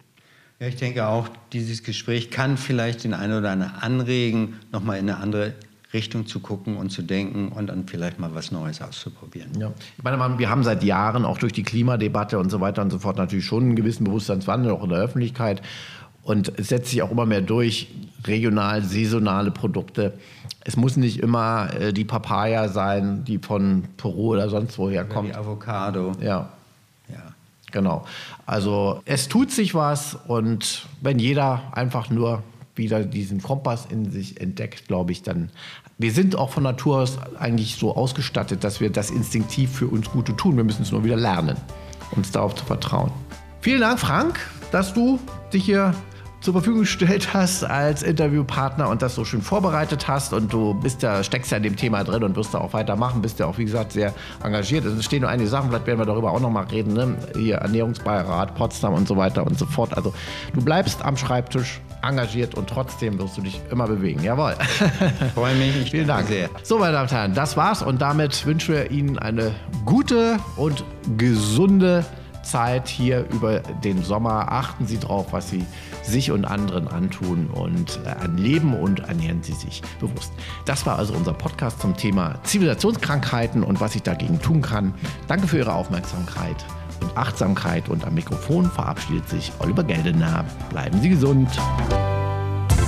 Ja, 0.61 0.69
ich 0.69 0.77
denke 0.77 1.07
auch, 1.07 1.29
dieses 1.53 1.83
Gespräch 1.83 2.31
kann 2.31 2.57
vielleicht 2.57 3.05
den 3.05 3.13
einen 3.13 3.39
oder 3.39 3.51
anderen 3.51 3.75
anregen, 3.75 4.55
nochmal 4.73 4.99
in 4.99 5.11
eine 5.11 5.19
andere 5.19 5.55
Richtung 5.93 6.27
zu 6.27 6.41
gucken 6.41 6.77
und 6.77 6.91
zu 6.91 7.03
denken 7.03 7.49
und 7.49 7.69
dann 7.69 7.87
vielleicht 7.87 8.19
mal 8.19 8.35
was 8.35 8.53
Neues 8.53 8.81
auszuprobieren. 8.81 9.51
Ja. 9.59 9.73
Ich 9.97 10.05
meine, 10.05 10.39
wir 10.39 10.51
haben 10.51 10.65
seit 10.65 10.83
Jahren 10.83 11.25
auch 11.25 11.39
durch 11.39 11.53
die 11.53 11.63
Klimadebatte 11.63 12.39
und 12.39 12.51
so 12.51 12.61
weiter 12.61 12.83
und 12.83 12.91
so 12.91 12.99
fort 12.99 13.17
natürlich 13.17 13.45
schon 13.45 13.65
einen 13.65 13.77
gewissen 13.77 14.05
Bewusstseinswandel 14.05 14.73
auch 14.73 14.83
in 14.83 14.91
der 14.91 14.99
Öffentlichkeit. 14.99 15.63
Und 16.23 16.59
es 16.59 16.69
setzt 16.69 16.91
sich 16.91 17.03
auch 17.03 17.11
immer 17.11 17.25
mehr 17.25 17.41
durch, 17.41 17.89
regional, 18.27 18.83
saisonale 18.83 19.53
Produkte. 19.53 20.15
Es 20.69 20.77
muss 20.77 20.97
nicht 20.97 21.21
immer 21.21 21.73
äh, 21.79 21.93
die 21.93 22.05
Papaya 22.05 22.69
sein, 22.69 23.25
die 23.25 23.39
von 23.39 23.85
Peru 23.97 24.33
oder 24.33 24.49
sonst 24.49 24.77
woher 24.79 25.05
oder 25.05 25.15
kommt. 25.15 25.29
Die 25.29 25.35
Avocado. 25.35 26.11
Ja. 26.21 26.49
Ja. 27.09 27.23
Genau. 27.71 28.05
Also 28.47 29.01
es 29.05 29.29
tut 29.29 29.53
sich 29.53 29.77
was 29.77 30.19
und 30.27 30.89
wenn 31.01 31.21
jeder 31.21 31.63
einfach 31.71 32.11
nur 32.11 32.43
wieder 32.75 33.05
diesen 33.05 33.41
Kompass 33.41 33.87
in 33.87 34.11
sich 34.11 34.41
entdeckt, 34.41 34.89
glaube 34.89 35.13
ich, 35.13 35.23
dann. 35.23 35.51
Wir 35.99 36.11
sind 36.11 36.35
auch 36.35 36.51
von 36.51 36.65
Natur 36.65 36.99
aus 36.99 37.17
eigentlich 37.39 37.77
so 37.77 37.95
ausgestattet, 37.95 38.65
dass 38.65 38.81
wir 38.81 38.91
das 38.91 39.11
instinktiv 39.11 39.71
für 39.71 39.87
uns 39.87 40.11
Gute 40.11 40.35
tun. 40.35 40.57
Wir 40.57 40.65
müssen 40.65 40.83
es 40.83 40.91
nur 40.91 41.05
wieder 41.05 41.17
lernen, 41.17 41.57
uns 42.11 42.33
darauf 42.33 42.57
zu 42.57 42.65
vertrauen. 42.65 43.13
Vielen 43.61 43.83
Dank, 43.83 44.01
Frank, 44.01 44.41
dass 44.73 44.93
du 44.93 45.21
dich 45.53 45.65
hier 45.65 45.95
zur 46.47 46.55
Verfügung 46.55 46.83
gestellt 46.83 47.35
hast 47.35 47.65
als 47.65 48.05
Interviewpartner 48.05 48.89
und 48.89 49.03
das 49.03 49.17
so 49.17 49.25
schön 49.25 49.43
vorbereitet 49.43 50.07
hast 50.07 50.33
und 50.33 50.53
du 50.53 50.75
bist 50.75 51.03
ja, 51.03 51.25
steckst 51.25 51.51
ja 51.51 51.57
in 51.57 51.65
dem 51.65 51.75
Thema 51.75 52.05
drin 52.05 52.23
und 52.23 52.37
wirst 52.37 52.55
da 52.55 52.59
auch 52.59 52.73
weitermachen, 52.73 53.21
bist 53.21 53.41
ja 53.41 53.47
auch, 53.47 53.59
wie 53.59 53.65
gesagt, 53.65 53.91
sehr 53.91 54.15
engagiert. 54.45 54.85
Es 54.85 55.05
stehen 55.05 55.23
nur 55.23 55.29
einige 55.29 55.49
Sachen, 55.49 55.71
vielleicht 55.71 55.89
werden 55.89 55.99
wir 55.99 56.07
darüber 56.07 56.31
auch 56.31 56.39
nochmal 56.39 56.67
reden, 56.67 56.93
ne? 56.93 57.19
hier 57.35 57.57
Ernährungsbeirat, 57.57 58.55
Potsdam 58.55 58.95
und 58.95 59.09
so 59.09 59.17
weiter 59.17 59.45
und 59.45 59.59
so 59.59 59.67
fort. 59.67 59.97
Also 59.97 60.15
du 60.55 60.63
bleibst 60.63 61.05
am 61.05 61.17
Schreibtisch 61.17 61.81
engagiert 62.03 62.55
und 62.55 62.69
trotzdem 62.69 63.19
wirst 63.19 63.37
du 63.37 63.43
dich 63.43 63.61
immer 63.73 63.89
bewegen. 63.89 64.23
Jawohl. 64.23 64.55
Freue 65.35 65.57
mich. 65.57 65.91
Vielen 65.91 66.07
Dank. 66.07 66.29
Sehr. 66.29 66.49
So, 66.63 66.79
meine 66.79 66.93
Damen 66.93 67.09
und 67.09 67.13
Herren, 67.13 67.35
das 67.35 67.57
war's 67.57 67.83
und 67.83 68.01
damit 68.01 68.47
wünschen 68.47 68.73
wir 68.77 68.93
Ihnen 68.93 69.19
eine 69.19 69.51
gute 69.85 70.37
und 70.55 70.85
gesunde 71.17 72.05
Zeit 72.47 72.87
hier 72.87 73.27
über 73.33 73.59
den 73.59 74.03
Sommer. 74.05 74.53
Achten 74.53 74.87
Sie 74.87 74.99
drauf, 74.99 75.27
was 75.33 75.51
Sie 75.51 75.67
sich 76.07 76.31
und 76.31 76.45
anderen 76.45 76.89
antun 76.89 77.49
und 77.49 78.01
äh, 78.05 78.27
leben 78.37 78.75
und 78.75 79.01
ernähren 79.01 79.43
Sie 79.43 79.53
sich 79.53 79.83
bewusst. 80.01 80.33
Das 80.65 80.87
war 80.87 80.99
also 80.99 81.15
unser 81.15 81.33
Podcast 81.33 81.81
zum 81.81 81.97
Thema 81.97 82.41
Zivilisationskrankheiten 82.45 83.63
und 83.63 83.81
was 83.81 83.95
ich 83.95 84.03
dagegen 84.03 84.41
tun 84.41 84.63
kann. 84.63 84.95
Danke 85.29 85.47
für 85.47 85.59
Ihre 85.59 85.75
Aufmerksamkeit 85.75 86.65
und 87.01 87.17
Achtsamkeit 87.17 87.89
und 87.89 88.05
am 88.05 88.15
Mikrofon 88.15 88.71
verabschiedet 88.71 89.29
sich 89.29 89.53
Oliver 89.59 89.85
Geldener. 89.85 90.45
Bleiben 90.71 91.01
Sie 91.01 91.11
gesund. 91.11 91.49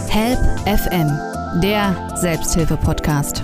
Help 0.09 0.39
FM, 0.67 1.61
der 1.61 2.17
Selbsthilfe-Podcast. 2.17 3.43